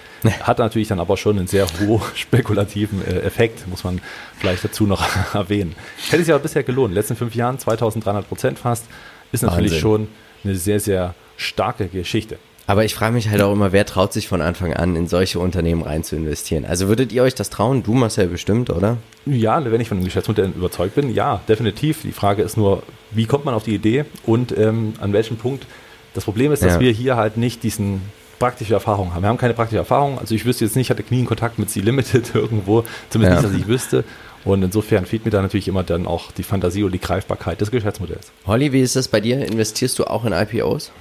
Hat 0.43 0.59
natürlich 0.59 0.89
dann 0.89 1.01
aber 1.01 1.17
schon 1.17 1.39
einen 1.39 1.47
sehr 1.47 1.67
hohen 1.81 2.03
spekulativen 2.15 3.05
äh, 3.07 3.21
Effekt, 3.21 3.67
muss 3.69 3.85
man 3.85 4.01
vielleicht 4.39 4.65
dazu 4.65 4.87
noch 4.87 5.03
erwähnen. 5.35 5.75
Hätte 6.11 6.23
sich 6.25 6.33
aber 6.33 6.43
bisher 6.43 6.63
gelohnt. 6.63 6.91
In 6.91 6.93
den 6.93 6.97
letzten 6.97 7.17
fünf 7.17 7.35
Jahren 7.35 7.59
2300 7.59 8.29
Prozent 8.29 8.59
fast. 8.59 8.87
Ist 9.33 9.43
natürlich 9.43 9.73
Wahnsinn. 9.73 9.81
schon 9.81 10.09
eine 10.45 10.57
sehr, 10.57 10.81
sehr 10.81 11.15
starke 11.37 11.87
Geschichte. 11.87 12.39
Aber 12.71 12.85
ich 12.85 12.95
frage 12.95 13.15
mich 13.15 13.29
halt 13.29 13.43
auch 13.43 13.53
immer, 13.53 13.73
wer 13.73 13.85
traut 13.85 14.13
sich 14.13 14.29
von 14.29 14.41
Anfang 14.41 14.75
an 14.75 14.95
in 14.95 15.09
solche 15.09 15.41
Unternehmen 15.41 15.83
rein 15.83 16.05
zu 16.05 16.15
investieren? 16.15 16.65
Also 16.65 16.87
würdet 16.87 17.11
ihr 17.11 17.25
euch 17.25 17.35
das 17.35 17.51
trauen? 17.51 17.83
Du, 17.83 17.95
Marcel, 17.95 18.29
bestimmt, 18.29 18.71
oder? 18.71 18.99
Ja, 19.27 19.61
wenn 19.65 19.81
ich 19.81 19.89
von 19.89 19.99
dem 19.99 20.05
Geschäftsmodell 20.05 20.53
überzeugt 20.55 20.95
bin, 20.95 21.13
ja, 21.13 21.41
definitiv. 21.49 22.03
Die 22.03 22.13
Frage 22.13 22.43
ist 22.43 22.57
nur, 22.57 22.85
wie 23.11 23.27
kommt 23.27 23.45
man 23.45 23.55
auf 23.55 23.65
die 23.65 23.75
Idee 23.75 24.05
und 24.25 24.57
ähm, 24.57 24.93
an 25.01 25.13
welchem 25.13 25.37
Punkt 25.37 25.67
das 26.15 26.23
Problem 26.23 26.53
ist, 26.53 26.63
dass 26.63 26.75
ja. 26.75 26.81
wir 26.81 26.93
hier 26.93 27.17
halt 27.17 27.37
nicht 27.37 27.65
diesen 27.65 28.03
praktische 28.39 28.75
Erfahrung 28.75 29.15
haben. 29.15 29.23
Wir 29.23 29.31
haben 29.31 29.39
keine 29.39 29.55
praktische 29.55 29.79
Erfahrung. 29.79 30.21
Also 30.21 30.37
ich 30.37 30.45
wüsste 30.45 30.65
jetzt 30.65 30.77
nicht, 30.77 30.91
ich 30.93 30.97
hatte 30.97 31.03
nie 31.11 31.19
einen 31.19 31.27
Kontakt 31.27 31.59
mit 31.59 31.71
C 31.71 31.81
Limited 31.81 32.33
irgendwo, 32.37 32.85
zumindest 33.09 33.43
ja. 33.43 33.49
nicht, 33.49 33.53
dass 33.53 33.63
ich 33.63 33.67
wüsste. 33.67 34.05
Und 34.45 34.63
insofern 34.63 35.07
fehlt 35.07 35.25
mir 35.25 35.33
da 35.33 35.43
natürlich 35.43 35.67
immer 35.67 35.83
dann 35.83 36.07
auch 36.07 36.31
die 36.31 36.45
Fantasie 36.45 36.85
und 36.85 36.93
die 36.93 37.01
Greifbarkeit 37.01 37.61
des 37.61 37.73
Geschäftsmodells. 37.73 38.31
Holly, 38.47 38.73
wie 38.73 38.81
ist 38.81 38.95
das 38.95 39.09
bei 39.09 39.21
dir? 39.21 39.45
Investierst 39.45 39.99
du 39.99 40.05
auch 40.05 40.25
in 40.25 40.33
IPOs? 40.33 40.93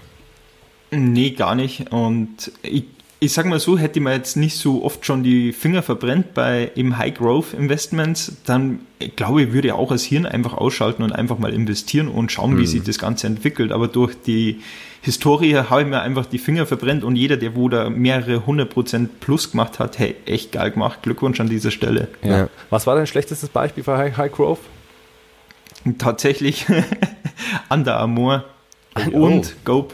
Nee, 0.92 1.32
gar 1.32 1.56
nicht. 1.56 1.92
Und 1.92 2.52
ich 2.62 2.86
ich 3.22 3.34
sag 3.34 3.46
mal 3.46 3.60
so, 3.60 3.78
hätte 3.78 4.00
man 4.00 4.14
jetzt 4.14 4.38
nicht 4.38 4.58
so 4.58 4.84
oft 4.84 5.06
schon 5.06 5.24
die 5.24 5.52
Finger 5.52 5.84
verbrennt 5.84 6.34
bei 6.34 6.72
im 6.76 6.98
High 6.98 7.14
Growth 7.14 7.54
Investments, 7.54 8.38
dann 8.46 8.82
ich 8.98 9.16
glaube 9.16 9.44
ich, 9.44 9.54
würde 9.54 9.76
auch 9.76 9.90
das 9.90 10.04
Hirn 10.04 10.26
einfach 10.26 10.54
ausschalten 10.54 11.04
und 11.04 11.12
einfach 11.12 11.38
mal 11.38 11.54
investieren 11.54 12.08
und 12.08 12.32
schauen, 12.32 12.58
wie 12.58 12.62
mhm. 12.62 12.68
sich 12.68 12.84
das 12.84 12.98
Ganze 12.98 13.28
entwickelt. 13.28 13.72
Aber 13.72 13.90
durch 13.90 14.16
die 14.22 14.62
Historie 15.02 15.56
habe 15.56 15.82
ich 15.82 15.88
mir 15.88 16.02
einfach 16.02 16.26
die 16.26 16.38
Finger 16.38 16.66
verbrennt 16.66 17.04
und 17.04 17.16
jeder, 17.16 17.36
der 17.38 17.56
wo 17.56 17.68
da 17.68 17.90
mehrere 17.90 18.46
hundert 18.46 18.70
Prozent 18.70 19.20
plus 19.20 19.52
gemacht 19.52 19.80
hat, 19.80 20.00
hey, 20.00 20.16
echt 20.26 20.54
geil 20.54 20.72
gemacht. 20.72 21.00
Glückwunsch 21.04 21.40
an 21.42 21.50
dieser 21.50 21.72
Stelle. 21.72 22.08
Ja. 22.22 22.38
ja. 22.38 22.50
Was 22.70 22.88
war 22.88 22.96
dein 22.96 23.08
schlechtestes 23.08 23.50
Beispiel 23.50 23.84
für 23.84 23.98
High, 23.98 24.16
High 24.16 24.32
Growth? 24.32 24.60
Tatsächlich 25.98 26.66
Under 27.70 27.98
Armour 27.98 28.46
und, 29.14 29.56
oh. 29.56 29.60
Go, 29.66 29.88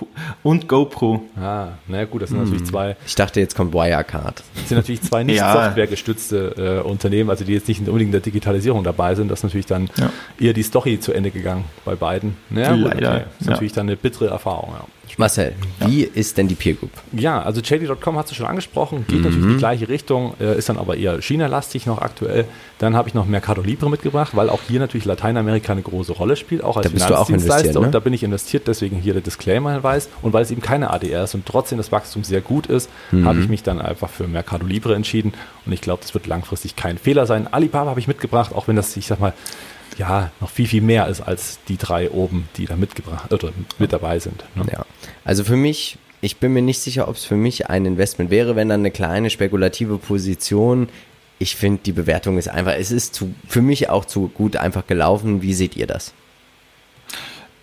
und 0.44 0.68
GoPro. 0.68 1.22
Ah, 1.38 1.70
naja 1.88 2.06
gut, 2.06 2.22
das 2.22 2.30
sind 2.30 2.40
hm. 2.40 2.46
natürlich 2.46 2.66
zwei. 2.66 2.96
Ich 3.06 3.16
dachte, 3.16 3.40
jetzt 3.40 3.56
kommt 3.56 3.74
Wirecard. 3.74 4.44
Das 4.56 4.70
sind 4.70 4.78
natürlich 4.78 5.02
zwei 5.02 5.24
nicht 5.24 5.36
ja. 5.38 5.52
softwaregestützte 5.52 6.82
äh, 6.84 6.88
Unternehmen, 6.88 7.30
also 7.30 7.44
die 7.44 7.54
jetzt 7.54 7.68
nicht 7.68 7.80
unbedingt 7.80 8.10
in 8.10 8.12
der 8.14 8.22
Digitalisierung 8.22 8.84
dabei 8.84 9.16
sind. 9.16 9.30
Das 9.30 9.40
ist 9.40 9.44
natürlich 9.44 9.66
dann 9.66 9.90
ja. 9.98 10.10
eher 10.40 10.54
die 10.54 10.64
Story 10.64 11.00
zu 11.00 11.14
Ende 11.14 11.32
gegangen 11.32 11.66
bei 11.84 11.96
beiden. 11.96 12.38
Naja, 12.50 12.76
gut, 12.76 12.96
okay. 12.96 13.02
Das 13.02 13.42
ist 13.42 13.48
natürlich 13.48 13.74
dann 13.74 13.88
eine 13.88 13.98
bittere 13.98 14.28
Erfahrung. 14.28 14.74
Ja. 14.74 14.86
Marcel, 15.18 15.54
wie 15.80 16.04
ja. 16.04 16.10
ist 16.13 16.38
denn 16.38 16.48
die 16.48 16.56
Peer 16.56 16.74
Group? 16.74 16.91
Ja, 17.12 17.41
also 17.41 17.62
JD.com 17.62 18.18
hast 18.18 18.32
du 18.32 18.36
schon 18.36 18.46
angesprochen, 18.46 19.06
geht 19.08 19.20
mhm. 19.20 19.24
natürlich 19.24 19.44
in 19.44 19.50
die 19.52 19.58
gleiche 19.58 19.89
Richtung, 19.89 20.34
äh, 20.39 20.58
ist 20.58 20.70
dann 20.70 20.78
aber 20.78 20.98
eher 20.98 21.22
China-lastig 21.22 21.86
noch 21.86 22.00
aktuell. 22.00 22.46
Dann 22.80 22.96
habe 22.96 23.08
ich 23.08 23.13
noch 23.13 23.26
Mercado 23.26 23.62
Libre 23.62 23.89
mitgebracht, 23.89 24.36
weil 24.36 24.50
auch 24.50 24.60
hier 24.68 24.80
natürlich 24.80 25.06
Lateinamerika 25.06 25.72
eine 25.72 25.82
große 25.82 26.13
Rolle 26.13 26.36
spielt, 26.36 26.63
auch 26.63 26.78
als 26.78 26.94
da 26.94 27.18
auch 27.18 27.30
investiert, 27.30 27.76
ne? 27.76 27.80
und 27.80 27.91
da 27.94 28.00
bin 28.00 28.13
ich 28.13 28.24
investiert, 28.24 28.68
deswegen 28.68 28.98
hier 28.98 29.13
der 29.13 29.22
Disclaimer-Hinweis. 29.22 30.10
Und 30.22 30.34
weil 30.34 30.44
es 30.44 30.52
eben 30.52 30.62
keine 30.62 30.91
ADR 30.91 31.24
ist 31.24 31.36
und 31.36 31.46
trotzdem 31.46 31.78
das 31.78 31.91
Wachstum 31.91 32.24
sehr 32.24 32.41
gut 32.41 32.68
ist, 32.68 32.89
mhm. 33.12 33.26
habe 33.26 33.39
ich 33.39 33.48
mich 33.48 33.63
dann 33.63 33.82
einfach 33.82 34.10
für 34.10 34.28
Mercado 34.28 34.65
Libre 34.65 34.96
entschieden 34.96 35.34
und 35.65 35.72
ich 35.72 35.82
glaube, 35.82 36.02
das 36.02 36.13
wird 36.13 36.28
langfristig 36.28 36.76
kein 36.76 36.98
Fehler 36.98 37.26
sein. 37.26 37.48
Alibaba 37.52 37.89
habe 37.89 38.00
ich 38.00 38.08
mitgebracht, 38.08 38.54
auch 38.54 38.68
wenn 38.68 38.76
das, 38.76 38.96
ich 38.98 39.08
sag 39.08 39.20
mal, 39.20 39.34
ja, 39.98 40.32
noch 40.41 40.50
viel, 40.50 40.67
viel 40.67 40.82
mehr 40.82 41.08
ist 41.08 41.21
als 41.21 41.60
die 41.67 41.78
drei 41.78 42.10
oben, 42.12 42.50
die 42.58 42.65
da 42.65 42.76
mitgebracht 42.76 43.32
oder 43.34 43.52
mit 43.80 43.93
dabei 43.93 44.19
sind. 44.19 44.43
Ne? 44.56 44.65
Ja. 44.71 44.86
Also 45.24 45.43
für 45.43 45.56
mich, 45.56 45.98
ich 46.21 46.38
bin 46.38 46.54
mir 46.54 46.62
nicht 46.62 46.80
sicher, 46.80 47.08
ob 47.08 47.15
es 47.15 47.26
für 47.26 47.36
mich 47.36 47.69
ein 47.69 47.86
Investment 47.86 48.30
wäre, 48.30 48.56
wenn 48.56 48.69
dann 48.69 48.82
eine 48.82 48.91
kleine 48.91 49.30
spekulative 49.30 49.98
Position. 49.98 50.89
Ich 51.39 51.56
finde, 51.56 51.82
die 51.86 51.91
Bewertung 51.91 52.38
ist 52.38 52.48
einfach, 52.48 52.74
es 52.78 52.91
ist 52.91 53.13
zu, 53.13 53.34
für 53.48 53.62
mich 53.62 53.89
auch 53.89 54.06
zu 54.06 54.30
gut 54.30 54.58
einfach 54.58 54.88
gelaufen. 54.88 55.41
Wie 55.41 55.54
seht 55.54 55.76
ihr 55.76 55.88
das? 55.88 56.13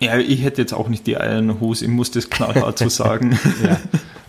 Ja, 0.03 0.17
ich 0.17 0.43
hätte 0.43 0.61
jetzt 0.61 0.73
auch 0.73 0.89
nicht 0.89 1.07
die 1.07 1.17
Eier 1.17 1.39
in 1.39 1.47
der 1.47 1.59
Hose, 1.59 1.85
ich 1.85 1.91
muss 1.91 2.11
das 2.11 2.29
knallhart 2.29 2.79
so 2.79 2.89
sagen. 2.89 3.37
ja. 3.63 3.79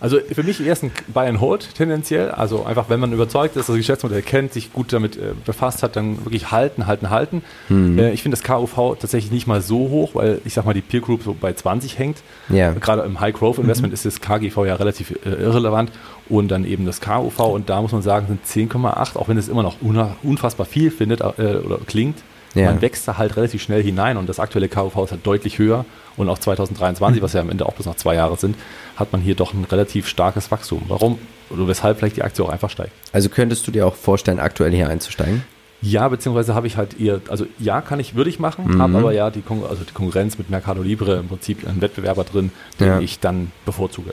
Also 0.04 0.18
für 0.20 0.42
mich 0.42 0.60
erst 0.60 0.82
ein 0.82 0.90
Buy 1.14 1.26
and 1.28 1.40
Hold 1.40 1.74
tendenziell. 1.76 2.30
Also 2.30 2.64
einfach, 2.64 2.90
wenn 2.90 3.00
man 3.00 3.14
überzeugt 3.14 3.56
ist, 3.56 3.70
das 3.70 3.76
Geschäftsmodell 3.76 4.20
kennt, 4.20 4.52
sich 4.52 4.70
gut 4.70 4.92
damit 4.92 5.16
äh, 5.16 5.32
befasst 5.46 5.82
hat, 5.82 5.96
dann 5.96 6.22
wirklich 6.26 6.50
halten, 6.50 6.86
halten, 6.86 7.08
halten. 7.08 7.42
Mhm. 7.70 7.98
Äh, 7.98 8.10
ich 8.10 8.22
finde 8.22 8.36
das 8.36 8.44
KUV 8.44 8.98
tatsächlich 9.00 9.32
nicht 9.32 9.46
mal 9.46 9.62
so 9.62 9.78
hoch, 9.88 10.10
weil 10.12 10.42
ich 10.44 10.52
sag 10.52 10.66
mal, 10.66 10.74
die 10.74 10.82
Peer 10.82 11.00
Group 11.00 11.22
so 11.22 11.34
bei 11.34 11.54
20 11.54 11.98
hängt. 11.98 12.18
Ja. 12.50 12.72
Gerade 12.72 13.00
im 13.00 13.18
High 13.18 13.34
Growth 13.34 13.56
Investment 13.56 13.92
mhm. 13.92 13.94
ist 13.94 14.04
das 14.04 14.20
KGV 14.20 14.66
ja 14.66 14.74
relativ 14.74 15.12
äh, 15.24 15.30
irrelevant 15.30 15.90
und 16.28 16.48
dann 16.48 16.66
eben 16.66 16.84
das 16.84 17.00
KUV 17.00 17.38
und 17.40 17.70
da 17.70 17.80
muss 17.80 17.92
man 17.92 18.02
sagen, 18.02 18.26
sind 18.26 18.70
10,8, 18.70 19.16
auch 19.16 19.28
wenn 19.28 19.38
es 19.38 19.48
immer 19.48 19.62
noch 19.62 19.76
unfassbar 20.22 20.66
viel 20.66 20.90
findet 20.90 21.22
äh, 21.22 21.56
oder 21.64 21.78
klingt. 21.86 22.18
Ja. 22.54 22.66
Man 22.66 22.82
wächst 22.82 23.06
da 23.08 23.18
halt 23.18 23.36
relativ 23.36 23.62
schnell 23.62 23.82
hinein 23.82 24.16
und 24.16 24.28
das 24.28 24.38
aktuelle 24.38 24.68
KUV 24.68 25.04
ist 25.04 25.10
halt 25.10 25.26
deutlich 25.26 25.58
höher 25.58 25.84
und 26.16 26.28
auch 26.28 26.38
2023, 26.38 27.22
was 27.22 27.32
ja 27.32 27.40
am 27.40 27.50
Ende 27.50 27.66
auch 27.66 27.74
bis 27.74 27.86
noch 27.86 27.96
zwei 27.96 28.14
Jahre 28.14 28.36
sind, 28.36 28.56
hat 28.96 29.12
man 29.12 29.20
hier 29.20 29.34
doch 29.34 29.54
ein 29.54 29.64
relativ 29.64 30.06
starkes 30.06 30.50
Wachstum. 30.50 30.82
Warum 30.88 31.18
oder 31.50 31.68
weshalb 31.68 31.98
vielleicht 31.98 32.16
die 32.16 32.22
Aktie 32.22 32.44
auch 32.44 32.48
einfach 32.48 32.70
steigt. 32.70 32.92
Also 33.12 33.28
könntest 33.28 33.66
du 33.66 33.70
dir 33.70 33.86
auch 33.86 33.94
vorstellen, 33.94 34.38
aktuell 34.38 34.72
hier 34.72 34.88
einzusteigen? 34.88 35.42
Ja, 35.82 36.08
beziehungsweise 36.08 36.54
habe 36.54 36.66
ich 36.66 36.78
halt 36.78 36.98
eher, 36.98 37.20
also 37.28 37.46
ja, 37.58 37.82
kann 37.82 38.00
ich, 38.00 38.14
würde 38.14 38.30
ich 38.30 38.38
machen, 38.38 38.66
mhm. 38.66 38.82
habe 38.82 38.98
aber 38.98 39.12
ja 39.12 39.30
die, 39.30 39.42
Kon 39.42 39.62
also 39.68 39.84
die 39.84 39.92
Konkurrenz 39.92 40.38
mit 40.38 40.48
Mercado 40.48 40.82
Libre 40.82 41.16
im 41.16 41.28
Prinzip 41.28 41.66
einen 41.68 41.82
Wettbewerber 41.82 42.24
drin, 42.24 42.52
den 42.80 42.86
ja. 42.86 43.00
ich 43.00 43.20
dann 43.20 43.52
bevorzuge. 43.66 44.12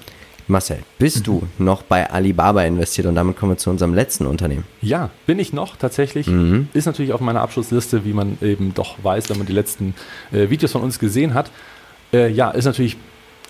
Marcel, 0.52 0.80
bist 1.00 1.20
mhm. 1.20 1.24
du 1.24 1.48
noch 1.58 1.82
bei 1.82 2.10
Alibaba 2.10 2.64
investiert 2.64 3.08
und 3.08 3.16
damit 3.16 3.38
kommen 3.38 3.54
wir 3.54 3.58
zu 3.58 3.70
unserem 3.70 3.94
letzten 3.94 4.26
Unternehmen? 4.26 4.66
Ja, 4.82 5.10
bin 5.26 5.40
ich 5.40 5.54
noch 5.54 5.78
tatsächlich. 5.78 6.28
Mhm. 6.28 6.70
Ist 6.74 6.86
natürlich 6.86 7.14
auf 7.14 7.22
meiner 7.22 7.42
Abschlussliste, 7.42 8.06
wie 8.06 8.14
man 8.14 8.38
eben 8.42 8.74
doch 8.74 9.04
weiß, 9.04 9.30
wenn 9.30 9.38
man 9.38 9.48
die 9.48 9.54
letzten 9.54 9.96
äh, 10.32 10.50
Videos 10.50 10.72
von 10.72 10.82
uns 10.82 11.00
gesehen 11.00 11.34
hat. 11.34 11.50
Äh, 12.14 12.30
ja, 12.30 12.52
ist 12.52 12.66
natürlich 12.66 12.98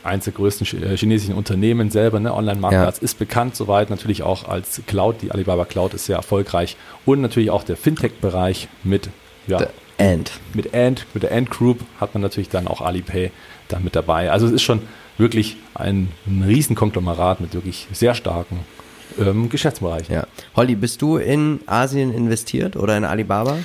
eines 0.04 0.26
der 0.26 0.34
größten 0.34 0.84
äh, 0.84 0.97
chinesischen 0.97 1.36
Unternehmen 1.36 1.91
selber, 1.91 2.20
ne? 2.20 2.34
Online-Marktplatz 2.34 2.97
ja. 2.97 3.04
ist 3.04 3.20
bekannt, 3.20 3.56
soweit 3.56 3.89
natürlich 3.89 4.24
auch 4.24 4.47
als 4.47 4.82
Cloud. 4.88 5.22
Die 5.22 5.32
Alibaba 5.32 5.66
Cloud 5.66 5.93
ist 5.93 6.06
sehr 6.06 6.16
erfolgreich 6.16 6.78
und 7.06 7.22
natürlich 7.22 7.52
auch 7.52 7.64
der 7.64 7.78
Fintech-Bereich 7.78 8.68
mit 8.84 9.10
ja, 9.47 9.60
The 9.60 9.66
Ant. 10.04 10.32
Mit 10.54 10.74
Ant, 10.74 11.06
mit 11.14 11.24
der 11.24 11.32
Ant 11.32 11.49
Group 11.49 11.80
hat 11.99 12.14
man 12.14 12.22
natürlich 12.22 12.49
dann 12.49 12.68
auch 12.68 12.82
Alipay 12.82 13.32
dann 13.68 13.84
mit 13.84 13.95
dabei. 13.95 14.32
Also 14.32 14.47
es 14.47 14.54
ist 14.54 14.64
schon 14.64 14.82
wirklich 15.22 15.57
ein, 15.74 16.09
ein 16.28 16.43
Riesenkonglomerat 16.43 17.39
mit 17.39 17.53
wirklich 17.53 17.88
sehr 17.93 18.13
starken 18.13 18.59
ähm, 19.19 19.49
Geschäftsbereichen. 19.49 20.13
Ja. 20.13 20.28
Holly, 20.55 20.76
bist 20.76 21.01
du 21.01 21.17
in 21.17 21.59
Asien 21.65 22.13
investiert 22.13 22.76
oder 22.76 22.97
in 22.97 23.05
Alibaba? 23.05 23.57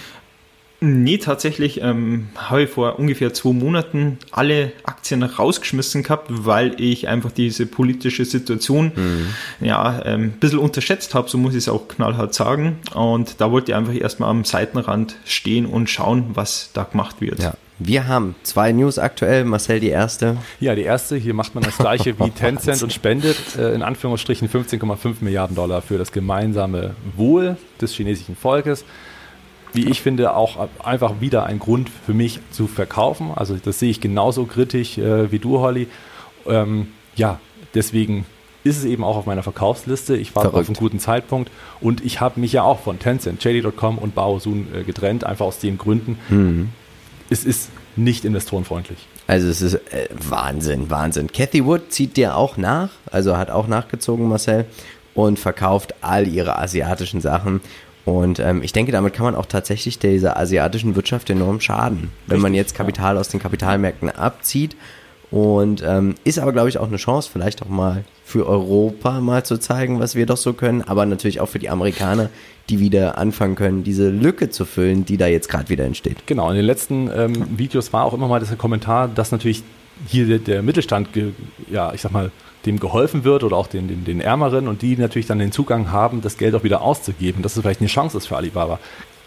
Nee, 0.80 1.16
tatsächlich 1.16 1.80
ähm, 1.80 2.28
habe 2.36 2.64
ich 2.64 2.70
vor 2.70 2.98
ungefähr 2.98 3.32
zwei 3.32 3.52
Monaten 3.52 4.18
alle 4.30 4.72
Aktien 4.84 5.22
rausgeschmissen 5.22 6.02
gehabt, 6.02 6.26
weil 6.28 6.78
ich 6.78 7.08
einfach 7.08 7.32
diese 7.32 7.64
politische 7.64 8.26
Situation 8.26 8.92
mhm. 8.94 9.66
ja 9.66 10.02
ähm, 10.04 10.22
ein 10.22 10.30
bisschen 10.32 10.58
unterschätzt 10.58 11.14
habe, 11.14 11.30
so 11.30 11.38
muss 11.38 11.54
ich 11.54 11.58
es 11.58 11.68
auch 11.70 11.88
knallhart 11.88 12.34
sagen. 12.34 12.78
Und 12.94 13.40
da 13.40 13.50
wollte 13.50 13.72
ich 13.72 13.76
einfach 13.76 13.94
erstmal 13.94 14.28
am 14.28 14.44
Seitenrand 14.44 15.16
stehen 15.24 15.64
und 15.64 15.88
schauen, 15.88 16.32
was 16.34 16.70
da 16.74 16.84
gemacht 16.84 17.16
wird. 17.20 17.38
Ja. 17.38 17.54
Wir 17.78 18.08
haben 18.08 18.34
zwei 18.42 18.72
News 18.72 18.98
aktuell. 18.98 19.44
Marcel, 19.44 19.80
die 19.80 19.90
erste. 19.90 20.38
Ja, 20.60 20.74
die 20.74 20.82
erste. 20.82 21.16
Hier 21.16 21.34
macht 21.34 21.54
man 21.54 21.62
das 21.62 21.76
gleiche 21.76 22.18
wie 22.18 22.30
Tencent 22.34 22.82
und 22.82 22.92
spendet 22.92 23.56
äh, 23.58 23.74
in 23.74 23.82
Anführungsstrichen 23.82 24.48
15,5 24.48 25.16
Milliarden 25.20 25.54
Dollar 25.54 25.82
für 25.82 25.98
das 25.98 26.12
gemeinsame 26.12 26.94
Wohl 27.16 27.56
des 27.80 27.92
chinesischen 27.92 28.36
Volkes 28.36 28.84
wie 29.76 29.88
ich 29.90 30.00
finde, 30.00 30.34
auch 30.34 30.68
einfach 30.82 31.20
wieder 31.20 31.44
ein 31.44 31.58
Grund 31.58 31.90
für 31.90 32.14
mich 32.14 32.40
zu 32.50 32.66
verkaufen. 32.66 33.30
Also 33.34 33.56
das 33.62 33.78
sehe 33.78 33.90
ich 33.90 34.00
genauso 34.00 34.46
kritisch 34.46 34.98
äh, 34.98 35.30
wie 35.30 35.38
du, 35.38 35.60
Holly. 35.60 35.86
Ähm, 36.46 36.88
ja, 37.14 37.38
deswegen 37.74 38.24
ist 38.64 38.78
es 38.78 38.84
eben 38.84 39.04
auch 39.04 39.16
auf 39.16 39.26
meiner 39.26 39.42
Verkaufsliste. 39.42 40.16
Ich 40.16 40.34
warte 40.34 40.54
auf 40.54 40.66
einen 40.66 40.76
guten 40.76 40.98
Zeitpunkt 40.98 41.50
und 41.80 42.04
ich 42.04 42.20
habe 42.20 42.40
mich 42.40 42.52
ja 42.52 42.62
auch 42.62 42.80
von 42.80 42.98
Tencent, 42.98 43.44
JD.com 43.44 43.98
und 43.98 44.14
Baosun 44.14 44.66
äh, 44.74 44.82
getrennt, 44.82 45.24
einfach 45.24 45.46
aus 45.46 45.58
den 45.58 45.78
Gründen. 45.78 46.18
Mhm. 46.28 46.70
Es 47.30 47.44
ist 47.44 47.70
nicht 47.96 48.24
investorenfreundlich. 48.24 49.06
Also 49.26 49.48
es 49.48 49.60
ist 49.60 49.74
äh, 49.74 50.08
Wahnsinn, 50.10 50.90
Wahnsinn. 50.90 51.32
Cathy 51.32 51.64
Wood 51.64 51.92
zieht 51.92 52.16
dir 52.16 52.36
auch 52.36 52.56
nach, 52.56 52.90
also 53.10 53.36
hat 53.36 53.50
auch 53.50 53.66
nachgezogen, 53.66 54.28
Marcel, 54.28 54.66
und 55.14 55.38
verkauft 55.38 55.94
all 56.02 56.28
ihre 56.28 56.58
asiatischen 56.58 57.20
Sachen. 57.20 57.60
Und 58.04 58.38
ähm, 58.38 58.62
ich 58.62 58.72
denke, 58.72 58.92
damit 58.92 59.14
kann 59.14 59.24
man 59.24 59.34
auch 59.34 59.46
tatsächlich 59.46 59.98
dieser 59.98 60.36
asiatischen 60.36 60.94
Wirtschaft 60.94 61.28
enorm 61.28 61.60
schaden, 61.60 62.12
wenn 62.26 62.36
Richtig, 62.36 62.42
man 62.42 62.54
jetzt 62.54 62.74
Kapital 62.76 63.14
ja. 63.14 63.20
aus 63.20 63.28
den 63.28 63.40
Kapitalmärkten 63.40 64.10
abzieht. 64.10 64.76
Und 65.30 65.82
ähm, 65.84 66.14
ist 66.24 66.38
aber, 66.38 66.52
glaube 66.52 66.68
ich, 66.68 66.78
auch 66.78 66.86
eine 66.86 66.98
Chance, 66.98 67.28
vielleicht 67.32 67.62
auch 67.62 67.68
mal 67.68 68.04
für 68.24 68.46
Europa 68.46 69.20
mal 69.20 69.44
zu 69.44 69.58
zeigen, 69.58 69.98
was 69.98 70.14
wir 70.14 70.26
doch 70.26 70.36
so 70.36 70.52
können, 70.52 70.82
aber 70.82 71.04
natürlich 71.04 71.40
auch 71.40 71.48
für 71.48 71.58
die 71.58 71.68
Amerikaner, 71.68 72.30
die 72.68 72.80
wieder 72.80 73.18
anfangen 73.18 73.54
können, 73.54 73.84
diese 73.84 74.08
Lücke 74.08 74.50
zu 74.50 74.64
füllen, 74.64 75.04
die 75.04 75.16
da 75.16 75.26
jetzt 75.26 75.48
gerade 75.48 75.68
wieder 75.68 75.84
entsteht. 75.84 76.26
Genau, 76.26 76.50
in 76.50 76.56
den 76.56 76.64
letzten 76.64 77.10
ähm, 77.14 77.58
Videos 77.58 77.92
war 77.92 78.04
auch 78.04 78.14
immer 78.14 78.28
mal 78.28 78.40
dieser 78.40 78.56
Kommentar, 78.56 79.08
dass 79.08 79.32
natürlich 79.32 79.62
hier 80.06 80.26
der, 80.26 80.38
der 80.38 80.62
Mittelstand, 80.62 81.08
ja, 81.70 81.92
ich 81.92 82.02
sag 82.02 82.12
mal, 82.12 82.30
dem 82.66 82.80
geholfen 82.80 83.24
wird 83.24 83.44
oder 83.44 83.56
auch 83.56 83.68
den, 83.68 83.88
den, 83.88 84.04
den 84.04 84.20
Ärmeren 84.20 84.68
und 84.68 84.82
die 84.82 84.96
natürlich 84.96 85.26
dann 85.26 85.38
den 85.38 85.52
Zugang 85.52 85.92
haben, 85.92 86.20
das 86.20 86.36
Geld 86.36 86.54
auch 86.54 86.64
wieder 86.64 86.82
auszugeben, 86.82 87.42
dass 87.42 87.56
es 87.56 87.62
vielleicht 87.62 87.80
eine 87.80 87.88
Chance 87.88 88.18
ist 88.18 88.26
für 88.26 88.36
Alibaba. 88.36 88.80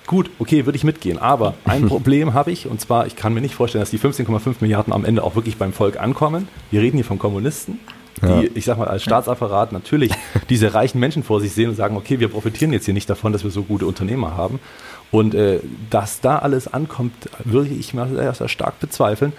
Gut, 0.09 0.31
okay, 0.39 0.65
würde 0.65 0.75
ich 0.75 0.83
mitgehen, 0.83 1.19
aber 1.19 1.53
ein 1.65 1.85
Problem 1.87 2.33
habe 2.33 2.49
ich 2.51 2.65
und 2.65 2.81
zwar, 2.81 3.05
ich 3.05 3.15
kann 3.15 3.31
mir 3.31 3.41
nicht 3.41 3.53
vorstellen, 3.53 3.83
dass 3.83 3.91
die 3.91 3.99
15,5 3.99 4.55
Milliarden 4.59 4.91
am 4.91 5.05
Ende 5.05 5.23
auch 5.23 5.35
wirklich 5.35 5.57
beim 5.57 5.71
Volk 5.71 5.99
ankommen. 5.99 6.47
Wir 6.71 6.81
reden 6.81 6.97
hier 6.97 7.05
von 7.05 7.19
Kommunisten, 7.19 7.77
die, 8.19 8.25
ja. 8.25 8.41
ich 8.55 8.65
sag 8.65 8.79
mal, 8.79 8.87
als 8.87 9.03
Staatsapparat 9.03 9.71
natürlich 9.71 10.11
diese 10.49 10.73
reichen 10.73 10.99
Menschen 10.99 11.21
vor 11.21 11.39
sich 11.39 11.53
sehen 11.53 11.69
und 11.69 11.75
sagen, 11.75 11.95
okay, 11.95 12.19
wir 12.19 12.27
profitieren 12.27 12.73
jetzt 12.73 12.85
hier 12.85 12.95
nicht 12.95 13.07
davon, 13.07 13.33
dass 13.33 13.43
wir 13.43 13.51
so 13.51 13.61
gute 13.61 13.85
Unternehmer 13.85 14.35
haben. 14.35 14.59
Und 15.11 15.35
äh, 15.35 15.59
dass 15.91 16.21
da 16.21 16.39
alles 16.39 16.67
ankommt, 16.67 17.13
würde 17.43 17.69
ich 17.69 17.93
mal 17.93 18.09
sehr, 18.09 18.33
sehr 18.33 18.47
stark 18.47 18.79
bezweifeln. 18.79 19.31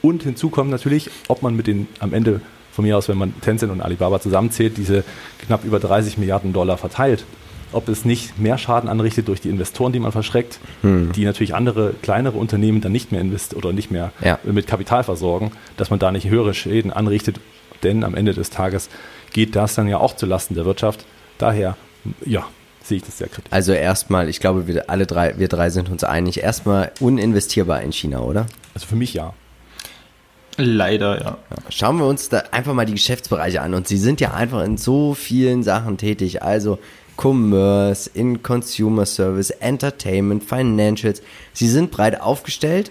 Und 0.00 0.22
hinzu 0.22 0.48
kommt 0.48 0.70
natürlich, 0.70 1.10
ob 1.28 1.42
man 1.42 1.54
mit 1.54 1.66
den 1.66 1.86
am 1.98 2.14
Ende 2.14 2.40
von 2.72 2.86
mir 2.86 2.96
aus, 2.96 3.10
wenn 3.10 3.18
man 3.18 3.38
Tencent 3.42 3.70
und 3.70 3.82
Alibaba 3.82 4.18
zusammenzählt, 4.20 4.78
diese 4.78 5.04
knapp 5.44 5.64
über 5.64 5.80
30 5.80 6.16
Milliarden 6.16 6.54
Dollar 6.54 6.78
verteilt, 6.78 7.26
ob 7.74 7.88
es 7.88 8.04
nicht 8.04 8.38
mehr 8.38 8.58
Schaden 8.58 8.88
anrichtet 8.88 9.28
durch 9.28 9.40
die 9.40 9.48
Investoren, 9.48 9.92
die 9.92 10.00
man 10.00 10.12
verschreckt, 10.12 10.58
hm. 10.82 11.12
die 11.12 11.24
natürlich 11.24 11.54
andere 11.54 11.94
kleinere 12.02 12.38
Unternehmen 12.38 12.80
dann 12.80 12.92
nicht 12.92 13.12
mehr 13.12 13.20
investieren 13.20 13.58
oder 13.62 13.72
nicht 13.72 13.90
mehr 13.90 14.12
ja. 14.22 14.38
mit 14.44 14.66
Kapital 14.66 15.04
versorgen, 15.04 15.52
dass 15.76 15.90
man 15.90 15.98
da 15.98 16.12
nicht 16.12 16.28
höhere 16.28 16.54
Schäden 16.54 16.92
anrichtet, 16.92 17.40
denn 17.82 18.04
am 18.04 18.14
Ende 18.14 18.34
des 18.34 18.50
Tages 18.50 18.88
geht 19.32 19.56
das 19.56 19.74
dann 19.74 19.88
ja 19.88 19.98
auch 19.98 20.16
zulasten 20.16 20.56
der 20.56 20.64
Wirtschaft. 20.64 21.04
Daher, 21.38 21.76
ja, 22.24 22.46
sehe 22.82 22.98
ich 22.98 23.02
das 23.02 23.18
sehr 23.18 23.28
kritisch. 23.28 23.52
Also 23.52 23.72
erstmal, 23.72 24.28
ich 24.28 24.40
glaube, 24.40 24.66
wir 24.66 24.88
alle 24.88 25.06
drei, 25.06 25.38
wir 25.38 25.48
drei 25.48 25.70
sind 25.70 25.90
uns 25.90 26.04
einig, 26.04 26.42
erstmal 26.42 26.92
uninvestierbar 27.00 27.82
in 27.82 27.92
China, 27.92 28.20
oder? 28.20 28.46
Also 28.74 28.86
für 28.86 28.96
mich 28.96 29.14
ja. 29.14 29.34
Leider, 30.56 31.20
ja. 31.20 31.38
Schauen 31.68 31.98
wir 31.98 32.06
uns 32.06 32.28
da 32.28 32.44
einfach 32.52 32.74
mal 32.74 32.86
die 32.86 32.92
Geschäftsbereiche 32.92 33.60
an. 33.60 33.74
Und 33.74 33.88
sie 33.88 33.96
sind 33.96 34.20
ja 34.20 34.34
einfach 34.34 34.62
in 34.62 34.76
so 34.76 35.14
vielen 35.14 35.62
Sachen 35.64 35.98
tätig. 35.98 36.42
Also 36.42 36.78
Commerce, 37.16 38.10
in 38.12 38.42
Consumer 38.42 39.06
Service, 39.06 39.50
Entertainment, 39.50 40.44
Financials. 40.44 41.22
Sie 41.52 41.68
sind 41.68 41.90
breit 41.90 42.20
aufgestellt. 42.20 42.90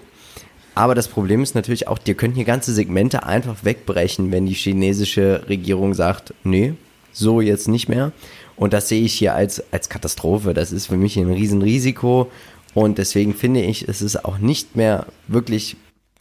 Aber 0.76 0.96
das 0.96 1.08
Problem 1.08 1.44
ist 1.44 1.54
natürlich 1.54 1.88
auch, 1.88 2.00
dir 2.00 2.16
können 2.16 2.34
hier 2.34 2.46
ganze 2.46 2.74
Segmente 2.74 3.24
einfach 3.24 3.64
wegbrechen, 3.64 4.32
wenn 4.32 4.48
die 4.48 4.54
chinesische 4.54 5.44
Regierung 5.48 5.94
sagt, 5.94 6.34
nee, 6.44 6.74
so 7.12 7.42
jetzt 7.42 7.68
nicht 7.68 7.90
mehr. 7.90 8.12
Und 8.56 8.74
das 8.74 8.90
sehe 8.90 9.04
ich 9.04 9.14
hier 9.14 9.36
als, 9.36 9.64
als 9.72 9.90
Katastrophe. 9.90 10.54
Das 10.54 10.72
ist 10.72 10.88
für 10.88 10.98
mich 10.98 11.18
ein 11.18 11.32
Riesenrisiko. 11.32 12.32
Und 12.74 12.98
deswegen 12.98 13.36
finde 13.36 13.62
ich, 13.62 13.88
es 13.88 14.02
ist 14.02 14.26
auch 14.26 14.40
nicht 14.40 14.76
mehr 14.76 15.06
wirklich, 15.28 15.76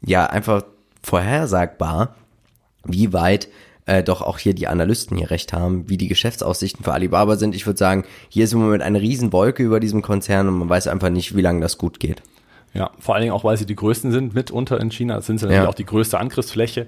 ja, 0.04 0.26
einfach 0.26 0.64
vorhersagbar, 1.02 2.14
wie 2.84 3.12
weit 3.12 3.48
äh, 3.86 4.02
doch 4.02 4.22
auch 4.22 4.38
hier 4.38 4.54
die 4.54 4.68
Analysten 4.68 5.16
hier 5.16 5.30
recht 5.30 5.52
haben, 5.52 5.88
wie 5.88 5.96
die 5.96 6.08
Geschäftsaussichten 6.08 6.84
für 6.84 6.92
Alibaba 6.92 7.36
sind. 7.36 7.54
Ich 7.54 7.66
würde 7.66 7.78
sagen, 7.78 8.04
hier 8.28 8.44
ist 8.44 8.52
im 8.52 8.60
Moment 8.60 8.82
eine 8.82 9.00
Riesenwolke 9.00 9.62
über 9.62 9.80
diesem 9.80 10.02
Konzern 10.02 10.48
und 10.48 10.58
man 10.58 10.68
weiß 10.68 10.86
einfach 10.88 11.10
nicht, 11.10 11.36
wie 11.36 11.42
lange 11.42 11.60
das 11.60 11.78
gut 11.78 12.00
geht. 12.00 12.22
Ja, 12.74 12.90
vor 12.98 13.14
allen 13.14 13.22
Dingen 13.22 13.34
auch, 13.34 13.44
weil 13.44 13.56
sie 13.56 13.66
die 13.66 13.76
größten 13.76 14.12
sind, 14.12 14.34
mitunter 14.34 14.80
in 14.80 14.90
China 14.90 15.20
sind 15.20 15.38
sie 15.38 15.44
natürlich 15.46 15.64
ja. 15.64 15.68
auch 15.68 15.74
die 15.74 15.84
größte 15.84 16.18
Angriffsfläche. 16.18 16.86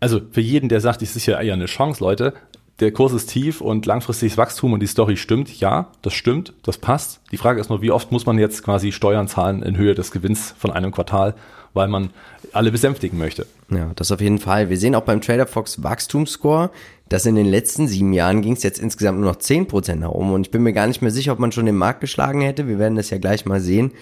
Also 0.00 0.20
für 0.30 0.42
jeden, 0.42 0.68
der 0.68 0.80
sagt, 0.80 1.00
es 1.02 1.16
ist 1.16 1.26
ja 1.26 1.40
eher 1.40 1.54
eine 1.54 1.66
Chance, 1.66 2.04
Leute, 2.04 2.34
der 2.80 2.92
Kurs 2.92 3.12
ist 3.12 3.30
tief 3.30 3.60
und 3.60 3.86
langfristiges 3.86 4.36
Wachstum 4.36 4.72
und 4.72 4.80
die 4.80 4.88
Story 4.88 5.16
stimmt. 5.16 5.60
Ja, 5.60 5.92
das 6.02 6.12
stimmt, 6.12 6.52
das 6.64 6.76
passt. 6.78 7.20
Die 7.30 7.36
Frage 7.36 7.60
ist 7.60 7.70
nur, 7.70 7.82
wie 7.82 7.92
oft 7.92 8.10
muss 8.10 8.26
man 8.26 8.36
jetzt 8.36 8.64
quasi 8.64 8.90
Steuern 8.90 9.28
zahlen 9.28 9.62
in 9.62 9.76
Höhe 9.76 9.94
des 9.94 10.10
Gewinns 10.10 10.54
von 10.58 10.72
einem 10.72 10.90
Quartal, 10.90 11.34
weil 11.74 11.88
man 11.88 12.10
alle 12.52 12.72
besänftigen 12.72 13.18
möchte. 13.18 13.46
Ja, 13.68 13.90
das 13.96 14.12
auf 14.12 14.20
jeden 14.20 14.38
Fall. 14.38 14.70
Wir 14.70 14.78
sehen 14.78 14.94
auch 14.94 15.02
beim 15.02 15.20
Trader 15.20 15.46
Fox 15.46 15.82
Wachstumsscore, 15.82 16.70
dass 17.08 17.26
in 17.26 17.34
den 17.34 17.46
letzten 17.46 17.88
sieben 17.88 18.12
Jahren 18.12 18.40
ging 18.40 18.54
es 18.54 18.62
jetzt 18.62 18.78
insgesamt 18.78 19.20
nur 19.20 19.28
noch 19.28 19.38
zehn 19.38 19.66
Prozent 19.66 20.00
nach 20.00 20.10
oben. 20.10 20.32
Und 20.32 20.46
ich 20.46 20.50
bin 20.50 20.62
mir 20.62 20.72
gar 20.72 20.86
nicht 20.86 21.02
mehr 21.02 21.10
sicher, 21.10 21.32
ob 21.32 21.38
man 21.38 21.52
schon 21.52 21.66
den 21.66 21.76
Markt 21.76 22.00
geschlagen 22.00 22.40
hätte. 22.40 22.68
Wir 22.68 22.78
werden 22.78 22.96
das 22.96 23.10
ja 23.10 23.18
gleich 23.18 23.44
mal 23.44 23.60
sehen. 23.60 23.92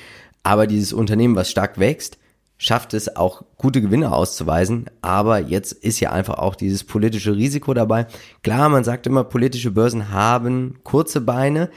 Aber 0.43 0.67
dieses 0.67 0.93
Unternehmen, 0.93 1.35
was 1.35 1.51
stark 1.51 1.79
wächst, 1.79 2.19
schafft 2.59 2.95
es 2.95 3.17
auch 3.17 3.43
gute 3.57 3.81
Gewinne 3.81 4.13
auszuweisen. 4.13 4.87
Aber 5.01 5.41
jetzt 5.41 5.73
ist 5.73 5.99
ja 6.01 6.13
einfach 6.13 6.39
auch 6.39 6.55
dieses 6.55 6.85
politische 6.85 7.35
Risiko 7.35 7.75
dabei. 7.75 8.07
Klar, 8.43 8.69
man 8.69 8.85
sagt 8.85 9.07
immer, 9.07 9.25
politische 9.25 9.71
Börsen 9.71 10.11
haben 10.11 10.79
kurze 10.85 11.21
Beine. 11.21 11.71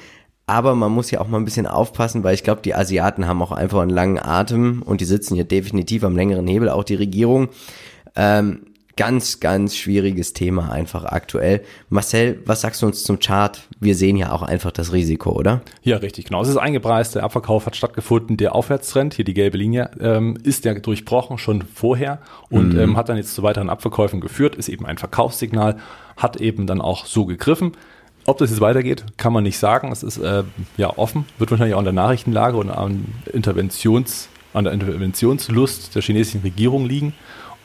Aber 0.48 0.76
man 0.76 0.92
muss 0.92 1.10
ja 1.10 1.22
auch 1.22 1.28
mal 1.28 1.38
ein 1.38 1.46
bisschen 1.46 1.66
aufpassen, 1.66 2.24
weil 2.24 2.36
ich 2.36 2.44
glaube, 2.44 2.62
die 2.62 2.76
Asiaten 2.76 3.28
haben 3.28 3.42
auch 3.42 3.52
einfach 3.52 3.80
einen 3.80 3.90
langen 3.90 4.20
Atem 4.20 4.84
und 4.84 5.02
die 5.02 5.06
sitzen 5.06 5.36
hier 5.36 5.44
definitiv 5.44 6.04
am 6.04 6.16
längeren 6.16 6.48
Hebel, 6.48 6.70
auch 6.70 6.84
die 6.84 6.96
Regierung. 6.96 7.50
Ähm, 8.16 8.68
ganz, 8.96 9.40
ganz 9.40 9.76
schwieriges 9.76 10.34
Thema 10.34 10.72
einfach 10.72 11.04
aktuell. 11.06 11.64
Marcel, 11.90 12.42
was 12.46 12.62
sagst 12.62 12.82
du 12.82 12.86
uns 12.86 13.04
zum 13.04 13.20
Chart? 13.20 13.68
Wir 13.80 13.96
sehen 13.96 14.16
ja 14.16 14.32
auch 14.32 14.42
einfach 14.42 14.72
das 14.72 14.94
Risiko, 14.94 15.32
oder? 15.32 15.62
Ja, 15.82 15.98
richtig, 15.98 16.26
genau. 16.26 16.42
Es 16.42 16.48
ist 16.48 16.58
eingepreist, 16.58 17.16
der 17.16 17.24
Abverkauf 17.24 17.66
hat 17.66 17.76
stattgefunden, 17.76 18.38
der 18.38 18.56
Aufwärtstrend, 18.56 19.14
hier 19.14 19.26
die 19.26 19.34
gelbe 19.34 19.58
Linie, 19.58 19.92
ähm, 20.00 20.38
ist 20.44 20.64
ja 20.66 20.74
durchbrochen 20.74 21.38
schon 21.38 21.64
vorher 21.64 22.20
und 22.50 22.74
mhm. 22.74 22.80
ähm, 22.80 22.98
hat 22.98 23.10
dann 23.10 23.18
jetzt 23.18 23.36
zu 23.36 23.44
weiteren 23.44 23.70
Abverkäufen 23.70 24.22
geführt, 24.22 24.56
ist 24.56 24.70
eben 24.70 24.86
ein 24.86 24.98
Verkaufssignal, 24.98 25.78
hat 26.16 26.38
eben 26.38 26.66
dann 26.68 26.82
auch 26.82 27.06
so 27.06 27.26
gegriffen. 27.26 27.74
Ob 28.26 28.40
das 28.40 28.50
jetzt 28.50 28.62
weitergeht, 28.62 29.06
kann 29.18 29.34
man 29.34 29.44
nicht 29.44 29.60
sagen. 29.60 29.92
Es 29.92 30.02
ist 30.02 30.18
äh, 30.18 30.44
ja 30.78 30.98
offen, 30.98 31.26
wird 31.38 31.52
wahrscheinlich 31.52 31.76
auch 31.76 31.80
an 31.80 31.86
der 31.86 31.94
Nachrichtenlage 31.94 32.58
und 32.58 32.72
an, 32.72 33.06
Interventions, 33.32 34.30
an 34.54 34.64
der 34.64 34.74
Interventionslust 34.74 35.94
der 35.94 36.02
chinesischen 36.02 36.42
Regierung 36.42 36.88
liegen. 36.88 37.14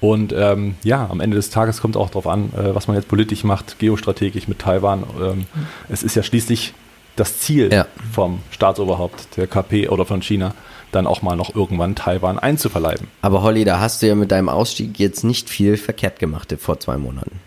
Und 0.00 0.32
ähm, 0.34 0.76
ja, 0.82 1.08
am 1.10 1.20
Ende 1.20 1.36
des 1.36 1.50
Tages 1.50 1.80
kommt 1.80 1.96
auch 1.96 2.08
darauf 2.08 2.26
an, 2.26 2.52
äh, 2.54 2.74
was 2.74 2.88
man 2.88 2.96
jetzt 2.96 3.08
politisch 3.08 3.44
macht, 3.44 3.78
geostrategisch 3.78 4.48
mit 4.48 4.58
Taiwan. 4.58 5.04
Ähm, 5.20 5.46
es 5.88 6.02
ist 6.02 6.14
ja 6.14 6.22
schließlich 6.22 6.74
das 7.16 7.38
Ziel 7.38 7.70
ja. 7.72 7.86
vom 8.12 8.40
Staatsoberhaupt 8.50 9.36
der 9.36 9.46
KP 9.46 9.88
oder 9.88 10.06
von 10.06 10.22
China, 10.22 10.54
dann 10.92 11.06
auch 11.06 11.22
mal 11.22 11.36
noch 11.36 11.54
irgendwann 11.54 11.94
Taiwan 11.94 12.38
einzuverleiben. 12.38 13.08
Aber 13.22 13.42
Holly, 13.42 13.64
da 13.64 13.80
hast 13.80 14.02
du 14.02 14.06
ja 14.06 14.14
mit 14.14 14.30
deinem 14.30 14.48
Ausstieg 14.48 14.98
jetzt 14.98 15.22
nicht 15.22 15.50
viel 15.50 15.76
verkehrt 15.76 16.18
gemacht 16.18 16.54
vor 16.58 16.80
zwei 16.80 16.96
Monaten. 16.96 17.40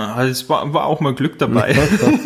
Ah, 0.00 0.24
es 0.24 0.48
war, 0.48 0.72
war 0.72 0.86
auch 0.86 1.00
mal 1.00 1.12
Glück 1.12 1.40
dabei. 1.40 1.74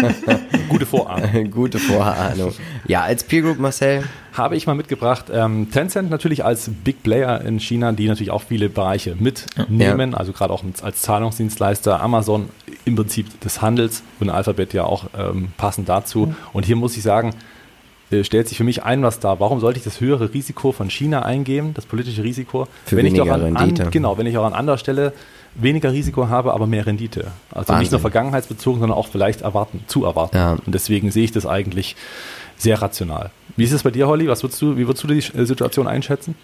Gute 0.68 0.84
Vorahnung. 0.84 1.50
Gute 1.50 1.78
Vorahnung. 1.78 2.52
Ja, 2.86 3.00
als 3.00 3.24
Peer 3.24 3.40
Group, 3.40 3.58
Marcel? 3.58 4.04
Habe 4.34 4.56
ich 4.56 4.66
mal 4.66 4.74
mitgebracht. 4.74 5.26
Ähm, 5.32 5.70
Tencent 5.70 6.10
natürlich 6.10 6.44
als 6.44 6.70
Big 6.84 7.02
Player 7.02 7.40
in 7.40 7.60
China, 7.60 7.92
die 7.92 8.08
natürlich 8.08 8.30
auch 8.30 8.42
viele 8.42 8.68
Bereiche 8.68 9.16
mitnehmen, 9.18 10.12
ja. 10.12 10.18
also 10.18 10.32
gerade 10.32 10.52
auch 10.52 10.62
als 10.82 11.00
Zahlungsdienstleister. 11.00 12.02
Amazon 12.02 12.50
im 12.84 12.94
Prinzip 12.94 13.40
des 13.40 13.62
Handels 13.62 14.02
und 14.20 14.28
Alphabet 14.28 14.74
ja 14.74 14.84
auch 14.84 15.06
ähm, 15.16 15.48
passend 15.56 15.88
dazu. 15.88 16.34
Und 16.52 16.66
hier 16.66 16.76
muss 16.76 16.94
ich 16.98 17.02
sagen, 17.02 17.34
äh, 18.12 18.24
stellt 18.24 18.48
sich 18.48 18.58
für 18.58 18.64
mich 18.64 18.82
ein, 18.82 19.02
was 19.02 19.20
da. 19.20 19.40
Warum 19.40 19.60
sollte 19.60 19.78
ich 19.78 19.84
das 19.84 20.00
höhere 20.00 20.32
Risiko 20.32 20.72
von 20.72 20.90
China 20.90 21.22
eingehen, 21.22 21.74
das 21.74 21.86
politische 21.86 22.22
Risiko, 22.22 22.68
Für 22.84 22.96
wenn 22.96 23.06
ich 23.06 23.14
doch 23.14 23.28
an. 23.28 23.56
An, 23.56 23.90
genau, 23.90 24.18
wenn 24.18 24.26
ich 24.26 24.36
auch 24.38 24.44
an 24.44 24.54
anderer 24.54 24.78
Stelle 24.78 25.12
weniger 25.54 25.92
Risiko 25.92 26.28
habe, 26.28 26.52
aber 26.52 26.66
mehr 26.66 26.86
Rendite. 26.86 27.28
Also 27.50 27.68
Wahnsinn. 27.68 27.78
nicht 27.80 27.92
nur 27.92 28.00
vergangenheitsbezogen, 28.00 28.80
sondern 28.80 28.98
auch 28.98 29.08
vielleicht 29.08 29.42
erwarten, 29.42 29.84
zu 29.86 30.04
erwarten. 30.04 30.36
Ja. 30.36 30.52
Und 30.52 30.74
deswegen 30.74 31.10
sehe 31.10 31.24
ich 31.24 31.32
das 31.32 31.46
eigentlich 31.46 31.96
sehr 32.56 32.80
rational. 32.80 33.30
Wie 33.56 33.64
ist 33.64 33.72
es 33.72 33.82
bei 33.82 33.90
dir, 33.90 34.06
Holly? 34.06 34.28
Was 34.28 34.42
würdest 34.42 34.62
du, 34.62 34.76
wie 34.76 34.86
würdest 34.86 35.04
du 35.04 35.08
die 35.08 35.20
Situation 35.20 35.86
einschätzen? 35.86 36.34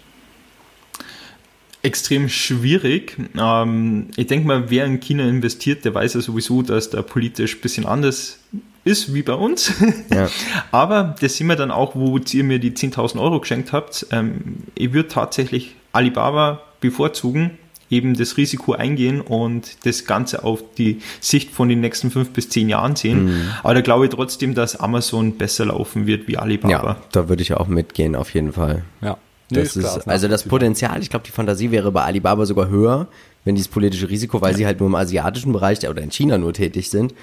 Extrem 1.89 2.29
schwierig. 2.29 3.17
Ähm, 3.35 4.07
ich 4.15 4.27
denke 4.27 4.47
mal, 4.47 4.69
wer 4.69 4.85
in 4.85 4.99
China 4.99 5.27
investiert, 5.27 5.83
der 5.85 5.95
weiß 5.95 6.13
ja 6.13 6.21
sowieso, 6.21 6.61
dass 6.61 6.91
da 6.91 7.01
politisch 7.01 7.55
ein 7.55 7.61
bisschen 7.61 7.85
anders 7.87 8.39
ist 8.83 9.13
wie 9.13 9.23
bei 9.23 9.33
uns. 9.33 9.73
Ja. 10.13 10.27
Aber 10.71 11.15
das 11.19 11.35
sehen 11.35 11.47
wir 11.47 11.55
dann 11.55 11.71
auch, 11.71 11.95
wo 11.95 12.17
ihr 12.17 12.43
mir 12.43 12.59
die 12.59 12.71
10.000 12.71 13.21
Euro 13.21 13.39
geschenkt 13.39 13.71
habt. 13.73 14.07
Ähm, 14.11 14.63
ich 14.75 14.91
würde 14.91 15.07
tatsächlich 15.07 15.75
Alibaba 15.91 16.61
bevorzugen, 16.81 17.51
eben 17.89 18.15
das 18.15 18.37
Risiko 18.37 18.73
eingehen 18.73 19.21
und 19.21 19.85
das 19.85 20.05
Ganze 20.05 20.43
auf 20.43 20.63
die 20.77 21.01
Sicht 21.19 21.51
von 21.51 21.69
den 21.69 21.79
nächsten 21.79 22.09
fünf 22.11 22.31
bis 22.31 22.49
zehn 22.49 22.69
Jahren 22.69 22.95
sehen. 22.95 23.25
Mhm. 23.25 23.49
Aber 23.63 23.75
da 23.75 23.81
glaube 23.81 24.05
ich 24.05 24.11
trotzdem, 24.11 24.55
dass 24.55 24.75
Amazon 24.75 25.37
besser 25.37 25.65
laufen 25.65 26.07
wird 26.07 26.27
wie 26.27 26.37
Alibaba. 26.37 26.71
Ja, 26.71 26.97
da 27.11 27.29
würde 27.29 27.41
ich 27.43 27.53
auch 27.53 27.67
mitgehen, 27.67 28.15
auf 28.15 28.33
jeden 28.33 28.53
Fall. 28.53 28.83
Ja. 29.01 29.17
Das 29.49 29.75
ist, 29.75 30.07
also 30.07 30.27
das 30.27 30.43
Potenzial, 30.43 31.01
ich 31.01 31.09
glaube, 31.09 31.25
die 31.25 31.31
Fantasie 31.31 31.71
wäre 31.71 31.91
bei 31.91 32.03
Alibaba 32.03 32.45
sogar 32.45 32.69
höher, 32.69 33.07
wenn 33.45 33.55
dieses 33.55 33.67
politische 33.67 34.09
Risiko, 34.09 34.41
weil 34.41 34.55
sie 34.55 34.65
halt 34.65 34.79
nur 34.79 34.89
im 34.89 34.95
asiatischen 34.95 35.53
Bereich 35.53 35.87
oder 35.87 36.01
in 36.01 36.11
China 36.11 36.37
nur 36.37 36.53
tätig 36.53 36.89
sind. 36.89 37.13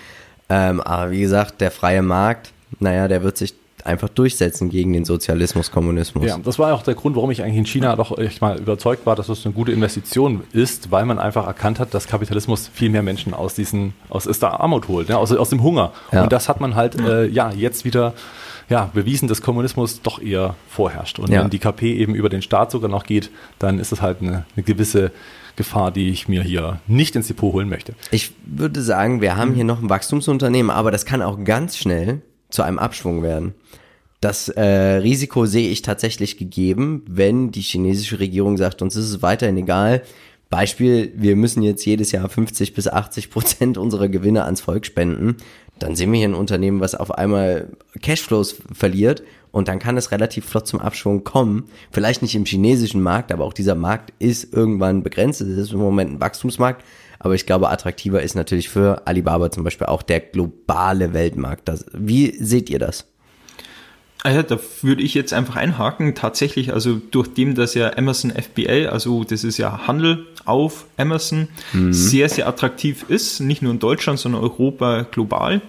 Ähm, 0.48 0.80
aber 0.80 1.10
wie 1.10 1.20
gesagt, 1.20 1.60
der 1.60 1.70
freie 1.70 2.02
Markt, 2.02 2.52
naja, 2.80 3.08
der 3.08 3.22
wird 3.22 3.36
sich 3.36 3.54
einfach 3.86 4.08
durchsetzen 4.08 4.68
gegen 4.68 4.92
den 4.92 5.04
Sozialismus, 5.04 5.70
Kommunismus. 5.70 6.26
Ja, 6.26 6.38
das 6.38 6.58
war 6.58 6.74
auch 6.74 6.82
der 6.82 6.94
Grund, 6.94 7.14
warum 7.16 7.30
ich 7.30 7.42
eigentlich 7.42 7.58
in 7.58 7.66
China 7.66 7.94
doch 7.96 8.18
echt 8.18 8.40
mal 8.40 8.58
überzeugt 8.58 9.06
war, 9.06 9.14
dass 9.14 9.28
das 9.28 9.44
eine 9.46 9.54
gute 9.54 9.72
Investition 9.72 10.42
ist, 10.52 10.90
weil 10.90 11.04
man 11.04 11.18
einfach 11.18 11.46
erkannt 11.46 11.78
hat, 11.78 11.94
dass 11.94 12.08
Kapitalismus 12.08 12.68
viel 12.72 12.90
mehr 12.90 13.02
Menschen 13.02 13.32
aus 13.32 13.54
diesen, 13.54 13.94
aus 14.08 14.26
aus 14.26 14.40
der 14.40 14.60
Armut 14.60 14.88
holt, 14.88 15.08
ne? 15.08 15.16
aus, 15.16 15.32
aus 15.32 15.50
dem 15.50 15.62
Hunger. 15.62 15.92
Ja. 16.12 16.24
Und 16.24 16.32
das 16.32 16.48
hat 16.48 16.60
man 16.60 16.74
halt, 16.74 17.00
äh, 17.00 17.26
ja, 17.26 17.52
jetzt 17.52 17.84
wieder 17.84 18.14
ja, 18.68 18.90
bewiesen, 18.92 19.28
dass 19.28 19.42
Kommunismus 19.42 20.02
doch 20.02 20.20
eher 20.20 20.54
vorherrscht. 20.68 21.18
Und 21.18 21.30
Ja. 21.30 21.42
wenn 21.42 21.50
die 21.50 21.58
KP 21.58 21.94
eben 21.96 22.14
über 22.14 22.28
den 22.28 22.42
Staat 22.42 22.70
sogar 22.70 22.90
noch 22.90 23.04
geht, 23.04 23.30
dann 23.58 23.78
ist 23.78 23.92
das 23.92 24.02
halt 24.02 24.20
eine, 24.22 24.44
eine 24.56 24.62
gewisse 24.64 25.12
Gefahr, 25.56 25.90
die 25.90 26.10
ich 26.10 26.28
mir 26.28 26.42
hier 26.42 26.80
nicht 26.86 27.16
ins 27.16 27.28
Depot 27.28 27.52
holen 27.52 27.68
möchte. 27.68 27.94
Ich 28.10 28.32
würde 28.44 28.82
sagen, 28.82 29.20
wir 29.20 29.36
haben 29.36 29.54
hier 29.54 29.64
noch 29.64 29.80
ein 29.80 29.88
Wachstumsunternehmen, 29.88 30.70
aber 30.70 30.90
das 30.90 31.06
kann 31.06 31.22
auch 31.22 31.42
ganz 31.44 31.76
schnell 31.78 32.20
zu 32.50 32.62
einem 32.62 32.78
Abschwung 32.78 33.22
werden. 33.22 33.54
Das 34.20 34.48
äh, 34.48 34.62
Risiko 34.62 35.46
sehe 35.46 35.68
ich 35.70 35.82
tatsächlich 35.82 36.36
gegeben, 36.36 37.02
wenn 37.08 37.52
die 37.52 37.60
chinesische 37.60 38.18
Regierung 38.18 38.56
sagt, 38.56 38.82
uns 38.82 38.96
ist 38.96 39.04
es 39.10 39.22
weiterhin 39.22 39.56
egal. 39.58 40.02
Beispiel, 40.48 41.12
wir 41.16 41.36
müssen 41.36 41.62
jetzt 41.62 41.84
jedes 41.84 42.12
Jahr 42.12 42.28
50 42.28 42.74
bis 42.74 42.88
80 42.88 43.30
Prozent 43.30 43.78
unserer 43.78 44.08
Gewinne 44.08 44.44
ans 44.44 44.60
Volk 44.60 44.86
spenden. 44.86 45.36
Dann 45.78 45.96
sehen 45.96 46.10
wir 46.12 46.18
hier 46.18 46.28
ein 46.28 46.34
Unternehmen, 46.34 46.80
was 46.80 46.94
auf 46.94 47.10
einmal 47.10 47.68
Cashflows 48.00 48.56
verliert 48.72 49.22
und 49.56 49.68
dann 49.68 49.78
kann 49.78 49.96
es 49.96 50.10
relativ 50.10 50.44
flott 50.44 50.66
zum 50.66 50.80
Abschwung 50.80 51.24
kommen. 51.24 51.64
Vielleicht 51.90 52.20
nicht 52.20 52.34
im 52.34 52.44
chinesischen 52.44 53.02
Markt, 53.02 53.32
aber 53.32 53.44
auch 53.44 53.54
dieser 53.54 53.74
Markt 53.74 54.12
ist 54.18 54.52
irgendwann 54.52 55.02
begrenzt. 55.02 55.40
Es 55.40 55.56
ist 55.56 55.72
im 55.72 55.78
Moment 55.78 56.12
ein 56.12 56.20
Wachstumsmarkt. 56.20 56.84
Aber 57.18 57.34
ich 57.34 57.46
glaube, 57.46 57.70
attraktiver 57.70 58.22
ist 58.22 58.34
natürlich 58.34 58.68
für 58.68 59.06
Alibaba 59.06 59.50
zum 59.50 59.64
Beispiel 59.64 59.86
auch 59.86 60.02
der 60.02 60.20
globale 60.20 61.14
Weltmarkt. 61.14 61.68
Das, 61.68 61.86
wie 61.94 62.36
seht 62.38 62.68
ihr 62.68 62.78
das? 62.78 63.06
Ja, 64.28 64.42
da 64.42 64.58
würde 64.82 65.02
ich 65.02 65.14
jetzt 65.14 65.32
einfach 65.32 65.56
einhaken. 65.56 66.14
Tatsächlich, 66.14 66.72
also 66.72 67.00
durch 67.10 67.28
dem, 67.28 67.54
dass 67.54 67.74
ja 67.74 67.96
Amazon 67.96 68.32
FBA, 68.32 68.88
also 68.90 69.24
das 69.24 69.44
ist 69.44 69.56
ja 69.58 69.86
Handel 69.86 70.26
auf 70.44 70.86
Amazon, 70.96 71.48
sehr, 71.92 72.28
sehr 72.28 72.48
attraktiv 72.48 73.04
ist, 73.08 73.40
nicht 73.40 73.62
nur 73.62 73.72
in 73.72 73.78
Deutschland, 73.78 74.18
sondern 74.18 74.42
Europa 74.42 75.02
global. 75.10 75.60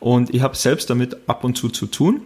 Und 0.00 0.32
ich 0.34 0.42
habe 0.42 0.56
selbst 0.56 0.90
damit 0.90 1.16
ab 1.28 1.42
und 1.44 1.56
zu 1.56 1.68
zu 1.68 1.86
tun. 1.86 2.20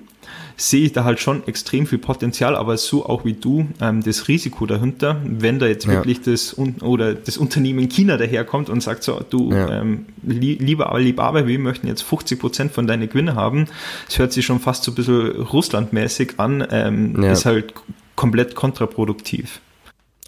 Sehe 0.57 0.85
ich 0.85 0.93
da 0.93 1.05
halt 1.05 1.19
schon 1.21 1.47
extrem 1.47 1.87
viel 1.87 1.99
Potenzial, 1.99 2.57
aber 2.57 2.77
so 2.77 3.07
auch 3.07 3.25
wie 3.25 3.33
du, 3.35 3.67
ähm, 3.81 4.03
das 4.03 4.29
Risiko 4.29 4.67
dahinter, 4.67 5.21
wenn 5.25 5.59
da 5.59 5.67
jetzt 5.67 5.87
Ja. 5.87 5.93
wirklich 5.93 6.21
das 6.23 6.57
Un 6.57 6.77
oder 6.83 7.15
das 7.15 7.37
Unternehmen 7.39 7.89
China 7.89 8.17
daherkommt 8.17 8.69
und 8.71 8.83
sagt 8.83 9.03
so, 9.03 9.21
du, 9.29 9.51
Ja. 9.53 9.81
ähm, 9.81 10.07
li 10.23 10.55
lieber 10.61 10.93
Alibaba, 10.93 11.47
wir 11.47 11.59
möchten 11.59 11.87
jetzt 11.87 12.03
50 12.03 12.39
Prozent 12.39 12.73
von 12.73 12.87
deinen 12.87 13.09
Gewinne 13.09 13.35
haben. 13.35 13.67
Es 14.09 14.19
hört 14.19 14.33
sich 14.33 14.45
schon 14.47 14.61
fast 14.61 14.85
so 14.85 14.93
ein 14.93 14.95
bisschen 14.95 15.31
Russlandmäßig 15.43 16.35
an, 16.39 16.67
ähm, 16.71 17.23
Ja. 17.23 17.33
ist 17.33 17.45
halt 17.47 17.75
komplett 18.17 18.55
kontraproduktiv. 18.55 19.61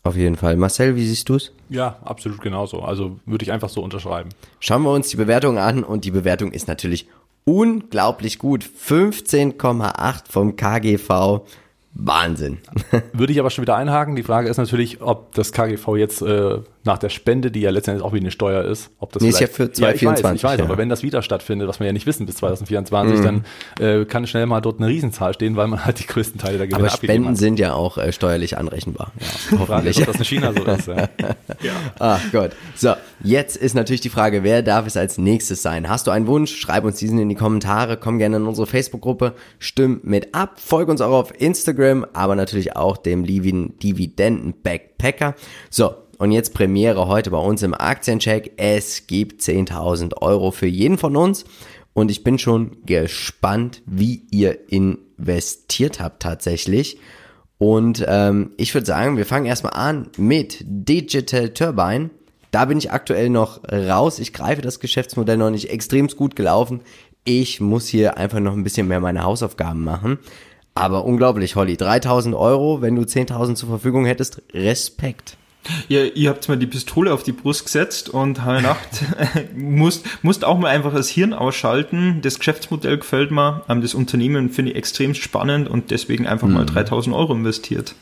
Auf 0.02 0.16
jeden 0.16 0.36
Fall. 0.36 0.56
Marcel, 0.56 0.96
wie 0.96 1.06
siehst 1.06 1.28
du's? 1.30 1.50
Ja, 1.70 1.96
absolut 2.04 2.42
genauso. 2.42 2.82
Also 2.82 3.18
würde 3.24 3.42
ich 3.44 3.52
einfach 3.52 3.70
so 3.70 3.82
unterschreiben. 3.82 4.28
Schauen 4.60 4.82
wir 4.82 4.90
uns 4.92 5.08
die 5.08 5.16
Bewertung 5.16 5.56
an 5.58 5.82
und 5.82 6.04
die 6.04 6.10
Bewertung 6.10 6.52
ist 6.52 6.68
natürlich 6.68 7.06
unglaublich 7.44 8.38
gut. 8.38 8.64
15,8 8.64 10.22
vom 10.30 10.56
KGV. 10.56 11.42
Wahnsinn. 11.94 12.58
Würde 13.12 13.32
ich 13.32 13.38
aber 13.38 13.50
schon 13.50 13.62
wieder 13.62 13.76
einhaken. 13.76 14.16
Die 14.16 14.24
Frage 14.24 14.48
ist 14.48 14.56
natürlich, 14.56 15.00
ob 15.00 15.32
das 15.34 15.52
KGV 15.52 15.96
jetzt 15.96 16.22
äh, 16.22 16.58
nach 16.84 16.98
der 16.98 17.08
Spende, 17.08 17.50
die 17.50 17.60
ja 17.60 17.70
letztendlich 17.70 18.04
auch 18.04 18.12
wie 18.12 18.20
eine 18.20 18.30
Steuer 18.30 18.62
ist, 18.64 18.90
ob 18.98 19.12
das 19.12 19.22
Nee, 19.22 19.30
ist 19.30 19.40
ja 19.40 19.46
für 19.46 19.64
Ja, 19.64 19.90
ich 19.90 20.04
weiß, 20.04 20.20
2024, 20.20 20.36
ich 20.36 20.44
weiß, 20.44 20.58
ja. 20.58 20.64
aber 20.66 20.76
wenn 20.78 20.88
das 20.88 21.02
wieder 21.02 21.22
stattfindet, 21.22 21.66
was 21.68 21.80
wir 21.80 21.86
ja 21.86 21.92
nicht 21.92 22.06
wissen 22.06 22.26
bis 22.26 22.36
2024, 22.36 23.18
Mhm. 23.20 23.22
dann 23.24 23.44
äh, 23.80 24.04
kann 24.04 24.26
schnell 24.26 24.46
mal 24.46 24.60
dort 24.60 24.78
eine 24.80 24.88
Riesenzahl 24.88 25.34
stehen, 25.34 25.56
weil 25.56 25.66
man 25.68 25.84
halt 25.84 25.98
die 25.98 26.06
größten 26.06 26.38
Teile 26.40 26.58
der 26.58 26.66
Gewinne 26.66 26.88
Aber 26.88 26.96
Spenden 26.96 27.28
hat. 27.30 27.36
sind 27.38 27.58
ja 27.58 27.72
auch 27.72 27.96
äh, 27.98 28.12
steuerlich 28.12 28.58
anrechenbar. 28.58 29.12
Ja, 29.18 29.26
Frage 29.58 29.58
hoffentlich. 29.72 29.98
ob 30.00 30.06
das 30.06 30.16
in 30.16 30.24
China 30.24 30.52
so 30.52 30.62
ist. 30.64 30.86
Ja. 30.88 31.08
Ah 31.98 32.18
Gott. 32.32 32.50
So, 32.74 32.94
jetzt 33.22 33.56
ist 33.56 33.74
natürlich 33.74 34.00
die 34.00 34.08
Frage, 34.10 34.42
wer 34.42 34.62
darf 34.62 34.86
es 34.86 34.96
als 34.96 35.16
nächstes 35.18 35.62
sein? 35.62 35.88
Hast 35.88 36.06
du 36.06 36.10
einen 36.10 36.26
Wunsch? 36.26 36.54
Schreib 36.56 36.84
uns 36.84 36.96
diesen 36.98 37.18
in 37.18 37.28
die 37.28 37.34
Kommentare, 37.34 37.96
komm 37.96 38.18
gerne 38.18 38.36
in 38.36 38.46
unsere 38.46 38.66
Facebook-Gruppe, 38.66 39.32
stimm 39.58 40.00
mit 40.02 40.34
ab, 40.34 40.60
folg 40.60 40.88
uns 40.88 41.00
auch 41.00 41.12
auf 41.12 41.40
Instagram, 41.40 42.04
aber 42.12 42.34
natürlich 42.34 42.76
auch 42.76 42.96
dem 42.96 43.24
lieben 43.24 43.78
Dividenden-Backpacker. 43.78 45.34
So, 45.70 45.94
und 46.18 46.32
jetzt 46.32 46.54
Premiere 46.54 47.08
heute 47.08 47.30
bei 47.30 47.38
uns 47.38 47.62
im 47.62 47.74
Aktiencheck. 47.74 48.52
Es 48.56 49.06
gibt 49.06 49.42
10.000 49.42 50.20
Euro 50.20 50.50
für 50.50 50.66
jeden 50.66 50.98
von 50.98 51.16
uns 51.16 51.44
und 51.94 52.10
ich 52.10 52.24
bin 52.24 52.38
schon 52.38 52.84
gespannt, 52.84 53.82
wie 53.86 54.22
ihr 54.30 54.70
investiert 54.70 56.00
habt 56.00 56.22
tatsächlich. 56.22 56.98
Und 57.58 58.04
ähm, 58.06 58.50
ich 58.56 58.74
würde 58.74 58.86
sagen, 58.86 59.16
wir 59.16 59.26
fangen 59.26 59.46
erstmal 59.46 59.74
an 59.74 60.08
mit 60.18 60.58
Digital 60.66 61.50
Turbine. 61.50 62.10
Da 62.50 62.64
bin 62.66 62.78
ich 62.78 62.90
aktuell 62.90 63.30
noch 63.30 63.62
raus. 63.70 64.18
Ich 64.18 64.32
greife 64.32 64.62
das 64.62 64.80
Geschäftsmodell 64.80 65.36
noch 65.36 65.50
nicht 65.50 65.70
extremst 65.70 66.16
gut 66.16 66.36
gelaufen. 66.36 66.80
Ich 67.24 67.60
muss 67.60 67.86
hier 67.86 68.18
einfach 68.18 68.40
noch 68.40 68.52
ein 68.52 68.64
bisschen 68.64 68.88
mehr 68.88 69.00
meine 69.00 69.22
Hausaufgaben 69.22 69.82
machen. 69.82 70.18
Aber 70.74 71.04
unglaublich, 71.04 71.54
Holly. 71.54 71.76
3000 71.76 72.34
Euro, 72.34 72.82
wenn 72.82 72.96
du 72.96 73.02
10.000 73.02 73.54
zur 73.54 73.68
Verfügung 73.68 74.04
hättest. 74.04 74.42
Respekt. 74.52 75.36
Ja, 75.88 76.02
ihr 76.04 76.28
habt 76.30 76.48
mal 76.48 76.56
die 76.58 76.66
Pistole 76.66 77.12
auf 77.12 77.22
die 77.22 77.32
Brust 77.32 77.64
gesetzt 77.64 78.08
und 78.10 78.44
heute 78.44 78.62
Nacht 78.62 78.88
musst, 79.56 80.04
musst 80.22 80.44
auch 80.44 80.58
mal 80.58 80.68
einfach 80.68 80.92
das 80.92 81.08
Hirn 81.08 81.32
ausschalten. 81.32 82.20
Das 82.22 82.38
Geschäftsmodell 82.38 82.98
gefällt 82.98 83.30
mir, 83.30 83.62
ähm, 83.68 83.80
das 83.80 83.94
Unternehmen 83.94 84.50
finde 84.50 84.72
ich 84.72 84.76
extrem 84.76 85.14
spannend 85.14 85.68
und 85.68 85.90
deswegen 85.90 86.26
einfach 86.26 86.48
mal 86.48 86.66
3000 86.66 87.14
Euro 87.16 87.32
investiert. 87.32 87.94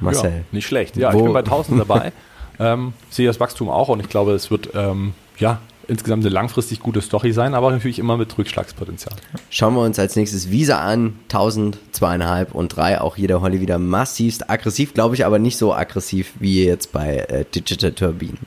Marcel. 0.00 0.30
Ja, 0.30 0.36
nicht 0.52 0.66
schlecht. 0.66 0.96
Ja, 0.96 1.12
Wo- 1.12 1.18
ich 1.18 1.24
bin 1.24 1.32
bei 1.32 1.40
1000 1.40 1.80
dabei. 1.88 2.12
ähm, 2.58 2.92
sehe 3.10 3.26
das 3.26 3.38
Wachstum 3.40 3.68
auch 3.68 3.88
und 3.88 4.00
ich 4.00 4.08
glaube, 4.08 4.32
es 4.32 4.50
wird 4.50 4.70
ähm, 4.74 5.14
ja 5.38 5.60
insgesamt 5.88 6.24
eine 6.24 6.32
langfristig 6.32 6.80
gute 6.80 7.00
Story 7.00 7.32
sein, 7.32 7.54
aber 7.54 7.70
natürlich 7.70 7.98
immer 7.98 8.16
mit 8.16 8.36
Rückschlagspotenzial. 8.36 9.14
Schauen 9.50 9.74
wir 9.74 9.82
uns 9.82 9.98
als 9.98 10.16
nächstes 10.16 10.50
Visa 10.50 10.80
an. 10.80 11.18
1000, 11.24 11.78
zweieinhalb 11.92 12.54
und 12.54 12.76
drei. 12.76 13.00
Auch 13.00 13.16
hier 13.16 13.28
der 13.28 13.40
Holly 13.40 13.60
wieder 13.60 13.78
massivst 13.78 14.50
aggressiv, 14.50 14.94
glaube 14.94 15.14
ich, 15.14 15.24
aber 15.24 15.38
nicht 15.38 15.56
so 15.56 15.74
aggressiv 15.74 16.32
wie 16.38 16.64
jetzt 16.64 16.92
bei 16.92 17.18
äh, 17.18 17.44
Digital 17.54 17.92
Turbine. 17.92 18.38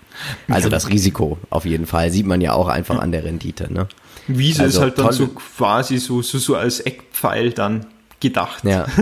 Also 0.48 0.70
das 0.70 0.90
Risiko 0.90 1.38
auf 1.50 1.66
jeden 1.66 1.86
Fall. 1.86 2.12
Sieht 2.12 2.26
man 2.26 2.42
ja 2.42 2.54
auch 2.54 2.68
einfach 2.68 3.00
an 3.00 3.12
der 3.12 3.24
Rendite. 3.24 3.72
Ne? 3.72 3.88
Wiese 4.28 4.64
Also 4.64 4.78
ist 4.78 4.84
halt 4.84 5.00
dann 5.00 5.14
so 5.14 5.28
quasi 5.28 5.98
so, 5.98 6.22
so, 6.22 6.38
so 6.38 6.56
als 6.56 6.80
Eckpfeil 6.82 7.52
dann 7.52 7.86
gedacht. 8.20 8.64
Ja. 8.64 8.86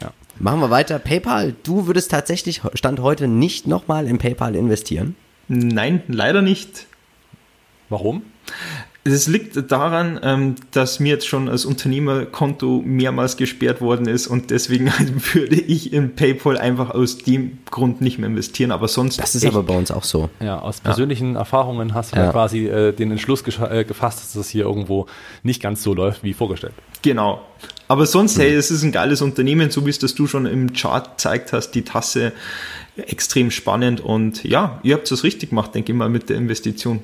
Ja. 0.00 0.12
Machen 0.38 0.60
wir 0.60 0.70
weiter. 0.70 0.98
PayPal, 0.98 1.54
du 1.64 1.86
würdest 1.86 2.10
tatsächlich 2.10 2.62
Stand 2.72 3.00
heute 3.00 3.28
nicht 3.28 3.66
nochmal 3.66 4.06
in 4.06 4.16
PayPal 4.16 4.56
investieren. 4.56 5.14
Nein, 5.48 6.02
leider 6.08 6.40
nicht. 6.40 6.86
Warum? 7.90 8.22
Das 9.04 9.26
liegt 9.28 9.72
daran, 9.72 10.20
ähm, 10.22 10.56
dass 10.72 11.00
mir 11.00 11.08
jetzt 11.08 11.26
schon 11.26 11.46
das 11.46 11.64
Unternehmerkonto 11.64 12.82
mehrmals 12.84 13.38
gesperrt 13.38 13.80
worden 13.80 14.06
ist 14.06 14.26
und 14.26 14.50
deswegen 14.50 14.86
würde 15.32 15.56
ich 15.56 15.94
in 15.94 16.14
PayPal 16.14 16.58
einfach 16.58 16.90
aus 16.90 17.16
dem 17.16 17.58
Grund 17.70 18.02
nicht 18.02 18.18
mehr 18.18 18.28
investieren. 18.28 18.72
Aber 18.72 18.88
sonst. 18.88 19.18
Das 19.18 19.34
ist 19.34 19.46
aber 19.46 19.62
bei 19.62 19.74
uns 19.74 19.90
auch 19.90 20.04
so. 20.04 20.28
Ja, 20.40 20.58
aus 20.58 20.80
persönlichen 20.80 21.32
ja. 21.32 21.40
Erfahrungen 21.40 21.94
hast 21.94 22.14
du 22.14 22.18
ja. 22.18 22.30
quasi 22.30 22.66
äh, 22.66 22.92
den 22.92 23.10
Entschluss 23.10 23.42
äh, 23.42 23.84
gefasst, 23.84 24.20
dass 24.20 24.36
es 24.36 24.50
hier 24.50 24.64
irgendwo 24.64 25.06
nicht 25.42 25.62
ganz 25.62 25.82
so 25.82 25.94
läuft 25.94 26.22
wie 26.22 26.34
vorgestellt. 26.34 26.74
Genau. 27.00 27.40
Aber 27.88 28.04
sonst, 28.04 28.34
hm. 28.34 28.42
hey, 28.42 28.54
es 28.54 28.70
ist 28.70 28.82
ein 28.82 28.92
geiles 28.92 29.22
Unternehmen, 29.22 29.70
so 29.70 29.86
wie 29.86 29.90
es 29.90 29.98
das 29.98 30.14
du 30.14 30.26
schon 30.26 30.44
im 30.44 30.74
Chart 30.74 31.16
gezeigt 31.16 31.54
hast, 31.54 31.70
die 31.70 31.82
Tasse 31.82 32.32
extrem 32.96 33.50
spannend 33.50 34.00
und 34.02 34.44
ja, 34.44 34.78
ihr 34.82 34.94
habt 34.94 35.10
es 35.10 35.24
richtig 35.24 35.50
gemacht, 35.50 35.74
denke 35.74 35.92
ich 35.92 35.96
mal, 35.96 36.10
mit 36.10 36.28
der 36.28 36.36
Investition 36.36 37.02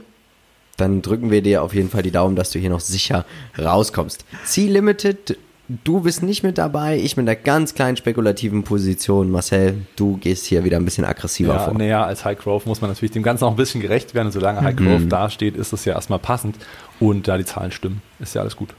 dann 0.76 1.02
drücken 1.02 1.30
wir 1.30 1.42
dir 1.42 1.62
auf 1.62 1.74
jeden 1.74 1.90
Fall 1.90 2.02
die 2.02 2.10
Daumen, 2.10 2.36
dass 2.36 2.50
du 2.50 2.58
hier 2.58 2.70
noch 2.70 2.80
sicher 2.80 3.24
rauskommst. 3.58 4.24
C-Limited, 4.44 5.38
du 5.68 6.00
bist 6.00 6.22
nicht 6.22 6.42
mit 6.42 6.58
dabei, 6.58 6.98
ich 6.98 7.16
mit 7.16 7.28
einer 7.28 7.36
ganz 7.36 7.74
kleinen 7.74 7.96
spekulativen 7.96 8.62
Position. 8.62 9.30
Marcel, 9.30 9.86
du 9.96 10.16
gehst 10.18 10.46
hier 10.46 10.64
wieder 10.64 10.76
ein 10.76 10.84
bisschen 10.84 11.04
aggressiver 11.04 11.54
ja, 11.54 11.58
vor. 11.60 11.74
Naja, 11.74 12.04
als 12.04 12.24
High 12.24 12.38
Growth 12.38 12.66
muss 12.66 12.80
man 12.80 12.90
natürlich 12.90 13.12
dem 13.12 13.22
Ganzen 13.22 13.44
auch 13.44 13.50
ein 13.50 13.56
bisschen 13.56 13.80
gerecht 13.80 14.14
werden. 14.14 14.30
solange 14.30 14.60
High 14.60 14.76
Growth 14.76 15.02
mhm. 15.02 15.08
dasteht, 15.08 15.56
ist 15.56 15.72
es 15.72 15.84
ja 15.84 15.94
erstmal 15.94 16.18
passend. 16.18 16.56
Und 17.00 17.28
da 17.28 17.38
die 17.38 17.44
Zahlen 17.44 17.72
stimmen, 17.72 18.02
ist 18.20 18.34
ja 18.34 18.42
alles 18.42 18.56
gut. 18.56 18.70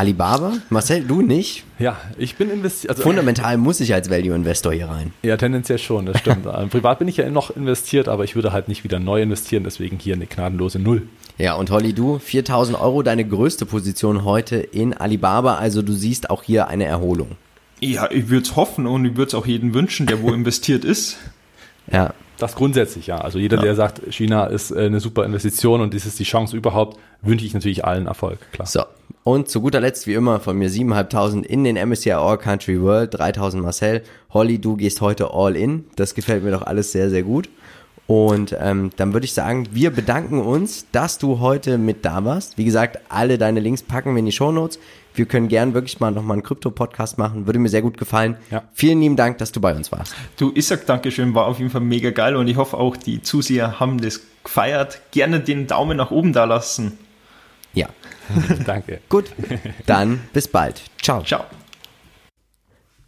Alibaba? 0.00 0.54
Marcel, 0.70 1.04
du 1.04 1.20
nicht? 1.20 1.64
Ja, 1.78 1.98
ich 2.16 2.36
bin 2.36 2.48
investiert. 2.48 2.88
Also, 2.88 3.02
Fundamental 3.02 3.58
muss 3.58 3.80
ich 3.80 3.92
als 3.92 4.08
Value-Investor 4.08 4.72
hier 4.72 4.88
rein. 4.88 5.12
Ja, 5.22 5.36
tendenziell 5.36 5.76
schon, 5.76 6.06
das 6.06 6.20
stimmt. 6.20 6.44
Privat 6.70 7.00
bin 7.00 7.06
ich 7.06 7.18
ja 7.18 7.28
noch 7.28 7.54
investiert, 7.54 8.08
aber 8.08 8.24
ich 8.24 8.34
würde 8.34 8.50
halt 8.50 8.68
nicht 8.68 8.82
wieder 8.82 8.98
neu 8.98 9.20
investieren, 9.20 9.62
deswegen 9.62 9.98
hier 9.98 10.14
eine 10.14 10.24
gnadenlose 10.24 10.78
Null. 10.78 11.02
Ja, 11.36 11.52
und 11.52 11.70
Holly, 11.70 11.92
du, 11.92 12.18
4000 12.18 12.80
Euro, 12.80 13.02
deine 13.02 13.26
größte 13.26 13.66
Position 13.66 14.24
heute 14.24 14.56
in 14.56 14.94
Alibaba, 14.94 15.56
also 15.56 15.82
du 15.82 15.92
siehst 15.92 16.30
auch 16.30 16.44
hier 16.44 16.68
eine 16.68 16.86
Erholung. 16.86 17.32
Ja, 17.80 18.10
ich 18.10 18.30
würde 18.30 18.46
es 18.46 18.56
hoffen 18.56 18.86
und 18.86 19.04
ich 19.04 19.16
würde 19.18 19.28
es 19.28 19.34
auch 19.34 19.44
jedem 19.44 19.74
wünschen, 19.74 20.06
der 20.06 20.22
wo 20.22 20.32
investiert 20.32 20.82
ist. 20.82 21.18
Ja. 21.92 22.14
Das 22.38 22.54
grundsätzlich, 22.54 23.06
ja. 23.08 23.18
Also 23.18 23.38
jeder, 23.38 23.58
ja. 23.58 23.64
der 23.64 23.74
sagt, 23.74 24.00
China 24.14 24.46
ist 24.46 24.70
äh, 24.70 24.86
eine 24.86 25.00
super 25.00 25.26
Investition 25.26 25.82
und 25.82 25.92
das 25.92 26.06
ist 26.06 26.18
die 26.18 26.24
Chance 26.24 26.56
überhaupt, 26.56 26.98
wünsche 27.20 27.44
ich 27.44 27.52
natürlich 27.52 27.84
allen 27.84 28.06
Erfolg, 28.06 28.38
klar. 28.52 28.66
So. 28.66 28.84
Und 29.22 29.48
zu 29.48 29.60
guter 29.60 29.80
Letzt, 29.80 30.06
wie 30.06 30.14
immer, 30.14 30.40
von 30.40 30.56
mir 30.56 30.70
7.500 30.70 31.42
in 31.42 31.64
den 31.64 31.76
MSCI 31.76 32.12
All 32.12 32.38
Country 32.38 32.80
World, 32.80 33.14
3.000 33.14 33.56
Marcel. 33.58 34.02
Holly, 34.32 34.58
du 34.58 34.76
gehst 34.76 35.02
heute 35.02 35.34
all 35.34 35.56
in. 35.56 35.84
Das 35.96 36.14
gefällt 36.14 36.42
mir 36.42 36.50
doch 36.50 36.62
alles 36.62 36.92
sehr, 36.92 37.10
sehr 37.10 37.22
gut. 37.22 37.48
Und 38.06 38.56
ähm, 38.58 38.90
dann 38.96 39.12
würde 39.12 39.26
ich 39.26 39.34
sagen, 39.34 39.68
wir 39.70 39.90
bedanken 39.90 40.40
uns, 40.40 40.86
dass 40.90 41.18
du 41.18 41.38
heute 41.38 41.78
mit 41.78 42.04
da 42.04 42.24
warst. 42.24 42.58
Wie 42.58 42.64
gesagt, 42.64 42.98
alle 43.08 43.38
deine 43.38 43.60
Links 43.60 43.84
packen 43.84 44.14
wir 44.14 44.18
in 44.18 44.26
die 44.26 44.32
Show 44.32 44.50
Notes. 44.50 44.80
Wir 45.14 45.26
können 45.26 45.46
gern 45.46 45.74
wirklich 45.74 46.00
mal 46.00 46.10
nochmal 46.10 46.34
einen 46.34 46.42
Krypto-Podcast 46.42 47.18
machen. 47.18 47.46
Würde 47.46 47.60
mir 47.60 47.68
sehr 47.68 47.82
gut 47.82 47.98
gefallen. 47.98 48.36
Ja. 48.50 48.64
Vielen 48.72 49.00
lieben 49.00 49.16
Dank, 49.16 49.38
dass 49.38 49.52
du 49.52 49.60
bei 49.60 49.74
uns 49.76 49.92
warst. 49.92 50.14
Du, 50.38 50.50
ich 50.54 50.66
sag 50.66 50.86
Dankeschön, 50.86 51.34
war 51.34 51.46
auf 51.46 51.58
jeden 51.58 51.70
Fall 51.70 51.82
mega 51.82 52.10
geil 52.10 52.34
und 52.34 52.48
ich 52.48 52.56
hoffe 52.56 52.78
auch 52.78 52.96
die 52.96 53.22
Zuseher 53.22 53.78
haben 53.78 54.00
das 54.00 54.22
gefeiert. 54.42 55.00
Gerne 55.12 55.38
den 55.38 55.68
Daumen 55.68 55.96
nach 55.96 56.10
oben 56.10 56.32
da 56.32 56.46
lassen. 56.46 56.98
Ja. 57.74 57.88
Danke. 58.66 59.00
Gut. 59.08 59.26
Dann 59.86 60.20
bis 60.32 60.48
bald. 60.48 60.82
Ciao. 61.00 61.22
Ciao. 61.22 61.44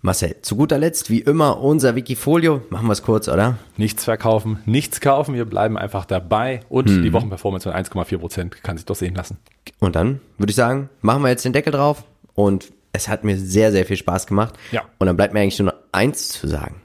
Marcel, 0.05 0.35
zu 0.43 0.57
guter 0.57 0.79
Letzt, 0.79 1.11
wie 1.11 1.21
immer, 1.21 1.61
unser 1.61 1.95
Wikifolio. 1.95 2.63
Machen 2.71 2.89
wir 2.89 2.93
es 2.93 3.05
kurz, 3.05 3.29
oder? 3.29 3.59
Nichts 3.77 4.03
verkaufen, 4.03 4.59
nichts 4.67 5.01
kaufen. 5.01 5.37
Wir 5.37 5.45
bleiben 5.45 5.79
einfach 5.79 6.07
dabei. 6.07 6.61
Und 6.69 6.91
hm. 6.91 7.05
die 7.05 7.13
Wochenperformance 7.13 7.71
von 7.71 7.81
1,4 7.81 8.19
Prozent 8.19 8.63
kann 8.65 8.77
sich 8.77 8.85
doch 8.85 8.97
sehen 8.97 9.15
lassen. 9.15 9.39
Und 9.79 9.95
dann 9.95 10.21
würde 10.39 10.51
ich 10.51 10.57
sagen, 10.57 10.89
machen 11.03 11.23
wir 11.23 11.29
jetzt 11.29 11.45
den 11.45 11.53
Deckel 11.53 11.73
drauf. 11.73 12.03
Und 12.35 12.73
es 12.93 13.07
hat 13.07 13.23
mir 13.23 13.39
sehr, 13.39 13.71
sehr 13.71 13.87
viel 13.87 13.97
Spaß 13.97 14.27
gemacht. 14.27 14.55
Ja. 14.73 14.83
Und 14.99 15.07
dann 15.07 15.17
bleibt 15.17 15.35
mir 15.35 15.41
eigentlich 15.41 15.61
nur 15.61 15.71
noch 15.71 15.79
eins 15.93 16.31
zu 16.31 16.49
sagen. 16.49 16.83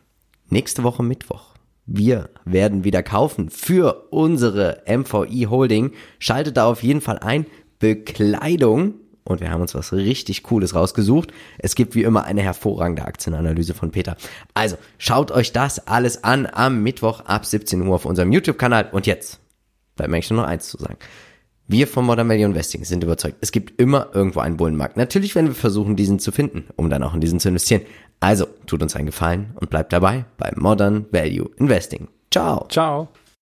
Nächste 0.49 0.83
Woche 0.83 1.01
Mittwoch. 1.01 1.55
Wir 1.87 2.29
werden 2.45 2.83
wieder 2.83 3.01
kaufen 3.01 3.49
für 3.49 4.07
unsere 4.11 4.83
MVI 4.85 5.47
Holding. 5.49 5.93
Schaltet 6.19 6.57
da 6.57 6.67
auf 6.67 6.83
jeden 6.83 7.01
Fall 7.01 7.17
ein. 7.17 7.47
Bekleidung 7.79 8.95
und 9.27 9.41
wir 9.41 9.51
haben 9.51 9.61
uns 9.61 9.75
was 9.75 9.91
richtig 9.91 10.43
Cooles 10.43 10.73
rausgesucht. 10.73 11.31
Es 11.57 11.75
gibt 11.75 11.95
wie 11.95 12.03
immer 12.03 12.23
eine 12.23 12.41
hervorragende 12.41 13.05
Aktienanalyse 13.05 13.73
von 13.73 13.91
Peter. 13.91 14.15
Also 14.53 14.77
schaut 14.97 15.31
euch 15.31 15.51
das 15.51 15.85
alles 15.87 16.23
an 16.23 16.47
am 16.51 16.81
Mittwoch 16.81 17.21
ab 17.21 17.45
17 17.45 17.81
Uhr 17.85 17.95
auf 17.95 18.05
unserem 18.05 18.31
YouTube-Kanal. 18.31 18.89
Und 18.91 19.05
jetzt 19.05 19.39
bleibt 19.95 20.09
mir 20.09 20.17
eigentlich 20.17 20.29
nur 20.31 20.41
noch 20.41 20.47
eins 20.47 20.69
zu 20.69 20.77
sagen. 20.77 20.97
Wir 21.67 21.87
von 21.87 22.05
Modern 22.05 22.29
Value 22.29 22.45
Investing 22.45 22.85
sind 22.85 23.03
überzeugt, 23.03 23.37
es 23.41 23.51
gibt 23.51 23.81
immer 23.81 24.07
irgendwo 24.13 24.39
einen 24.39 24.55
Bullenmarkt. 24.55 24.95
Natürlich 24.95 25.35
werden 25.35 25.47
wir 25.47 25.55
versuchen, 25.55 25.97
diesen 25.97 26.19
zu 26.19 26.31
finden, 26.31 26.63
um 26.77 26.89
dann 26.89 27.03
auch 27.03 27.13
in 27.13 27.19
diesen 27.19 27.41
zu 27.41 27.49
investieren. 27.49 27.81
Also 28.21 28.47
tut 28.65 28.81
uns 28.81 28.95
einen 28.95 29.07
Gefallen 29.07 29.51
und 29.55 29.69
bleibt 29.69 29.91
dabei 29.91 30.23
bei 30.37 30.53
Modern 30.55 31.05
Value 31.11 31.49
Investing. 31.57 32.07
Ciao. 32.31 32.65
Ciao. 32.69 33.09